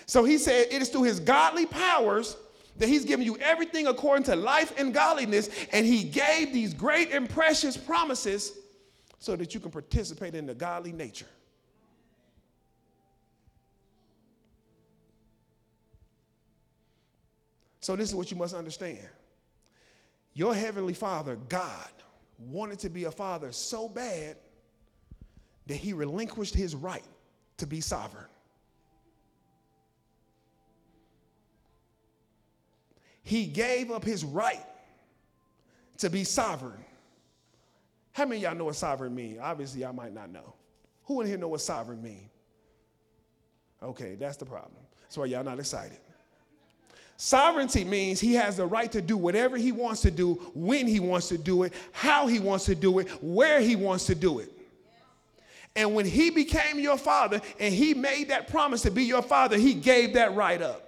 So 0.06 0.24
he 0.24 0.38
said 0.38 0.68
it 0.70 0.82
is 0.82 0.88
through 0.88 1.04
his 1.04 1.20
godly 1.20 1.66
powers 1.66 2.36
that 2.78 2.88
he's 2.88 3.04
given 3.04 3.26
you 3.26 3.36
everything 3.38 3.86
according 3.86 4.24
to 4.24 4.36
life 4.36 4.72
and 4.78 4.94
godliness, 4.94 5.50
and 5.72 5.84
he 5.84 6.02
gave 6.02 6.52
these 6.52 6.72
great 6.72 7.12
and 7.12 7.28
precious 7.28 7.76
promises 7.76 8.52
so 9.18 9.36
that 9.36 9.52
you 9.52 9.60
can 9.60 9.70
participate 9.70 10.34
in 10.34 10.46
the 10.46 10.54
godly 10.54 10.92
nature. 10.92 11.26
So, 17.80 17.96
this 17.96 18.08
is 18.08 18.14
what 18.14 18.30
you 18.30 18.36
must 18.36 18.54
understand. 18.54 18.98
Your 20.34 20.54
heavenly 20.54 20.94
father, 20.94 21.36
God, 21.48 21.88
wanted 22.38 22.78
to 22.80 22.88
be 22.88 23.04
a 23.04 23.10
father 23.10 23.52
so 23.52 23.88
bad 23.88 24.36
that 25.66 25.76
he 25.76 25.92
relinquished 25.92 26.54
his 26.54 26.74
right 26.74 27.04
to 27.58 27.66
be 27.66 27.80
sovereign. 27.80 28.24
He 33.22 33.46
gave 33.46 33.90
up 33.90 34.04
his 34.04 34.24
right 34.24 34.64
to 35.98 36.10
be 36.10 36.24
sovereign. 36.24 36.84
How 38.12 38.24
many 38.24 38.40
y'all 38.40 38.54
know 38.54 38.64
what 38.64 38.76
sovereign 38.76 39.14
means? 39.14 39.38
Obviously, 39.40 39.84
I 39.84 39.92
might 39.92 40.12
not 40.12 40.30
know. 40.30 40.54
Who 41.04 41.20
in 41.20 41.26
here 41.26 41.36
know 41.36 41.48
what 41.48 41.60
sovereign 41.60 42.02
means? 42.02 42.30
Okay, 43.82 44.14
that's 44.14 44.36
the 44.36 44.46
problem. 44.46 44.82
That's 45.02 45.16
why 45.16 45.26
y'all 45.26 45.44
not 45.44 45.58
excited. 45.58 45.98
Sovereignty 47.22 47.84
means 47.84 48.18
he 48.18 48.32
has 48.32 48.56
the 48.56 48.64
right 48.64 48.90
to 48.92 49.02
do 49.02 49.14
whatever 49.14 49.58
he 49.58 49.72
wants 49.72 50.00
to 50.00 50.10
do, 50.10 50.36
when 50.54 50.86
he 50.86 51.00
wants 51.00 51.28
to 51.28 51.36
do 51.36 51.64
it, 51.64 51.74
how 51.92 52.26
he 52.26 52.38
wants 52.38 52.64
to 52.64 52.74
do 52.74 52.98
it, 52.98 53.10
where 53.22 53.60
he 53.60 53.76
wants 53.76 54.06
to 54.06 54.14
do 54.14 54.38
it. 54.38 54.50
And 55.76 55.94
when 55.94 56.06
he 56.06 56.30
became 56.30 56.78
your 56.78 56.96
father 56.96 57.42
and 57.58 57.74
he 57.74 57.92
made 57.92 58.30
that 58.30 58.48
promise 58.48 58.80
to 58.82 58.90
be 58.90 59.04
your 59.04 59.20
father, 59.20 59.58
he 59.58 59.74
gave 59.74 60.14
that 60.14 60.34
right 60.34 60.62
up 60.62 60.82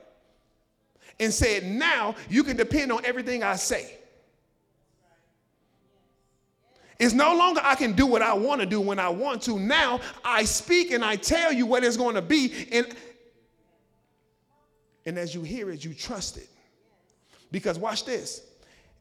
and 1.21 1.31
said, 1.35 1.67
Now 1.67 2.15
you 2.31 2.45
can 2.45 2.57
depend 2.57 2.91
on 2.93 3.05
everything 3.05 3.43
I 3.43 3.57
say. 3.57 3.99
It's 6.99 7.13
no 7.13 7.37
longer 7.37 7.61
I 7.63 7.75
can 7.75 7.93
do 7.93 8.07
what 8.07 8.23
I 8.23 8.33
want 8.33 8.63
to 8.63 8.67
do 8.67 8.81
when 8.81 8.99
I 8.99 9.11
want 9.11 9.43
to. 9.43 9.61
Now 9.61 10.01
I 10.25 10.45
speak 10.45 10.93
and 10.93 11.05
I 11.05 11.17
tell 11.17 11.53
you 11.53 11.67
what 11.67 11.85
it's 11.85 11.99
going 11.99 12.15
to 12.15 12.23
be. 12.23 12.69
And, 12.73 12.87
and 15.07 15.19
as 15.19 15.35
you 15.35 15.43
hear 15.43 15.71
it, 15.71 15.85
you 15.85 15.95
trust 15.95 16.37
it. 16.37 16.49
Because 17.51 17.79
watch 17.79 18.05
this. 18.05 18.43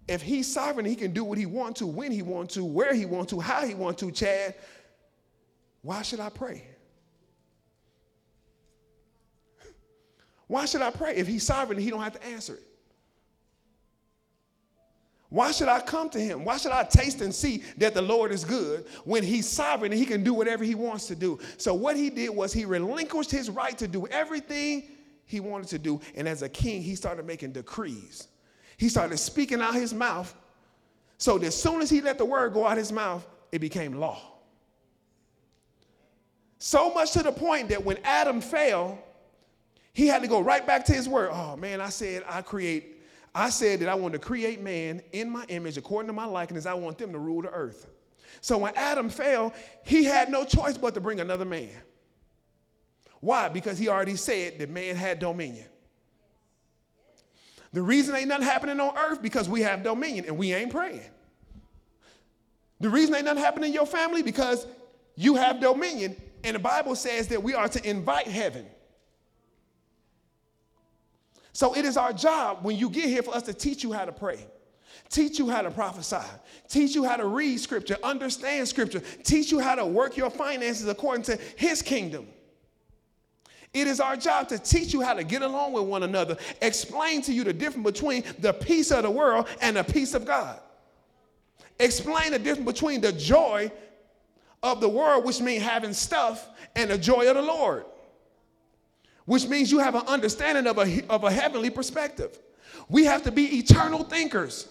If 0.07 0.21
he's 0.21 0.51
sovereign, 0.51 0.85
he 0.85 0.95
can 0.95 1.13
do 1.13 1.23
what 1.23 1.37
he 1.37 1.45
wants 1.45 1.79
to, 1.79 1.87
when 1.87 2.11
he 2.11 2.21
wants 2.21 2.55
to, 2.55 2.65
where 2.65 2.93
he 2.93 3.05
wants 3.05 3.31
to, 3.31 3.39
how 3.39 3.65
he 3.65 3.75
wants 3.75 3.99
to, 4.01 4.11
Chad. 4.11 4.55
Why 5.83 6.01
should 6.01 6.19
I 6.19 6.29
pray? 6.29 6.63
Why 10.47 10.65
should 10.65 10.81
I 10.81 10.91
pray? 10.91 11.15
If 11.15 11.27
he's 11.27 11.43
sovereign, 11.43 11.79
he 11.79 11.89
don't 11.89 12.01
have 12.01 12.19
to 12.19 12.25
answer 12.25 12.55
it. 12.55 12.63
Why 15.29 15.51
should 15.51 15.69
I 15.69 15.79
come 15.79 16.09
to 16.09 16.19
him? 16.19 16.43
Why 16.43 16.57
should 16.57 16.73
I 16.73 16.83
taste 16.83 17.21
and 17.21 17.33
see 17.33 17.63
that 17.77 17.93
the 17.93 18.01
Lord 18.01 18.33
is 18.33 18.43
good 18.43 18.85
when 19.05 19.23
he's 19.23 19.47
sovereign 19.47 19.93
and 19.93 19.99
he 19.99 20.05
can 20.05 20.25
do 20.25 20.33
whatever 20.33 20.65
he 20.65 20.75
wants 20.75 21.07
to 21.07 21.15
do? 21.15 21.39
So, 21.55 21.73
what 21.73 21.95
he 21.95 22.09
did 22.09 22.31
was 22.31 22.51
he 22.51 22.65
relinquished 22.65 23.31
his 23.31 23.49
right 23.49 23.77
to 23.77 23.87
do 23.87 24.07
everything 24.07 24.89
he 25.31 25.39
wanted 25.39 25.69
to 25.69 25.79
do. 25.79 26.01
And 26.15 26.27
as 26.27 26.41
a 26.41 26.49
king, 26.49 26.81
he 26.81 26.93
started 26.93 27.25
making 27.25 27.53
decrees. 27.53 28.27
He 28.77 28.89
started 28.89 29.17
speaking 29.17 29.61
out 29.61 29.73
his 29.73 29.93
mouth. 29.93 30.35
So, 31.17 31.37
as 31.37 31.59
soon 31.59 31.81
as 31.81 31.89
he 31.89 32.01
let 32.01 32.17
the 32.17 32.25
word 32.25 32.53
go 32.53 32.67
out 32.67 32.77
his 32.77 32.91
mouth, 32.91 33.25
it 33.51 33.59
became 33.59 33.93
law. 33.93 34.19
So 36.57 36.93
much 36.93 37.13
to 37.13 37.23
the 37.23 37.31
point 37.31 37.69
that 37.69 37.83
when 37.83 37.97
Adam 38.03 38.41
fell, 38.41 38.99
he 39.93 40.07
had 40.07 40.21
to 40.21 40.27
go 40.27 40.41
right 40.41 40.65
back 40.65 40.85
to 40.85 40.93
his 40.93 41.09
word. 41.09 41.31
Oh 41.33 41.55
man, 41.55 41.81
I 41.81 41.89
said 41.89 42.23
I 42.27 42.41
create, 42.41 43.01
I 43.33 43.49
said 43.49 43.79
that 43.79 43.89
I 43.89 43.95
want 43.95 44.13
to 44.13 44.19
create 44.19 44.61
man 44.61 45.01
in 45.11 45.29
my 45.29 45.43
image 45.47 45.77
according 45.77 46.07
to 46.07 46.13
my 46.13 46.25
likeness. 46.25 46.65
I 46.65 46.73
want 46.73 46.97
them 46.97 47.11
to 47.13 47.19
rule 47.19 47.41
the 47.41 47.49
earth. 47.49 47.87
So 48.41 48.57
when 48.57 48.73
Adam 48.75 49.09
fell, 49.09 49.53
he 49.85 50.03
had 50.03 50.29
no 50.29 50.43
choice 50.43 50.77
but 50.77 50.93
to 50.93 51.01
bring 51.01 51.19
another 51.19 51.45
man. 51.45 51.69
Why? 53.21 53.47
Because 53.49 53.77
he 53.77 53.87
already 53.87 54.15
said 54.15 54.59
that 54.59 54.69
man 54.69 54.95
had 54.95 55.19
dominion. 55.19 55.65
The 57.73 57.81
reason 57.81 58.15
ain't 58.15 58.27
nothing 58.27 58.45
happening 58.45 58.79
on 58.79 58.97
earth 58.97 59.21
because 59.21 59.47
we 59.47 59.61
have 59.61 59.83
dominion 59.83 60.25
and 60.25 60.37
we 60.37 60.53
ain't 60.53 60.71
praying. 60.71 61.09
The 62.81 62.89
reason 62.89 63.15
ain't 63.15 63.25
nothing 63.25 63.43
happening 63.43 63.69
in 63.69 63.73
your 63.73 63.85
family 63.85 64.23
because 64.23 64.65
you 65.15 65.35
have 65.35 65.61
dominion 65.61 66.15
and 66.43 66.55
the 66.55 66.59
Bible 66.59 66.95
says 66.95 67.27
that 67.27 67.41
we 67.41 67.53
are 67.53 67.69
to 67.69 67.89
invite 67.89 68.27
heaven. 68.27 68.65
So 71.53 71.75
it 71.75 71.85
is 71.85 71.95
our 71.95 72.11
job 72.11 72.63
when 72.63 72.75
you 72.75 72.89
get 72.89 73.05
here 73.05 73.21
for 73.21 73.35
us 73.35 73.43
to 73.43 73.53
teach 73.53 73.83
you 73.83 73.93
how 73.93 74.05
to 74.05 74.11
pray, 74.11 74.39
teach 75.09 75.37
you 75.37 75.49
how 75.49 75.61
to 75.61 75.69
prophesy, 75.69 76.25
teach 76.67 76.95
you 76.95 77.03
how 77.03 77.17
to 77.17 77.25
read 77.27 77.59
scripture, 77.59 77.97
understand 78.03 78.67
scripture, 78.67 79.01
teach 79.23 79.51
you 79.51 79.59
how 79.59 79.75
to 79.75 79.85
work 79.85 80.17
your 80.17 80.29
finances 80.29 80.87
according 80.87 81.23
to 81.23 81.37
his 81.57 81.81
kingdom. 81.81 82.27
It 83.73 83.87
is 83.87 83.99
our 83.99 84.17
job 84.17 84.49
to 84.49 84.59
teach 84.59 84.93
you 84.93 85.01
how 85.01 85.13
to 85.13 85.23
get 85.23 85.41
along 85.41 85.73
with 85.73 85.83
one 85.83 86.03
another, 86.03 86.37
explain 86.61 87.21
to 87.23 87.33
you 87.33 87.43
the 87.43 87.53
difference 87.53 87.85
between 87.85 88.23
the 88.39 88.53
peace 88.53 88.91
of 88.91 89.03
the 89.03 89.11
world 89.11 89.47
and 89.61 89.77
the 89.77 89.83
peace 89.83 90.13
of 90.13 90.25
God. 90.25 90.59
Explain 91.79 92.31
the 92.31 92.39
difference 92.39 92.69
between 92.69 93.01
the 93.01 93.13
joy 93.13 93.71
of 94.61 94.81
the 94.81 94.89
world, 94.89 95.25
which 95.25 95.39
means 95.41 95.63
having 95.63 95.93
stuff, 95.93 96.49
and 96.75 96.91
the 96.91 96.97
joy 96.97 97.27
of 97.29 97.35
the 97.35 97.41
Lord 97.41 97.85
which 99.25 99.47
means 99.47 99.71
you 99.71 99.79
have 99.79 99.95
an 99.95 100.05
understanding 100.07 100.67
of 100.67 100.77
a, 100.77 101.05
of 101.09 101.23
a 101.23 101.31
heavenly 101.31 101.69
perspective. 101.69 102.37
We 102.89 103.05
have 103.05 103.23
to 103.23 103.31
be 103.31 103.59
eternal 103.59 104.03
thinkers, 104.03 104.67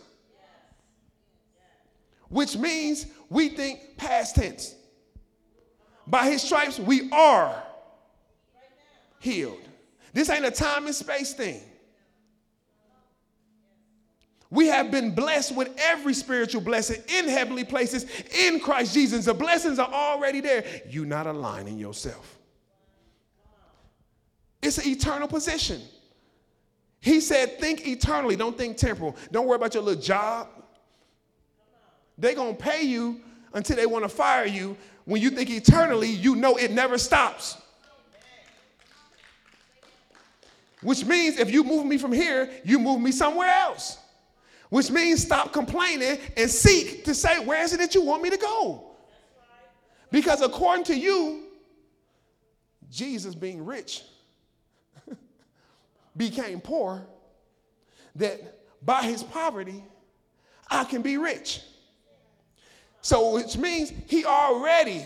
which 2.28 2.56
means 2.56 3.06
we 3.28 3.48
think 3.48 3.96
past 3.96 4.36
tense. 4.36 4.74
By 6.06 6.26
his 6.26 6.42
stripes, 6.42 6.78
we 6.78 7.10
are 7.10 7.62
healed. 9.20 9.60
This 10.12 10.28
ain't 10.28 10.44
a 10.44 10.50
time 10.50 10.86
and 10.86 10.94
space 10.94 11.32
thing. 11.32 11.62
We 14.50 14.66
have 14.66 14.90
been 14.90 15.14
blessed 15.14 15.54
with 15.54 15.70
every 15.78 16.12
spiritual 16.12 16.60
blessing 16.60 17.00
in 17.16 17.28
heavenly 17.28 17.62
places 17.62 18.04
in 18.36 18.58
Christ 18.58 18.92
Jesus. 18.92 19.26
The 19.26 19.34
blessings 19.34 19.78
are 19.78 19.88
already 19.88 20.40
there. 20.40 20.64
You're 20.88 21.06
not 21.06 21.28
aligning 21.28 21.78
yourself. 21.78 22.36
It's 24.60 24.78
an 24.78 24.88
eternal 24.88 25.28
position. 25.28 25.80
He 27.00 27.20
said, 27.20 27.60
think 27.60 27.86
eternally, 27.86 28.34
don't 28.34 28.58
think 28.58 28.76
temporal. 28.76 29.16
Don't 29.30 29.46
worry 29.46 29.56
about 29.56 29.74
your 29.74 29.84
little 29.84 30.02
job. 30.02 30.48
They're 32.18 32.34
going 32.34 32.56
to 32.56 32.62
pay 32.62 32.82
you 32.82 33.20
until 33.54 33.76
they 33.76 33.86
want 33.86 34.04
to 34.04 34.08
fire 34.08 34.46
you. 34.46 34.76
When 35.04 35.22
you 35.22 35.30
think 35.30 35.48
eternally, 35.48 36.10
you 36.10 36.34
know 36.34 36.56
it 36.56 36.72
never 36.72 36.98
stops. 36.98 37.56
Which 40.82 41.04
means 41.04 41.38
if 41.38 41.50
you 41.50 41.62
move 41.62 41.86
me 41.86 41.98
from 41.98 42.12
here, 42.12 42.50
you 42.64 42.78
move 42.78 43.00
me 43.00 43.12
somewhere 43.12 43.52
else. 43.52 43.98
Which 44.70 44.90
means 44.90 45.22
stop 45.22 45.52
complaining 45.52 46.18
and 46.36 46.48
seek 46.48 47.04
to 47.04 47.14
say, 47.14 47.44
where 47.44 47.62
is 47.62 47.72
it 47.72 47.78
that 47.78 47.94
you 47.94 48.02
want 48.02 48.22
me 48.22 48.30
to 48.30 48.36
go? 48.36 48.92
Because 50.10 50.40
according 50.42 50.84
to 50.86 50.96
you, 50.96 51.44
Jesus 52.90 53.34
being 53.34 53.64
rich 53.64 54.02
became 56.16 56.60
poor, 56.60 57.06
that 58.16 58.40
by 58.82 59.02
his 59.02 59.22
poverty, 59.22 59.84
I 60.68 60.84
can 60.84 61.02
be 61.02 61.16
rich. 61.16 61.62
So, 63.02 63.34
which 63.34 63.56
means 63.56 63.92
he 64.06 64.24
already 64.24 65.04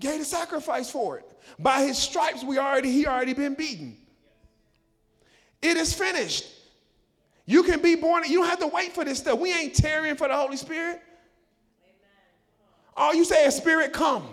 gave 0.00 0.20
a 0.20 0.24
sacrifice 0.24 0.90
for 0.90 1.18
it. 1.18 1.24
By 1.58 1.82
his 1.82 1.98
stripes, 1.98 2.44
we 2.44 2.58
already, 2.58 2.90
he 2.90 3.06
already 3.06 3.34
been 3.34 3.54
beaten. 3.54 3.96
It 5.60 5.76
is 5.76 5.92
finished. 5.92 6.46
You 7.46 7.62
can 7.62 7.80
be 7.80 7.94
born, 7.94 8.24
you 8.28 8.40
don't 8.40 8.48
have 8.48 8.58
to 8.60 8.66
wait 8.66 8.92
for 8.92 9.04
this 9.04 9.18
stuff. 9.18 9.38
We 9.38 9.52
ain't 9.52 9.74
tarrying 9.74 10.16
for 10.16 10.28
the 10.28 10.36
Holy 10.36 10.56
Spirit. 10.56 11.00
All 12.96 13.14
you 13.14 13.24
say 13.24 13.46
is, 13.46 13.54
Spirit, 13.54 13.92
come. 13.92 14.26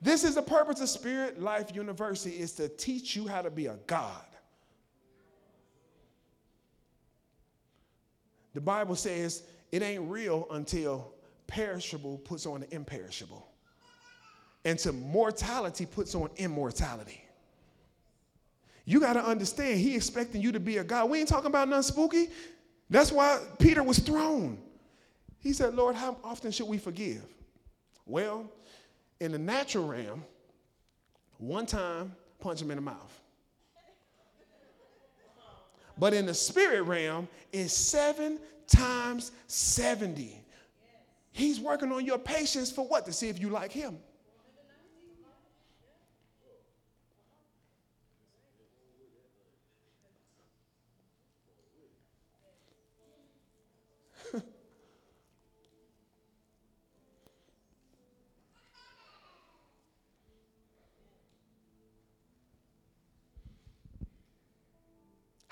This 0.00 0.22
is 0.22 0.34
the 0.34 0.42
purpose 0.42 0.82
of 0.82 0.90
Spirit 0.90 1.40
Life 1.40 1.74
University 1.74 2.38
is 2.38 2.52
to 2.52 2.68
teach 2.68 3.16
you 3.16 3.26
how 3.26 3.40
to 3.40 3.50
be 3.50 3.66
a 3.66 3.76
God. 3.86 4.26
The 8.52 8.60
Bible 8.60 8.96
says 8.96 9.44
it 9.72 9.82
ain't 9.82 10.08
real 10.10 10.46
until 10.50 11.12
perishable 11.46 12.18
puts 12.18 12.44
on 12.44 12.60
the 12.60 12.74
imperishable. 12.74 13.48
And 14.64 14.78
to 14.80 14.92
mortality 14.92 15.86
puts 15.86 16.14
on 16.14 16.30
immortality. 16.36 17.22
You 18.86 19.00
got 19.00 19.14
to 19.14 19.24
understand, 19.24 19.80
he 19.80 19.94
expecting 19.94 20.42
you 20.42 20.52
to 20.52 20.60
be 20.60 20.78
a 20.78 20.84
God. 20.84 21.08
We 21.08 21.20
ain't 21.20 21.28
talking 21.28 21.46
about 21.46 21.68
nothing 21.68 21.82
spooky. 21.82 22.28
That's 22.90 23.10
why 23.10 23.40
Peter 23.58 23.82
was 23.82 23.98
thrown. 23.98 24.58
He 25.40 25.52
said, 25.52 25.74
Lord, 25.74 25.94
how 25.94 26.16
often 26.22 26.50
should 26.50 26.68
we 26.68 26.78
forgive? 26.78 27.22
Well, 28.06 28.50
in 29.20 29.32
the 29.32 29.38
natural 29.38 29.86
realm, 29.86 30.24
one 31.38 31.66
time, 31.66 32.14
punch 32.40 32.60
him 32.60 32.70
in 32.70 32.76
the 32.76 32.82
mouth. 32.82 33.20
But 35.96 36.12
in 36.12 36.26
the 36.26 36.34
spirit 36.34 36.82
realm, 36.82 37.28
it's 37.52 37.72
seven 37.72 38.38
times 38.66 39.32
70. 39.46 40.40
He's 41.32 41.60
working 41.60 41.92
on 41.92 42.04
your 42.04 42.18
patience 42.18 42.70
for 42.70 42.86
what? 42.86 43.04
To 43.06 43.12
see 43.12 43.28
if 43.28 43.40
you 43.40 43.48
like 43.48 43.72
him. 43.72 43.98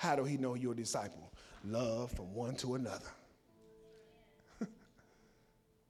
How 0.03 0.17
do 0.17 0.25
he 0.25 0.35
know 0.35 0.53
you're 0.55 0.73
a 0.73 0.75
disciple? 0.75 1.31
Love 1.63 2.11
from 2.11 2.33
one 2.33 2.57
to 2.57 2.75
another. 2.75 3.07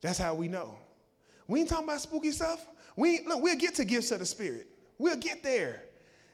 That's 0.01 0.19
how 0.19 0.35
we 0.35 0.47
know. 0.47 0.75
We 1.47 1.61
ain't 1.61 1.69
talking 1.69 1.85
about 1.85 1.99
spooky 1.99 2.29
stuff. 2.29 2.63
We 2.95 3.21
look, 3.25 3.41
we'll 3.41 3.55
get 3.55 3.73
to 3.75 3.85
gifts 3.85 4.11
of 4.11 4.19
the 4.19 4.27
spirit. 4.27 4.67
We'll 4.99 5.15
get 5.15 5.41
there. 5.41 5.81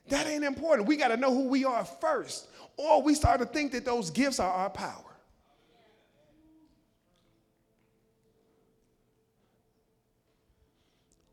That 0.09 0.27
ain't 0.27 0.43
important. 0.43 0.89
We 0.89 0.97
got 0.97 1.07
to 1.07 1.15
know 1.15 1.33
who 1.33 1.47
we 1.47 1.63
are 1.63 1.85
first. 1.85 2.49
Or 2.75 3.01
we 3.01 3.15
start 3.15 3.39
to 3.39 3.45
think 3.45 3.71
that 3.71 3.85
those 3.85 4.09
gifts 4.09 4.41
are 4.41 4.51
our 4.51 4.69
power. 4.69 5.15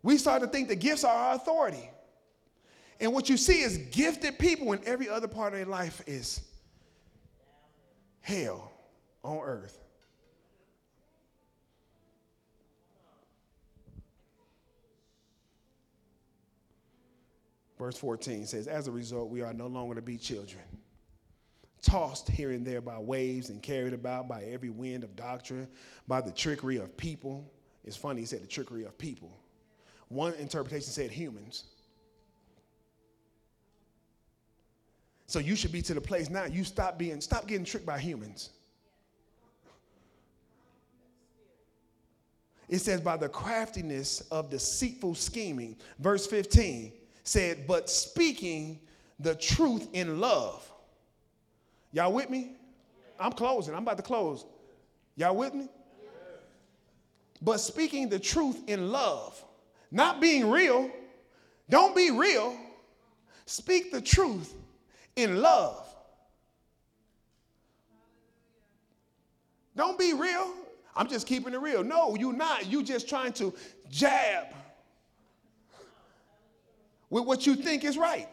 We 0.04 0.16
start 0.16 0.42
to 0.42 0.46
think 0.46 0.68
the 0.68 0.76
gifts 0.76 1.02
are 1.02 1.12
our 1.12 1.34
authority. 1.34 1.90
And 3.00 3.12
what 3.12 3.28
you 3.28 3.36
see 3.36 3.60
is 3.60 3.78
gifted 3.90 4.38
people 4.38 4.72
in 4.72 4.80
every 4.86 5.08
other 5.08 5.28
part 5.28 5.52
of 5.52 5.58
their 5.58 5.66
life 5.66 6.02
is 6.06 6.40
hell 8.20 8.72
on 9.22 9.38
earth. 9.38 9.78
Verse 17.78 17.98
14 17.98 18.46
says, 18.46 18.66
As 18.66 18.88
a 18.88 18.90
result, 18.90 19.30
we 19.30 19.42
are 19.42 19.52
no 19.52 19.66
longer 19.66 19.94
to 19.94 20.02
be 20.02 20.16
children, 20.16 20.62
tossed 21.82 22.28
here 22.28 22.52
and 22.52 22.66
there 22.66 22.80
by 22.80 22.98
waves 22.98 23.50
and 23.50 23.62
carried 23.62 23.92
about 23.92 24.28
by 24.28 24.42
every 24.44 24.70
wind 24.70 25.04
of 25.04 25.14
doctrine, 25.14 25.68
by 26.08 26.22
the 26.22 26.32
trickery 26.32 26.78
of 26.78 26.96
people. 26.96 27.52
It's 27.84 27.96
funny, 27.96 28.20
he 28.20 28.26
said 28.26 28.42
the 28.42 28.46
trickery 28.46 28.84
of 28.84 28.96
people. 28.96 29.30
One 30.08 30.32
interpretation 30.34 30.88
said 30.88 31.10
humans. 31.10 31.64
So 35.26 35.38
you 35.38 35.56
should 35.56 35.72
be 35.72 35.82
to 35.82 35.94
the 35.94 36.00
place 36.00 36.30
now 36.30 36.44
you 36.44 36.64
stop 36.64 36.98
being 36.98 37.20
stop 37.20 37.46
getting 37.46 37.64
tricked 37.64 37.86
by 37.86 37.98
humans. 37.98 38.50
It 42.68 42.78
says 42.78 43.00
by 43.00 43.16
the 43.16 43.28
craftiness 43.28 44.22
of 44.32 44.50
deceitful 44.50 45.14
scheming. 45.14 45.76
Verse 45.98 46.26
15 46.26 46.92
said, 47.22 47.66
but 47.66 47.88
speaking 47.88 48.80
the 49.20 49.34
truth 49.34 49.88
in 49.92 50.20
love. 50.20 50.68
Y'all 51.92 52.12
with 52.12 52.28
me? 52.28 52.56
I'm 53.18 53.32
closing. 53.32 53.74
I'm 53.74 53.82
about 53.82 53.96
to 53.96 54.02
close. 54.02 54.44
Y'all 55.16 55.36
with 55.36 55.54
me? 55.54 55.68
But 57.40 57.58
speaking 57.58 58.08
the 58.08 58.18
truth 58.18 58.62
in 58.66 58.90
love, 58.90 59.42
not 59.90 60.20
being 60.20 60.50
real. 60.50 60.90
Don't 61.70 61.94
be 61.94 62.10
real. 62.10 62.56
Speak 63.46 63.92
the 63.92 64.00
truth 64.00 64.54
in 65.16 65.40
love. 65.40 65.82
Don't 69.74 69.98
be 69.98 70.12
real. 70.12 70.52
I'm 70.94 71.08
just 71.08 71.26
keeping 71.26 71.52
it 71.52 71.60
real. 71.60 71.84
No, 71.84 72.16
you're 72.16 72.32
not. 72.32 72.66
You 72.66 72.82
just 72.82 73.08
trying 73.08 73.32
to 73.34 73.52
jab 73.90 74.46
with 77.10 77.24
what 77.24 77.46
you 77.46 77.54
think 77.54 77.84
is 77.84 77.98
right. 77.98 78.28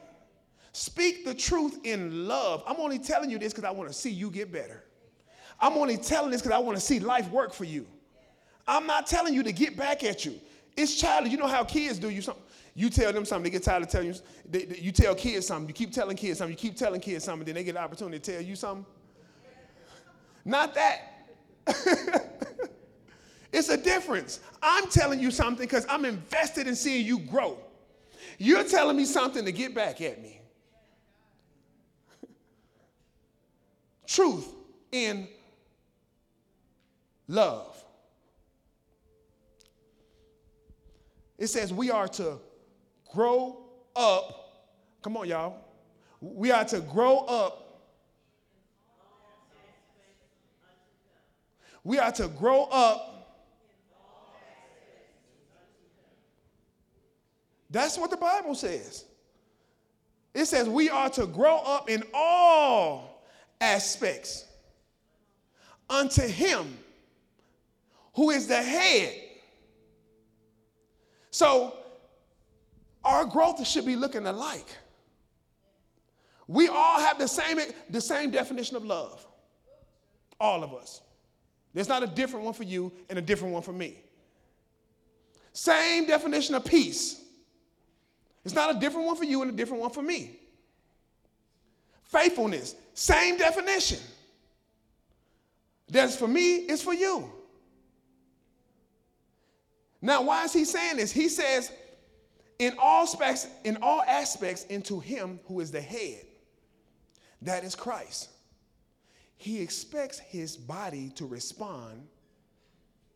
Speak 0.71 1.25
the 1.25 1.33
truth 1.33 1.79
in 1.83 2.27
love. 2.27 2.63
I'm 2.65 2.79
only 2.79 2.99
telling 2.99 3.29
you 3.29 3.37
this 3.37 3.53
because 3.53 3.65
I 3.65 3.71
want 3.71 3.89
to 3.89 3.93
see 3.93 4.09
you 4.09 4.31
get 4.31 4.51
better. 4.51 4.83
I'm 5.59 5.73
only 5.73 5.97
telling 5.97 6.31
this 6.31 6.41
because 6.41 6.55
I 6.55 6.59
want 6.59 6.77
to 6.77 6.83
see 6.83 6.99
life 6.99 7.29
work 7.29 7.53
for 7.53 7.65
you. 7.65 7.85
I'm 8.67 8.87
not 8.87 9.05
telling 9.05 9.33
you 9.33 9.43
to 9.43 9.51
get 9.51 9.77
back 9.77 10.03
at 10.03 10.25
you. 10.25 10.39
It's 10.75 10.95
childish. 10.95 11.31
You 11.31 11.37
know 11.37 11.47
how 11.47 11.63
kids 11.63 11.99
do 11.99 12.09
you 12.09 12.21
something. 12.21 12.43
You 12.75 12.89
tell 12.89 13.13
them 13.13 13.23
something, 13.23 13.43
they 13.43 13.49
get 13.51 13.63
tired 13.63 13.83
of 13.83 13.89
telling 13.89 14.07
you. 14.07 14.15
They, 14.49 14.65
they, 14.65 14.79
you 14.79 14.91
tell 14.91 15.13
kids 15.13 15.45
something, 15.45 15.67
you 15.67 15.73
keep 15.73 15.91
telling 15.91 16.17
kids 16.17 16.39
something, 16.39 16.53
you 16.53 16.57
keep 16.57 16.75
telling 16.75 17.01
kids 17.01 17.23
something, 17.23 17.45
then 17.45 17.55
they 17.55 17.63
get 17.63 17.75
an 17.75 17.83
opportunity 17.83 18.19
to 18.19 18.31
tell 18.31 18.41
you 18.41 18.55
something. 18.55 18.85
Not 20.43 20.73
that. 20.73 21.09
it's 23.53 23.69
a 23.69 23.77
difference. 23.77 24.39
I'm 24.61 24.89
telling 24.89 25.19
you 25.19 25.31
something 25.31 25.65
because 25.65 25.85
I'm 25.87 26.03
invested 26.03 26.67
in 26.67 26.75
seeing 26.75 27.05
you 27.05 27.19
grow. 27.19 27.57
You're 28.39 28.63
telling 28.63 28.97
me 28.97 29.05
something 29.05 29.45
to 29.45 29.51
get 29.51 29.75
back 29.75 30.01
at 30.01 30.21
me. 30.21 30.41
Truth 34.07 34.49
in 34.91 35.27
love. 37.27 37.69
It 41.37 41.47
says 41.47 41.71
we 41.73 41.91
are 41.91 42.07
to 42.09 42.39
grow 43.13 43.57
up. 43.95 44.65
Come 45.01 45.17
on, 45.17 45.27
y'all. 45.27 45.57
We 46.19 46.51
are 46.51 46.65
to 46.65 46.81
grow 46.81 47.19
up. 47.19 47.59
We 51.83 51.99
are 51.99 52.11
to 52.13 52.27
grow 52.29 52.63
up. 52.63 53.09
That's 57.69 57.97
what 57.97 58.09
the 58.09 58.17
Bible 58.17 58.55
says. 58.55 59.05
It 60.33 60.45
says 60.45 60.69
we 60.69 60.89
are 60.89 61.09
to 61.11 61.25
grow 61.27 61.57
up 61.57 61.89
in 61.89 62.03
all 62.13 63.23
aspects 63.59 64.45
unto 65.89 66.21
Him 66.21 66.77
who 68.15 68.29
is 68.29 68.47
the 68.47 68.61
head. 68.61 69.13
So 71.31 71.75
our 73.03 73.25
growth 73.25 73.65
should 73.67 73.85
be 73.85 73.95
looking 73.95 74.25
alike. 74.25 74.67
We 76.47 76.67
all 76.67 76.99
have 76.99 77.17
the 77.17 77.27
same, 77.27 77.59
the 77.89 78.01
same 78.01 78.31
definition 78.31 78.75
of 78.75 78.85
love. 78.85 79.25
All 80.39 80.63
of 80.63 80.73
us. 80.73 81.01
There's 81.73 81.89
not 81.89 82.03
a 82.03 82.07
different 82.07 82.45
one 82.45 82.53
for 82.53 82.63
you 82.63 82.91
and 83.09 83.17
a 83.17 83.21
different 83.21 83.53
one 83.53 83.63
for 83.63 83.73
me. 83.73 84.01
Same 85.53 86.05
definition 86.05 86.55
of 86.55 86.65
peace. 86.65 87.21
It's 88.43 88.53
not 88.53 88.75
a 88.75 88.79
different 88.79 89.07
one 89.07 89.15
for 89.15 89.23
you 89.23 89.41
and 89.41 89.51
a 89.51 89.53
different 89.53 89.81
one 89.81 89.91
for 89.91 90.01
me. 90.01 90.39
Faithfulness, 92.03 92.75
same 92.93 93.37
definition. 93.37 93.99
That's 95.89 96.15
for 96.15 96.27
me, 96.27 96.55
it's 96.55 96.81
for 96.81 96.93
you. 96.93 97.31
Now, 100.01 100.21
why 100.23 100.43
is 100.43 100.53
he 100.53 100.65
saying 100.65 100.97
this? 100.97 101.11
He 101.11 101.29
says, 101.29 101.71
in 102.65 102.75
all 102.79 103.03
aspects, 103.03 103.47
in 103.63 103.77
all 103.81 104.01
aspects, 104.03 104.65
into 104.65 104.99
him 104.99 105.39
who 105.45 105.59
is 105.59 105.71
the 105.71 105.81
head. 105.81 106.25
That 107.41 107.63
is 107.63 107.75
Christ. 107.75 108.29
He 109.35 109.61
expects 109.61 110.19
his 110.19 110.55
body 110.55 111.11
to 111.15 111.25
respond 111.25 112.07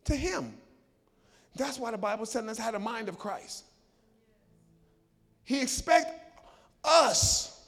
to 0.04 0.14
him. 0.14 0.54
That's 1.56 1.78
why 1.78 1.90
the 1.90 1.98
Bible 1.98 2.26
telling 2.26 2.48
us 2.48 2.58
how 2.58 2.70
the 2.70 2.78
mind 2.78 3.08
of 3.08 3.18
Christ. 3.18 3.64
He 5.44 5.60
expects 5.62 6.10
us 6.84 7.66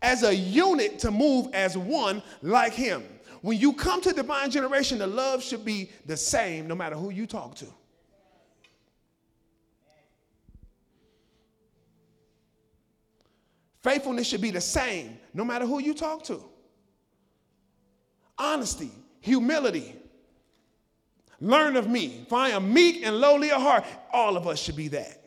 as 0.00 0.22
a 0.22 0.34
unit 0.34 1.00
to 1.00 1.10
move 1.10 1.48
as 1.52 1.76
one 1.76 2.22
like 2.40 2.72
him. 2.72 3.02
When 3.42 3.58
you 3.58 3.72
come 3.72 4.00
to 4.02 4.12
divine 4.12 4.50
generation, 4.50 4.98
the 4.98 5.06
love 5.06 5.42
should 5.42 5.64
be 5.64 5.90
the 6.06 6.16
same 6.16 6.68
no 6.68 6.74
matter 6.74 6.96
who 6.96 7.10
you 7.10 7.26
talk 7.26 7.56
to. 7.56 7.66
Faithfulness 13.82 14.26
should 14.26 14.40
be 14.40 14.50
the 14.50 14.60
same 14.60 15.18
no 15.32 15.44
matter 15.44 15.66
who 15.66 15.80
you 15.80 15.94
talk 15.94 16.24
to. 16.24 16.42
Honesty, 18.36 18.90
humility. 19.20 19.94
Learn 21.40 21.76
of 21.76 21.88
me, 21.88 22.24
for 22.28 22.38
I 22.38 22.50
am 22.50 22.72
meek 22.72 23.04
and 23.04 23.16
lowly 23.16 23.50
of 23.50 23.62
heart. 23.62 23.84
All 24.12 24.36
of 24.36 24.46
us 24.46 24.60
should 24.60 24.76
be 24.76 24.88
that. 24.88 25.24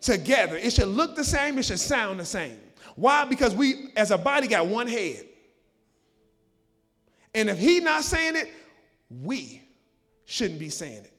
Together. 0.00 0.56
It 0.56 0.72
should 0.72 0.88
look 0.88 1.16
the 1.16 1.24
same, 1.24 1.58
it 1.58 1.64
should 1.64 1.80
sound 1.80 2.20
the 2.20 2.24
same. 2.24 2.58
Why? 2.94 3.24
Because 3.24 3.54
we, 3.54 3.90
as 3.96 4.10
a 4.10 4.18
body, 4.18 4.46
got 4.46 4.66
one 4.66 4.86
head. 4.86 5.26
And 7.34 7.48
if 7.48 7.58
he 7.58 7.80
not 7.80 8.04
saying 8.04 8.36
it, 8.36 8.52
we 9.22 9.62
shouldn't 10.26 10.60
be 10.60 10.68
saying 10.68 11.04
it. 11.04 11.12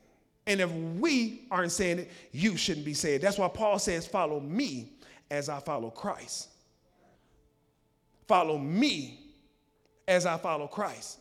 And 0.46 0.62
if 0.62 0.72
we 0.72 1.48
aren't 1.50 1.72
saying 1.72 2.00
it, 2.00 2.12
you 2.32 2.58
shouldn't 2.58 2.86
be 2.86 2.94
saying 2.94 3.16
it. 3.16 3.22
That's 3.22 3.38
why 3.38 3.48
Paul 3.48 3.80
says, 3.80 4.06
follow 4.06 4.40
me 4.40 4.93
as 5.34 5.50
I 5.50 5.60
follow 5.60 5.90
Christ. 5.90 6.50
Follow 8.28 8.60
me 8.60 9.20
as 10.08 10.28
I 10.28 10.38
follow 10.38 10.68
Christ. 10.68 11.20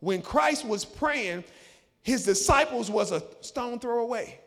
When 0.00 0.20
Christ 0.20 0.66
was 0.66 0.84
praying, 0.84 1.44
his 2.02 2.24
disciples 2.24 2.90
was 2.90 3.12
a 3.12 3.22
stone 3.40 3.78
throw 3.78 4.00
away. 4.00 4.40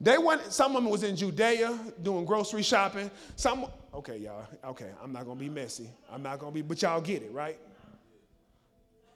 They 0.00 0.18
went, 0.18 0.52
some 0.52 0.74
of 0.74 0.82
them 0.82 0.90
was 0.90 1.04
in 1.04 1.14
Judea 1.14 1.78
doing 2.02 2.24
grocery 2.24 2.64
shopping. 2.64 3.08
Some, 3.36 3.66
okay, 3.94 4.18
y'all, 4.18 4.44
okay, 4.64 4.90
I'm 5.00 5.12
not 5.12 5.26
gonna 5.26 5.38
be 5.38 5.48
messy. 5.48 5.88
I'm 6.12 6.24
not 6.24 6.40
gonna 6.40 6.50
be, 6.50 6.62
but 6.62 6.82
y'all 6.82 7.00
get 7.00 7.22
it, 7.22 7.30
right? 7.30 7.56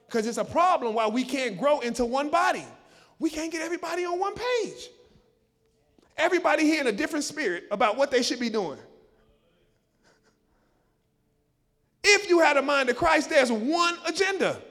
Because 0.07 0.25
it's 0.25 0.37
a 0.37 0.45
problem 0.45 0.93
why 0.93 1.07
we 1.07 1.25
can't 1.25 1.59
grow 1.59 1.81
into 1.81 2.05
one 2.05 2.29
body. 2.29 2.63
We 3.19 3.29
can't 3.29 3.51
get 3.51 3.61
everybody 3.61 4.05
on 4.05 4.17
one 4.17 4.33
page. 4.33 4.89
Everybody 6.19 6.65
here 6.65 6.81
in 6.81 6.87
a 6.87 6.91
different 6.91 7.23
spirit 7.23 7.63
about 7.71 7.95
what 7.97 8.11
they 8.11 8.21
should 8.21 8.39
be 8.39 8.49
doing. 8.49 8.77
If 12.03 12.29
you 12.29 12.39
had 12.39 12.57
a 12.57 12.61
mind 12.61 12.89
of 12.89 12.97
Christ, 12.97 13.29
there's 13.29 13.51
one 13.51 13.95
agenda 14.05 14.61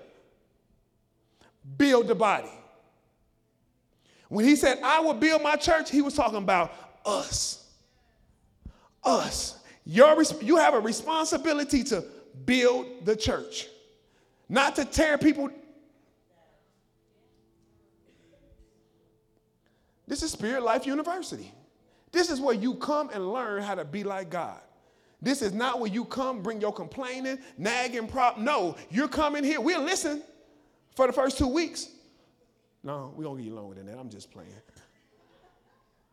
build 1.77 2.07
the 2.07 2.15
body. 2.15 2.51
When 4.29 4.45
he 4.45 4.57
said, 4.57 4.79
I 4.85 5.01
will 5.01 5.15
build 5.15 5.43
my 5.43 5.57
church, 5.57 5.91
he 5.91 6.03
was 6.03 6.15
talking 6.15 6.39
about 6.39 6.75
us. 7.07 7.67
Us. 9.03 9.59
Your, 9.87 10.23
you 10.43 10.57
have 10.57 10.75
a 10.75 10.81
responsibility 10.81 11.83
to 11.85 12.05
build 12.45 13.07
the 13.07 13.17
church, 13.17 13.69
not 14.49 14.77
to 14.77 14.85
tear 14.85 15.17
people. 15.17 15.51
This 20.09 20.23
is 20.23 20.33
Spirit 20.33 20.63
Life 20.63 20.87
University. 20.87 21.53
This 22.11 22.31
is 22.31 22.41
where 22.41 22.55
you 22.55 22.75
come 22.75 23.11
and 23.13 23.31
learn 23.31 23.63
how 23.63 23.75
to 23.75 23.85
be 23.85 24.03
like 24.03 24.31
God. 24.31 24.61
This 25.21 25.43
is 25.43 25.53
not 25.53 25.81
where 25.81 25.91
you 25.91 26.05
come, 26.05 26.43
bring 26.43 26.61
your 26.61 26.73
complaining, 26.73 27.39
nagging, 27.59 28.09
prop. 28.09 28.39
No, 28.39 28.77
you're 28.91 29.09
coming 29.09 29.45
here. 29.45 29.61
We'll 29.61 29.83
listen 29.83 30.23
for 30.97 31.07
the 31.07 31.13
first 31.13 31.37
two 31.37 31.47
weeks. 31.47 31.91
No, 32.83 33.13
we're 33.15 33.25
going 33.25 33.37
to 33.37 33.43
give 33.43 33.53
you 33.53 33.59
longer 33.59 33.75
than 33.75 33.87
that. 33.87 33.99
I'm 33.99 34.09
just 34.09 34.31
playing. 34.31 34.49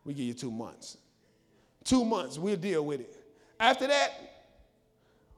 We 0.04 0.12
give 0.12 0.26
you 0.26 0.34
two 0.34 0.50
months. 0.50 0.98
Two 1.84 2.04
months, 2.04 2.38
we'll 2.38 2.56
deal 2.56 2.84
with 2.84 3.00
it. 3.00 3.16
After 3.58 3.86
that, 3.86 4.12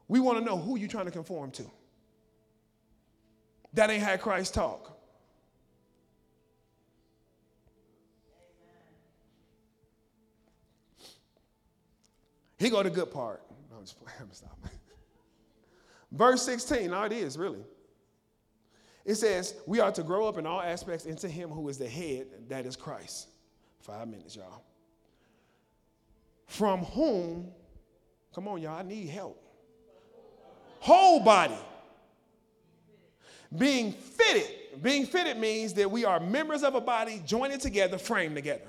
we 0.09 0.19
want 0.19 0.39
to 0.39 0.45
know 0.45 0.59
who 0.59 0.79
you're 0.79 0.89
trying 0.89 1.05
to 1.05 1.11
conform 1.11 1.53
to. 1.53 1.71
That 3.75 3.91
ain't 3.91 4.03
how 4.03 4.17
Christ 4.17 4.55
talk. 4.55 4.98
He 12.59 12.71
go 12.71 12.83
the 12.83 12.91
good 12.91 13.11
part. 13.11 13.43
No, 13.71 13.79
I'm 13.79 13.85
just 13.85 13.99
playing. 13.99 14.19
I'm. 14.65 14.71
Verse 16.11 16.43
16, 16.43 16.91
now 16.91 17.05
it 17.05 17.13
is 17.13 17.37
really. 17.37 17.61
It 19.05 19.15
says, 19.15 19.55
We 19.67 19.81
are 19.81 19.93
to 19.93 20.03
grow 20.03 20.27
up 20.27 20.39
in 20.39 20.47
all 20.47 20.61
aspects 20.61 21.07
into 21.07 21.29
Him 21.29 21.51
who 21.51 21.69
is 21.69 21.79
the 21.79 21.89
head, 21.89 22.27
that 22.49 22.67
is 22.67 22.77
Christ. 22.77 23.29
Five 23.81 24.09
minutes, 24.09 24.37
y'all. 24.37 24.65
From 26.47 26.81
whom, 26.81 27.49
come 28.35 28.49
on, 28.49 28.61
y'all, 28.61 28.79
I 28.79 28.83
need 28.83 29.09
help. 29.09 29.43
Whole 30.81 31.21
body. 31.21 31.59
Being 33.57 33.93
fitted. 33.93 34.83
Being 34.83 35.07
fitted 35.07 35.39
means 35.39 35.75
that 35.75 35.91
we 35.91 36.05
are 36.05 36.21
members 36.21 36.63
of 36.63 36.75
a 36.75 36.81
body 36.81 37.23
joined 37.27 37.61
together, 37.61 37.99
framed 37.99 38.37
together 38.37 38.63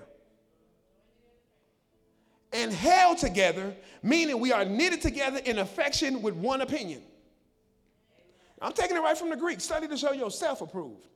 and 2.52 2.72
held 2.72 3.18
together, 3.18 3.76
meaning 4.02 4.40
we 4.40 4.52
are 4.52 4.66
knitted 4.66 5.02
together 5.02 5.40
in 5.46 5.60
affection 5.60 6.22
with 6.22 6.34
one 6.34 6.62
opinion. 6.62 7.02
I'm 8.62 8.74
taking 8.74 8.98
it 8.98 9.00
right 9.00 9.18
from 9.18 9.30
the 9.30 9.38
Greek. 9.38 9.62
Study 9.62 9.88
to 9.88 9.98
show 9.98 10.12
yourself 10.12 10.62
approved. 10.62 11.08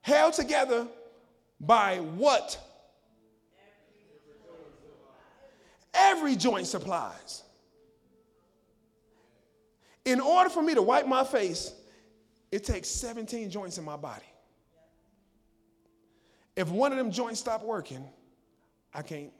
Held 0.00 0.32
together 0.32 0.86
by 1.60 1.98
what? 1.98 2.58
Every 5.92 6.36
joint 6.36 6.66
supplies. 6.66 7.42
In 10.04 10.20
order 10.20 10.48
for 10.48 10.62
me 10.62 10.74
to 10.74 10.80
wipe 10.80 11.06
my 11.06 11.24
face, 11.24 11.72
it 12.50 12.64
takes 12.64 12.88
17 12.88 13.50
joints 13.50 13.76
in 13.76 13.84
my 13.84 13.96
body. 13.96 14.24
If 16.58 16.70
one 16.70 16.90
of 16.90 16.98
them 16.98 17.12
joints 17.12 17.38
stop 17.38 17.62
working, 17.62 18.04
I 18.92 19.02
can't. 19.02 19.30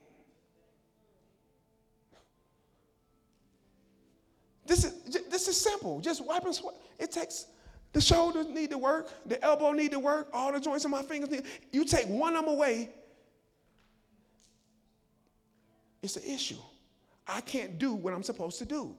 This 4.65 4.85
is, 4.85 4.93
this 5.29 5.49
is 5.49 5.61
simple. 5.61 6.01
Just 6.01 6.25
wiping 6.25 6.53
sweat. 6.53 6.77
It 6.97 7.11
takes 7.11 7.47
the 7.93 8.01
shoulders 8.01 8.47
need 8.47 8.71
to 8.71 8.79
work, 8.79 9.11
the 9.27 9.43
elbow 9.43 9.73
need 9.73 9.91
to 9.93 9.99
work, 9.99 10.29
all 10.33 10.53
the 10.53 10.61
joints 10.61 10.85
in 10.85 10.93
my 10.93 11.03
fingers 11.03 11.29
need. 11.29 11.43
You 11.73 11.85
take 11.85 12.07
one 12.07 12.37
of 12.37 12.45
them 12.45 12.55
away, 12.55 12.91
it's 16.03 16.15
an 16.15 16.23
issue. 16.23 16.61
I 17.27 17.41
can't 17.41 17.81
do 17.81 17.95
what 17.95 18.15
I'm 18.15 18.23
supposed 18.23 18.61
to 18.61 18.65
do. 18.65 18.95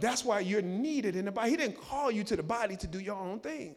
That's 0.00 0.22
why 0.22 0.40
you're 0.40 0.60
needed 0.60 1.16
in 1.16 1.24
the 1.24 1.32
body. 1.32 1.48
He 1.48 1.56
didn't 1.56 1.80
call 1.80 2.10
you 2.10 2.24
to 2.24 2.36
the 2.36 2.42
body 2.42 2.76
to 2.76 2.86
do 2.86 2.98
your 2.98 3.16
own 3.16 3.40
thing. 3.40 3.76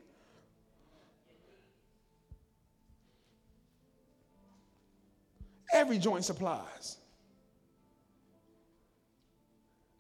Every 5.74 5.98
joint 5.98 6.26
supplies. 6.26 6.98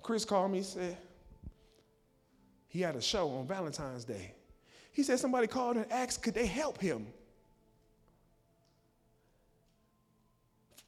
Chris 0.02 0.24
called 0.24 0.52
me, 0.52 0.62
said 0.62 0.98
he 2.68 2.82
had 2.82 2.96
a 2.96 3.02
show 3.02 3.30
on 3.32 3.48
Valentine's 3.48 4.06
Day. 4.06 4.34
He 4.94 5.04
said 5.04 5.20
somebody 5.20 5.48
called 5.48 5.76
and 5.76 5.92
asked, 5.92 6.24
could 6.24 6.34
they 6.34 6.46
help 6.46 6.80
him 6.80 7.08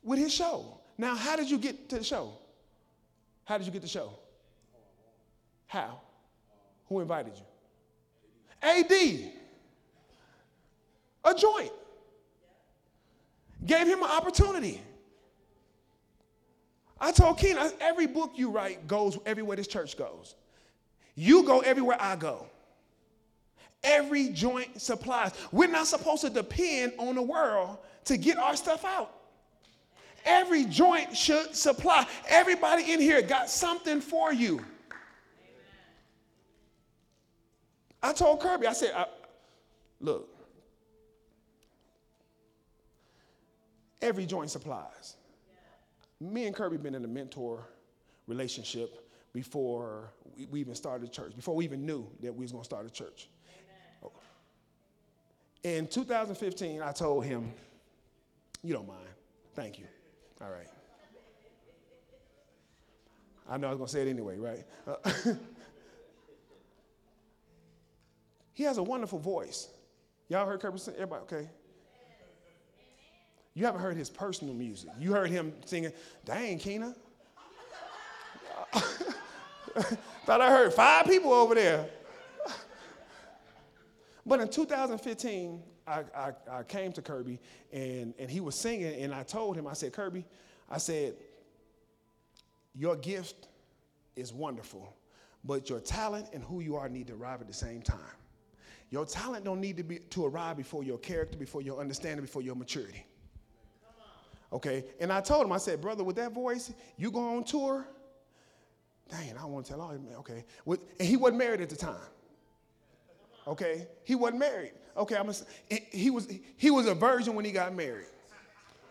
with 0.04 0.20
his 0.20 0.34
show? 0.34 0.80
Now, 0.98 1.16
how 1.16 1.36
did 1.36 1.50
you 1.50 1.58
get 1.58 1.90
to 1.90 1.98
the 1.98 2.04
show? 2.04 2.34
How 3.46 3.58
did 3.58 3.68
you 3.68 3.74
get 3.74 3.82
the 3.82 3.88
show? 3.88 4.12
How? 5.68 6.00
Who 6.88 7.00
invited 7.00 7.34
you? 7.36 7.44
AD. 8.62 9.32
A 11.26 11.36
joint. 11.38 11.72
Gave 13.66 13.88
him 13.88 14.04
an 14.04 14.10
opportunity. 14.10 14.82
I 17.00 17.12
told 17.12 17.38
Keenan, 17.38 17.72
every 17.80 18.08
book 18.08 18.34
you 18.36 18.50
write 18.50 18.88
goes 18.88 19.18
everywhere 19.26 19.58
this 19.58 19.68
church 19.68 19.98
goes. 19.98 20.36
You 21.16 21.44
go 21.44 21.60
everywhere 21.60 21.98
I 22.00 22.16
go. 22.16 22.48
Every 23.84 24.30
joint 24.30 24.82
supplies. 24.82 25.32
We're 25.52 25.70
not 25.70 25.88
supposed 25.88 26.22
to 26.22 26.30
depend 26.30 26.94
on 26.98 27.16
the 27.16 27.22
world 27.22 27.78
to 28.06 28.18
get 28.18 28.38
our 28.38 28.56
stuff 28.56 28.84
out. 28.84 29.14
Every 30.26 30.66
joint 30.66 31.16
should 31.16 31.56
supply. 31.56 32.06
Everybody 32.28 32.92
in 32.92 33.00
here 33.00 33.22
got 33.22 33.50
something 33.50 34.02
for 34.02 34.34
you. 34.34 34.60
I 38.02 38.14
told 38.14 38.40
Kirby, 38.42 38.68
I 38.68 38.74
said, 38.74 38.92
I, 38.96 39.06
look, 40.00 40.30
Every 44.02 44.26
joint 44.26 44.50
supplies. 44.50 45.16
Me 46.22 46.46
and 46.46 46.56
Kirby 46.56 46.78
been 46.78 46.96
in 46.96 47.04
a 47.04 47.08
mentor 47.08 47.66
relationship 48.28 49.10
before 49.34 50.12
we, 50.50 50.60
even 50.60 50.76
started 50.76 51.12
church, 51.12 51.36
before 51.36 51.56
we 51.56 51.64
even 51.66 51.86
knew 51.86 52.08
that 52.22 52.34
we 52.34 52.44
was 52.44 52.52
going 52.52 52.62
to 52.62 52.66
start 52.66 52.86
a 52.86 52.90
church. 52.90 53.30
Amen. 55.64 55.78
In 55.78 55.88
2015, 55.88 56.82
I 56.82 56.92
told 56.92 57.26
him, 57.26 57.52
you 58.64 58.74
don't 58.74 58.88
mind. 58.88 59.08
Thank 59.54 59.80
you. 59.80 59.86
All 60.42 60.50
right. 60.50 60.68
I 63.50 63.58
know 63.58 63.68
I 63.68 63.72
was 63.72 63.78
going 63.78 63.88
to 63.88 63.94
say 63.94 64.02
it 64.04 64.08
anyway, 64.08 64.38
right? 64.38 64.66
Uh, 64.88 65.34
he 68.54 68.64
has 68.64 68.78
a 68.78 68.84
wonderful 68.84 69.20
voice. 69.20 69.70
Y'all 70.28 70.46
heard 70.46 70.60
Kirby 70.60 70.78
sing? 70.78 70.94
Everybody, 70.96 71.24
okay? 71.24 71.50
You 73.54 73.66
haven't 73.66 73.82
heard 73.82 73.98
his 73.98 74.10
personal 74.10 74.54
music. 74.54 74.92
You 75.00 75.12
heard 75.14 75.30
him 75.30 75.54
singing, 75.66 75.92
dang, 76.26 76.60
Keena. 76.60 76.96
Thought 80.26 80.42
I 80.42 80.50
heard 80.50 80.74
five 80.74 81.06
people 81.06 81.34
over 81.34 81.56
there. 81.56 81.88
but 84.26 84.40
in 84.40 84.50
2015, 84.50 85.62
I, 85.88 86.04
I, 86.16 86.32
I, 86.52 86.64
came 86.64 86.92
to 86.94 87.02
Kirby 87.02 87.40
and, 87.74 88.14
and 88.20 88.30
he 88.30 88.42
was 88.42 88.54
singing, 88.56 88.94
and 89.02 89.14
I 89.14 89.24
told 89.24 89.56
him, 89.56 89.66
I 89.66 89.74
said, 89.74 89.92
Kirby, 89.92 90.24
I 90.70 90.78
said, 90.78 91.16
your 92.76 92.96
gift 92.96 93.48
is 94.16 94.32
wonderful, 94.32 94.96
but 95.44 95.70
your 95.70 95.80
talent 95.80 96.28
and 96.34 96.44
who 96.44 96.60
you 96.60 96.76
are 96.76 96.88
need 96.88 97.08
to 97.08 97.14
arrive 97.14 97.42
at 97.42 97.48
the 97.48 97.54
same 97.54 97.82
time. 97.82 98.00
Your 98.92 99.06
talent 99.06 99.46
don't 99.46 99.62
need 99.62 99.78
to 99.78 99.84
be 99.84 100.00
to 100.00 100.26
arrive 100.26 100.58
before 100.58 100.84
your 100.84 100.98
character, 100.98 101.38
before 101.38 101.62
your 101.62 101.80
understanding, 101.80 102.22
before 102.22 102.42
your 102.42 102.56
maturity. 102.56 103.06
Okay, 104.52 104.84
and 105.00 105.14
I 105.14 105.22
told 105.22 105.46
him, 105.46 105.52
I 105.52 105.58
said, 105.58 105.80
brother, 105.80 106.04
with 106.04 106.16
that 106.16 106.32
voice, 106.32 106.74
you 106.98 107.12
go 107.12 107.38
on 107.38 107.44
tour. 107.44 107.88
Dang, 109.10 109.38
I 109.38 109.46
want 109.46 109.66
to 109.66 109.74
tell 109.74 109.82
all 109.82 109.92
him. 109.92 110.08
Okay, 110.20 110.44
with, 110.66 110.84
and 111.00 111.08
he 111.08 111.18
wasn't 111.18 111.38
married 111.38 111.62
at 111.62 111.70
the 111.70 111.76
time. 111.76 111.96
Okay, 113.48 113.88
he 114.04 114.16
wasn't 114.16 114.40
married. 114.40 114.74
Okay, 114.98 115.16
I'm 115.16 115.32
he 115.92 116.10
was 116.10 116.28
he 116.58 116.72
was 116.72 116.88
a 116.88 116.94
virgin 116.94 117.36
when 117.36 117.46
he 117.46 117.52
got 117.52 117.74
married. 117.74 118.08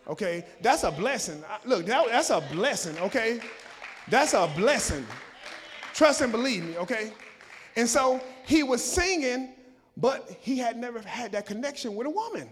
Okay, 0.07 0.45
that's 0.61 0.83
a 0.83 0.91
blessing. 0.91 1.43
Look, 1.65 1.85
that, 1.85 2.07
that's 2.07 2.29
a 2.29 2.41
blessing. 2.51 2.97
Okay, 2.99 3.39
that's 4.09 4.33
a 4.33 4.49
blessing. 4.55 5.05
Trust 5.93 6.21
and 6.21 6.31
believe 6.31 6.63
me. 6.63 6.77
Okay, 6.77 7.13
and 7.75 7.87
so 7.87 8.21
he 8.45 8.63
was 8.63 8.83
singing, 8.83 9.49
but 9.97 10.37
he 10.41 10.57
had 10.57 10.77
never 10.77 11.01
had 11.01 11.33
that 11.33 11.45
connection 11.45 11.95
with 11.95 12.07
a 12.07 12.09
woman. 12.09 12.49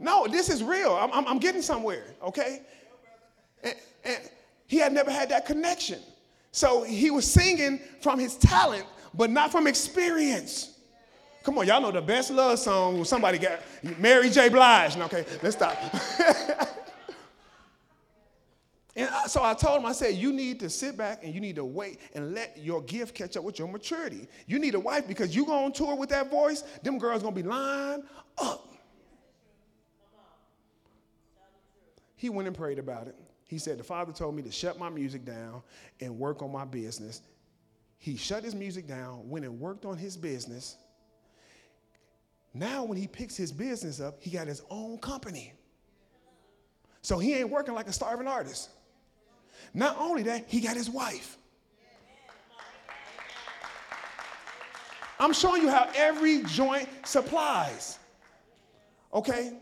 No, 0.00 0.26
this 0.26 0.48
is 0.48 0.62
real. 0.62 0.92
I'm, 0.92 1.10
I'm, 1.12 1.26
I'm 1.26 1.38
getting 1.38 1.62
somewhere, 1.62 2.04
okay? 2.22 2.62
And, 3.62 3.74
and 4.04 4.30
he 4.66 4.76
had 4.76 4.92
never 4.92 5.10
had 5.10 5.28
that 5.30 5.46
connection. 5.46 6.00
So 6.52 6.82
he 6.82 7.10
was 7.10 7.30
singing 7.30 7.80
from 8.00 8.18
his 8.18 8.36
talent, 8.36 8.84
but 9.14 9.30
not 9.30 9.50
from 9.50 9.66
experience. 9.66 10.78
Come 11.42 11.58
on, 11.58 11.66
y'all 11.66 11.80
know 11.80 11.90
the 11.90 12.02
best 12.02 12.30
love 12.30 12.58
song 12.58 13.04
somebody 13.04 13.38
got 13.38 13.60
Mary 13.98 14.28
J. 14.28 14.48
Blige. 14.48 14.96
Okay, 14.96 15.24
let's 15.42 15.56
stop. 15.56 15.76
and 18.96 19.08
so 19.26 19.42
I 19.42 19.54
told 19.54 19.80
him, 19.80 19.86
I 19.86 19.92
said, 19.92 20.14
you 20.14 20.32
need 20.32 20.60
to 20.60 20.68
sit 20.68 20.96
back 20.96 21.24
and 21.24 21.34
you 21.34 21.40
need 21.40 21.56
to 21.56 21.64
wait 21.64 22.00
and 22.14 22.34
let 22.34 22.58
your 22.58 22.82
gift 22.82 23.14
catch 23.14 23.36
up 23.36 23.44
with 23.44 23.58
your 23.58 23.68
maturity. 23.68 24.28
You 24.46 24.58
need 24.58 24.74
a 24.74 24.80
wife 24.80 25.08
because 25.08 25.34
you 25.34 25.46
go 25.46 25.64
on 25.64 25.72
tour 25.72 25.96
with 25.96 26.10
that 26.10 26.30
voice, 26.30 26.62
them 26.82 26.98
girls 26.98 27.22
gonna 27.22 27.34
be 27.34 27.42
lined 27.42 28.02
up. 28.36 28.68
He 32.18 32.28
went 32.28 32.48
and 32.48 32.56
prayed 32.56 32.80
about 32.80 33.06
it. 33.06 33.14
He 33.46 33.58
said, 33.58 33.78
The 33.78 33.84
Father 33.84 34.12
told 34.12 34.34
me 34.34 34.42
to 34.42 34.50
shut 34.50 34.76
my 34.76 34.90
music 34.90 35.24
down 35.24 35.62
and 36.00 36.18
work 36.18 36.42
on 36.42 36.50
my 36.50 36.64
business. 36.64 37.22
He 37.96 38.16
shut 38.16 38.42
his 38.42 38.54
music 38.54 38.86
down, 38.88 39.28
went 39.28 39.44
and 39.44 39.58
worked 39.58 39.84
on 39.84 39.96
his 39.96 40.16
business. 40.16 40.76
Now, 42.52 42.82
when 42.82 42.98
he 42.98 43.06
picks 43.06 43.36
his 43.36 43.52
business 43.52 44.00
up, 44.00 44.20
he 44.20 44.30
got 44.30 44.48
his 44.48 44.62
own 44.68 44.98
company. 44.98 45.52
So 47.02 47.18
he 47.18 47.34
ain't 47.34 47.50
working 47.50 47.72
like 47.72 47.86
a 47.86 47.92
starving 47.92 48.26
artist. 48.26 48.70
Not 49.72 49.96
only 49.98 50.24
that, 50.24 50.46
he 50.48 50.60
got 50.60 50.76
his 50.76 50.90
wife. 50.90 51.38
I'm 55.20 55.32
showing 55.32 55.62
you 55.62 55.68
how 55.68 55.88
every 55.94 56.42
joint 56.42 56.88
supplies. 57.04 58.00
Okay? 59.14 59.52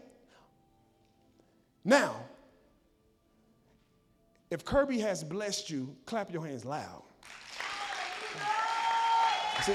Now, 1.85 2.26
if 4.51 4.65
Kirby 4.65 4.99
has 5.01 5.25
blessed 5.25 5.71
you, 5.71 5.97
clap 6.07 6.33
your 6.33 6.45
hands 6.47 6.65
loud. 6.65 7.03
See? 9.63 9.73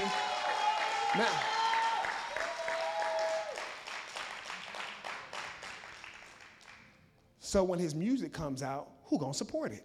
Now, 1.16 1.28
so 7.40 7.62
when 7.62 7.78
his 7.78 7.94
music 7.94 8.32
comes 8.32 8.62
out, 8.62 8.88
who 9.04 9.18
gonna 9.18 9.34
support 9.34 9.72
it? 9.72 9.84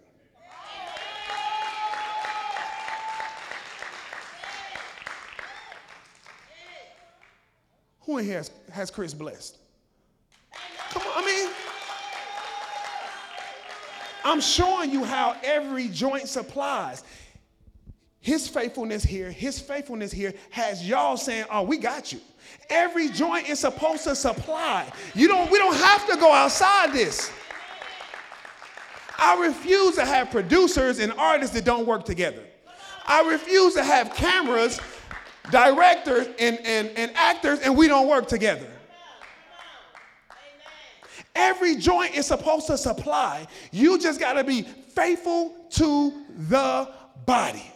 Who 8.00 8.16
in 8.16 8.24
here 8.24 8.38
has, 8.38 8.50
has 8.72 8.90
Chris 8.90 9.12
blessed? 9.12 9.58
Come 10.92 11.02
on, 11.02 11.22
I 11.22 11.26
mean, 11.26 11.50
I'm 14.28 14.42
showing 14.42 14.90
you 14.90 15.04
how 15.04 15.36
every 15.42 15.88
joint 15.88 16.28
supplies. 16.28 17.02
His 18.20 18.46
faithfulness 18.46 19.02
here, 19.02 19.30
his 19.30 19.58
faithfulness 19.58 20.12
here 20.12 20.34
has 20.50 20.86
y'all 20.86 21.16
saying, 21.16 21.46
"Oh, 21.50 21.62
we 21.62 21.78
got 21.78 22.12
you." 22.12 22.20
Every 22.68 23.08
joint 23.08 23.48
is 23.48 23.58
supposed 23.60 24.04
to 24.04 24.14
supply. 24.14 24.92
You 25.14 25.28
don't 25.28 25.50
we 25.50 25.56
don't 25.56 25.76
have 25.76 26.06
to 26.08 26.16
go 26.16 26.30
outside 26.30 26.92
this. 26.92 27.30
I 29.16 29.40
refuse 29.40 29.94
to 29.94 30.04
have 30.04 30.30
producers 30.30 30.98
and 30.98 31.12
artists 31.14 31.54
that 31.54 31.64
don't 31.64 31.86
work 31.86 32.04
together. 32.04 32.42
I 33.06 33.22
refuse 33.22 33.74
to 33.74 33.82
have 33.82 34.14
cameras, 34.14 34.78
directors, 35.50 36.28
and, 36.38 36.58
and, 36.64 36.90
and 36.90 37.10
actors, 37.16 37.60
and 37.60 37.76
we 37.76 37.88
don't 37.88 38.06
work 38.06 38.28
together. 38.28 38.68
Every 41.38 41.76
joint 41.76 42.16
is 42.16 42.26
supposed 42.26 42.66
to 42.66 42.76
supply. 42.76 43.46
You 43.70 43.96
just 43.98 44.18
got 44.18 44.32
to 44.32 44.42
be 44.42 44.62
faithful 44.62 45.54
to 45.70 46.12
the 46.48 46.90
body. 47.24 47.72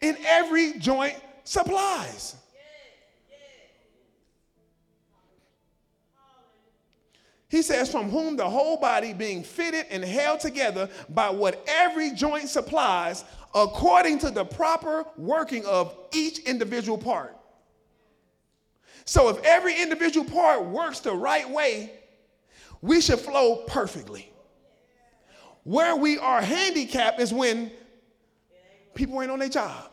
And 0.00 0.16
every 0.26 0.78
joint 0.78 1.14
supplies. 1.44 2.36
He 7.50 7.60
says, 7.60 7.92
from 7.92 8.08
whom 8.08 8.38
the 8.38 8.48
whole 8.48 8.78
body 8.78 9.12
being 9.12 9.42
fitted 9.42 9.84
and 9.90 10.02
held 10.02 10.40
together 10.40 10.88
by 11.10 11.28
what 11.28 11.62
every 11.68 12.12
joint 12.12 12.48
supplies, 12.48 13.26
according 13.54 14.20
to 14.20 14.30
the 14.30 14.42
proper 14.42 15.04
working 15.18 15.66
of 15.66 15.94
each 16.14 16.38
individual 16.38 16.96
part. 16.96 17.36
So 19.04 19.28
if 19.28 19.42
every 19.44 19.78
individual 19.78 20.24
part 20.24 20.64
works 20.64 21.00
the 21.00 21.12
right 21.12 21.48
way, 21.48 21.92
we 22.82 23.00
should 23.00 23.20
flow 23.20 23.62
perfectly. 23.66 24.30
Where 25.62 25.94
we 25.94 26.18
are 26.18 26.42
handicapped 26.42 27.20
is 27.20 27.32
when 27.32 27.70
people 28.94 29.22
ain't 29.22 29.30
on 29.30 29.38
their 29.38 29.48
job. 29.48 29.90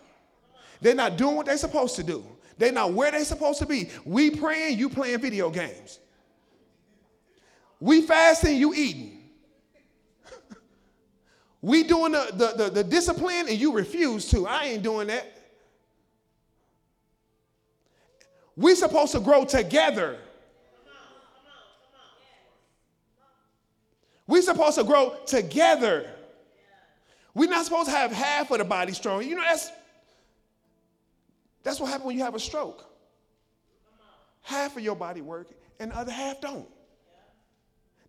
They're 0.82 0.96
not 0.96 1.16
doing 1.16 1.36
what 1.36 1.46
they're 1.46 1.58
supposed 1.58 1.96
to 1.98 2.04
do. 2.04 2.26
They're 2.58 2.72
not 2.72 2.94
where 2.94 3.12
they're 3.12 3.24
supposed 3.24 3.60
to 3.60 3.66
be. 3.66 3.90
We 4.04 4.32
praying, 4.32 4.80
you 4.80 4.90
playing 4.90 5.20
video 5.20 5.50
games. 5.50 6.00
We 7.80 8.02
fasting, 8.02 8.58
you 8.58 8.74
eating. 8.74 9.30
we 11.62 11.84
doing 11.84 12.12
the, 12.12 12.30
the, 12.34 12.64
the, 12.64 12.70
the 12.72 12.84
discipline 12.84 13.48
and 13.48 13.58
you 13.58 13.72
refuse 13.72 14.28
to. 14.32 14.48
I 14.48 14.66
ain't 14.66 14.84
doing 14.84 15.08
that. 15.08 15.32
We 18.56 18.76
supposed 18.76 19.14
to 19.14 19.20
grow 19.20 19.46
together. 19.46 20.18
We're 24.30 24.44
supposed 24.44 24.78
to 24.78 24.84
grow 24.84 25.16
together. 25.26 26.08
We're 27.34 27.50
not 27.50 27.66
supposed 27.66 27.90
to 27.90 27.96
have 27.96 28.12
half 28.12 28.52
of 28.52 28.60
the 28.60 28.64
body 28.64 28.94
strong. 28.94 29.24
You 29.24 29.34
know, 29.34 29.42
that's, 29.42 29.72
that's 31.64 31.80
what 31.80 31.88
happens 31.90 32.06
when 32.06 32.16
you 32.16 32.24
have 32.24 32.36
a 32.36 32.40
stroke. 32.40 32.86
Half 34.44 34.78
of 34.78 34.84
your 34.84 34.96
body 34.96 35.22
work 35.22 35.50
and 35.80 35.90
the 35.90 35.98
other 35.98 36.12
half 36.12 36.40
don't. 36.42 36.68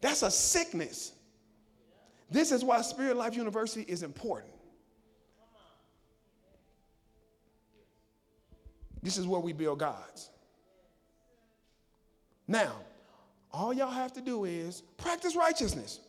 That's 0.03 0.23
a 0.23 0.31
sickness. 0.31 1.13
This 2.31 2.53
is 2.53 2.63
why 2.63 2.83
Spirit 2.83 3.17
Life 3.17 3.35
University 3.35 3.91
is 3.91 4.03
important. 4.03 4.53
This 9.03 9.17
is 9.17 9.27
where 9.27 9.41
we 9.41 9.55
build 9.55 9.79
gods. 9.79 10.29
Now, 12.47 12.75
all 13.55 13.73
y'all 13.73 13.91
have 13.91 14.13
to 14.13 14.21
do 14.21 14.45
is 14.45 14.83
practice 14.99 15.35
righteousness 15.35 16.01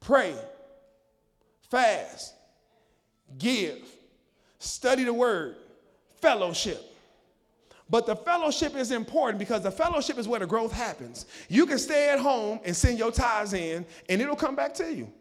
pray, 0.00 0.34
fast, 1.68 2.34
give, 3.38 3.78
study 4.58 5.04
the 5.04 5.12
word, 5.12 5.56
fellowship. 6.20 6.84
But 7.88 8.06
the 8.06 8.14
fellowship 8.14 8.76
is 8.76 8.92
important 8.92 9.38
because 9.40 9.62
the 9.62 9.70
fellowship 9.70 10.16
is 10.16 10.28
where 10.28 10.38
the 10.38 10.46
growth 10.46 10.72
happens. 10.72 11.26
You 11.48 11.66
can 11.66 11.78
stay 11.78 12.10
at 12.10 12.20
home 12.20 12.60
and 12.64 12.74
send 12.74 12.98
your 12.98 13.10
tithes 13.10 13.52
in, 13.52 13.84
and 14.08 14.22
it'll 14.22 14.36
come 14.36 14.54
back 14.54 14.74
to 14.74 14.94
you. 14.94 15.12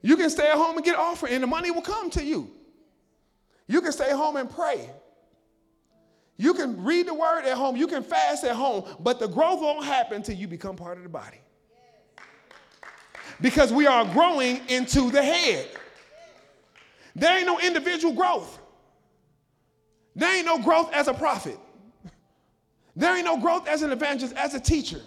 You 0.00 0.16
can 0.16 0.30
stay 0.30 0.48
at 0.48 0.56
home 0.56 0.76
and 0.76 0.84
get 0.84 0.96
offering, 0.96 1.34
and 1.34 1.42
the 1.42 1.46
money 1.46 1.70
will 1.70 1.82
come 1.82 2.08
to 2.10 2.24
you. 2.24 2.50
You 3.66 3.82
can 3.82 3.92
stay 3.92 4.12
home 4.12 4.36
and 4.36 4.48
pray. 4.48 4.88
You 6.38 6.54
can 6.54 6.82
read 6.84 7.06
the 7.06 7.14
word 7.14 7.44
at 7.44 7.56
home. 7.56 7.76
You 7.76 7.86
can 7.86 8.02
fast 8.02 8.44
at 8.44 8.56
home, 8.56 8.84
but 9.00 9.18
the 9.18 9.26
growth 9.26 9.60
won't 9.60 9.84
happen 9.84 10.16
until 10.16 10.36
you 10.36 10.46
become 10.48 10.76
part 10.76 10.96
of 10.96 11.02
the 11.02 11.08
body. 11.10 11.38
Because 13.40 13.72
we 13.72 13.86
are 13.86 14.04
growing 14.04 14.60
into 14.68 15.10
the 15.10 15.22
head. 15.22 15.68
There 17.14 17.36
ain't 17.36 17.46
no 17.46 17.58
individual 17.60 18.14
growth. 18.14 18.58
There 20.14 20.36
ain't 20.36 20.46
no 20.46 20.58
growth 20.58 20.92
as 20.92 21.08
a 21.08 21.14
prophet. 21.14 21.58
There 22.96 23.14
ain't 23.14 23.24
no 23.24 23.38
growth 23.38 23.68
as 23.68 23.82
an 23.82 23.92
evangelist, 23.92 24.36
as 24.36 24.54
a 24.54 24.60
teacher. 24.60 25.00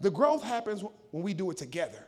The 0.00 0.10
growth 0.10 0.42
happens 0.42 0.82
when 1.10 1.22
we 1.22 1.34
do 1.34 1.50
it 1.50 1.58
together. 1.58 2.04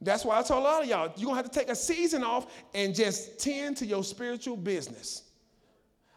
That's 0.00 0.24
why 0.24 0.38
I 0.38 0.42
told 0.42 0.60
a 0.60 0.64
lot 0.64 0.82
of 0.82 0.88
y'all, 0.88 1.12
you're 1.16 1.26
gonna 1.26 1.36
have 1.36 1.50
to 1.50 1.58
take 1.58 1.70
a 1.70 1.74
season 1.74 2.22
off 2.22 2.46
and 2.72 2.94
just 2.94 3.40
tend 3.40 3.76
to 3.78 3.86
your 3.86 4.04
spiritual 4.04 4.56
business. 4.56 5.24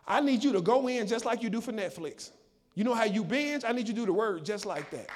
I 0.07 0.19
need 0.19 0.43
you 0.43 0.51
to 0.53 0.61
go 0.61 0.87
in 0.87 1.07
just 1.07 1.25
like 1.25 1.41
you 1.41 1.49
do 1.49 1.61
for 1.61 1.71
Netflix. 1.71 2.31
You 2.75 2.83
know 2.83 2.93
how 2.93 3.03
you 3.03 3.23
binge? 3.23 3.63
I 3.65 3.71
need 3.71 3.87
you 3.87 3.93
to 3.93 3.99
do 4.01 4.05
the 4.05 4.13
word 4.13 4.45
just 4.45 4.65
like 4.65 4.89
that. 4.91 5.09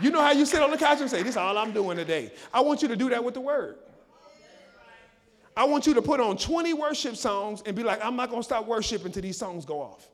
You 0.00 0.10
know 0.10 0.22
how 0.22 0.32
you 0.32 0.46
sit 0.46 0.62
on 0.62 0.70
the 0.70 0.78
couch 0.78 1.00
and 1.00 1.10
say, 1.10 1.22
This 1.22 1.32
is 1.32 1.36
all 1.36 1.56
I'm 1.56 1.72
doing 1.72 1.96
today. 1.96 2.32
I 2.52 2.60
want 2.60 2.82
you 2.82 2.88
to 2.88 2.96
do 2.96 3.10
that 3.10 3.22
with 3.22 3.34
the 3.34 3.40
word. 3.40 3.76
I 5.56 5.64
want 5.64 5.86
you 5.86 5.94
to 5.94 6.02
put 6.02 6.20
on 6.20 6.36
20 6.36 6.72
worship 6.74 7.16
songs 7.16 7.62
and 7.66 7.76
be 7.76 7.82
like, 7.82 8.02
I'm 8.04 8.16
not 8.16 8.30
gonna 8.30 8.42
stop 8.42 8.66
worshiping 8.66 9.06
until 9.06 9.22
these 9.22 9.36
songs 9.36 9.64
go 9.64 9.80
off. 9.80 10.08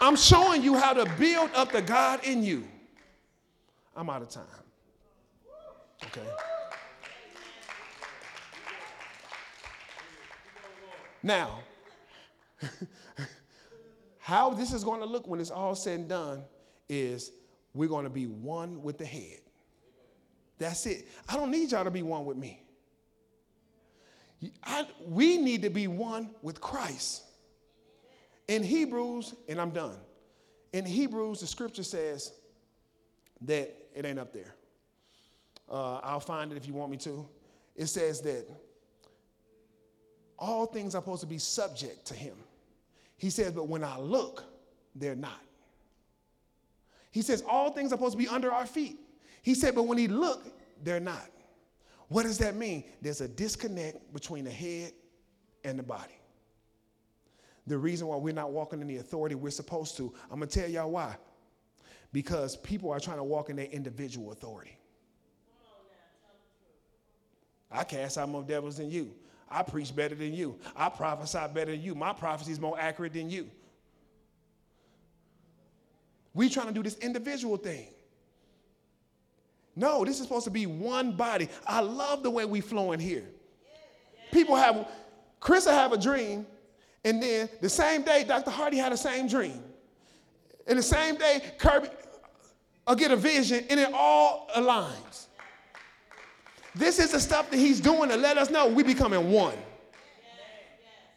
I'm 0.00 0.16
showing 0.16 0.62
you 0.62 0.76
how 0.76 0.92
to 0.92 1.10
build 1.18 1.50
up 1.54 1.72
the 1.72 1.80
God 1.80 2.24
in 2.24 2.42
you. 2.42 2.64
I'm 3.96 4.10
out 4.10 4.20
of 4.20 4.28
time. 4.28 4.44
Okay. 6.04 6.28
Now, 11.22 11.60
how 14.18 14.50
this 14.50 14.72
is 14.72 14.84
going 14.84 15.00
to 15.00 15.06
look 15.06 15.26
when 15.26 15.40
it's 15.40 15.50
all 15.50 15.74
said 15.74 16.00
and 16.00 16.08
done 16.08 16.42
is 16.88 17.32
we're 17.74 17.88
going 17.88 18.04
to 18.04 18.10
be 18.10 18.26
one 18.26 18.82
with 18.82 18.98
the 18.98 19.04
head. 19.04 19.38
That's 20.58 20.86
it. 20.86 21.08
I 21.28 21.36
don't 21.36 21.50
need 21.50 21.72
y'all 21.72 21.84
to 21.84 21.90
be 21.90 22.02
one 22.02 22.24
with 22.24 22.36
me. 22.36 22.60
I, 24.62 24.86
we 25.06 25.38
need 25.38 25.62
to 25.62 25.70
be 25.70 25.86
one 25.88 26.30
with 26.42 26.60
Christ. 26.60 27.22
In 28.48 28.62
Hebrews, 28.62 29.34
and 29.48 29.60
I'm 29.60 29.70
done. 29.70 29.96
In 30.72 30.84
Hebrews, 30.84 31.40
the 31.40 31.46
scripture 31.46 31.82
says 31.82 32.32
that 33.42 33.74
it 33.94 34.04
ain't 34.04 34.18
up 34.18 34.32
there. 34.32 34.54
Uh, 35.70 35.96
I'll 36.02 36.20
find 36.20 36.52
it 36.52 36.56
if 36.56 36.66
you 36.66 36.74
want 36.74 36.90
me 36.90 36.98
to. 36.98 37.26
It 37.74 37.86
says 37.86 38.20
that 38.22 38.46
all 40.38 40.66
things 40.66 40.94
are 40.94 41.00
supposed 41.00 41.22
to 41.22 41.26
be 41.26 41.38
subject 41.38 42.06
to 42.06 42.14
him. 42.14 42.34
He 43.16 43.30
says, 43.30 43.52
but 43.52 43.68
when 43.68 43.84
I 43.84 43.98
look, 43.98 44.44
they're 44.94 45.16
not. 45.16 45.40
He 47.10 47.22
says, 47.22 47.44
all 47.48 47.70
things 47.70 47.92
are 47.92 47.96
supposed 47.96 48.12
to 48.12 48.18
be 48.18 48.28
under 48.28 48.50
our 48.50 48.66
feet. 48.66 48.98
He 49.42 49.54
said, 49.54 49.74
but 49.74 49.84
when 49.84 49.98
he 49.98 50.08
look, 50.08 50.46
they're 50.82 51.00
not. 51.00 51.30
What 52.08 52.24
does 52.24 52.38
that 52.38 52.56
mean? 52.56 52.84
There's 53.00 53.20
a 53.20 53.28
disconnect 53.28 54.12
between 54.12 54.44
the 54.44 54.50
head 54.50 54.92
and 55.64 55.78
the 55.78 55.82
body. 55.82 56.18
The 57.66 57.78
reason 57.78 58.08
why 58.08 58.16
we're 58.16 58.34
not 58.34 58.50
walking 58.50 58.80
in 58.80 58.86
the 58.86 58.98
authority 58.98 59.34
we're 59.34 59.50
supposed 59.50 59.96
to, 59.96 60.12
I'm 60.30 60.38
gonna 60.38 60.46
tell 60.46 60.68
y'all 60.68 60.90
why. 60.90 61.16
Because 62.12 62.56
people 62.56 62.90
are 62.90 63.00
trying 63.00 63.16
to 63.16 63.24
walk 63.24 63.48
in 63.48 63.56
their 63.56 63.66
individual 63.66 64.32
authority. 64.32 64.76
I 67.70 67.84
cast 67.84 68.18
out 68.18 68.28
more 68.28 68.42
devils 68.42 68.76
than 68.76 68.90
you. 68.90 69.14
I 69.50 69.62
preach 69.62 69.94
better 69.94 70.14
than 70.14 70.32
you. 70.32 70.58
I 70.76 70.88
prophesy 70.88 71.38
better 71.52 71.72
than 71.72 71.82
you. 71.82 71.94
My 71.94 72.12
prophecy 72.12 72.52
is 72.52 72.60
more 72.60 72.78
accurate 72.78 73.12
than 73.12 73.30
you. 73.30 73.48
We 76.32 76.48
trying 76.48 76.66
to 76.66 76.72
do 76.72 76.82
this 76.82 76.98
individual 76.98 77.56
thing. 77.56 77.86
No, 79.76 80.04
this 80.04 80.16
is 80.16 80.22
supposed 80.22 80.44
to 80.44 80.50
be 80.50 80.66
one 80.66 81.12
body. 81.12 81.48
I 81.66 81.80
love 81.80 82.22
the 82.22 82.30
way 82.30 82.44
we 82.44 82.60
flow 82.60 82.92
in 82.92 83.00
here. 83.00 83.24
People 84.32 84.56
have, 84.56 84.88
Chris 85.40 85.66
will 85.66 85.72
have 85.72 85.92
a 85.92 85.98
dream, 85.98 86.46
and 87.04 87.22
then 87.22 87.48
the 87.60 87.68
same 87.68 88.02
day, 88.02 88.24
Dr. 88.24 88.50
Hardy 88.50 88.78
had 88.78 88.92
the 88.92 88.96
same 88.96 89.28
dream. 89.28 89.62
And 90.66 90.78
the 90.78 90.82
same 90.82 91.16
day, 91.16 91.42
Kirby 91.58 91.88
will 92.86 92.94
get 92.94 93.10
a 93.10 93.16
vision, 93.16 93.64
and 93.68 93.78
it 93.78 93.90
all 93.92 94.48
aligns. 94.56 95.26
This 96.74 96.98
is 96.98 97.12
the 97.12 97.20
stuff 97.20 97.50
that 97.50 97.56
he's 97.56 97.80
doing 97.80 98.08
to 98.08 98.16
let 98.16 98.36
us 98.36 98.50
know 98.50 98.68
we're 98.68 98.84
becoming 98.84 99.30
one. 99.30 99.56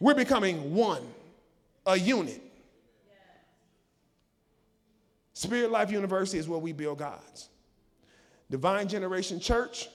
We're 0.00 0.14
becoming 0.14 0.74
one, 0.74 1.02
a 1.86 1.98
unit. 1.98 2.40
Spirit 5.32 5.70
Life 5.70 5.90
University 5.90 6.38
is 6.38 6.48
where 6.48 6.58
we 6.58 6.72
build 6.72 6.98
gods. 6.98 7.48
Divine 8.50 8.88
Generation 8.88 9.40
Church 9.40 9.88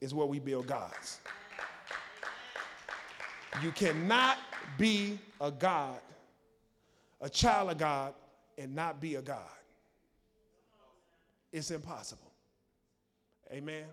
is 0.00 0.14
where 0.14 0.26
we 0.26 0.38
build 0.38 0.66
gods. 0.66 1.20
You 3.62 3.72
cannot 3.72 4.38
be 4.78 5.18
a 5.40 5.50
God, 5.50 5.98
a 7.20 7.28
child 7.28 7.70
of 7.70 7.78
God, 7.78 8.14
and 8.56 8.74
not 8.74 9.00
be 9.00 9.16
a 9.16 9.22
God. 9.22 9.38
It's 11.52 11.70
impossible. 11.70 12.29
Amen. 13.52 13.84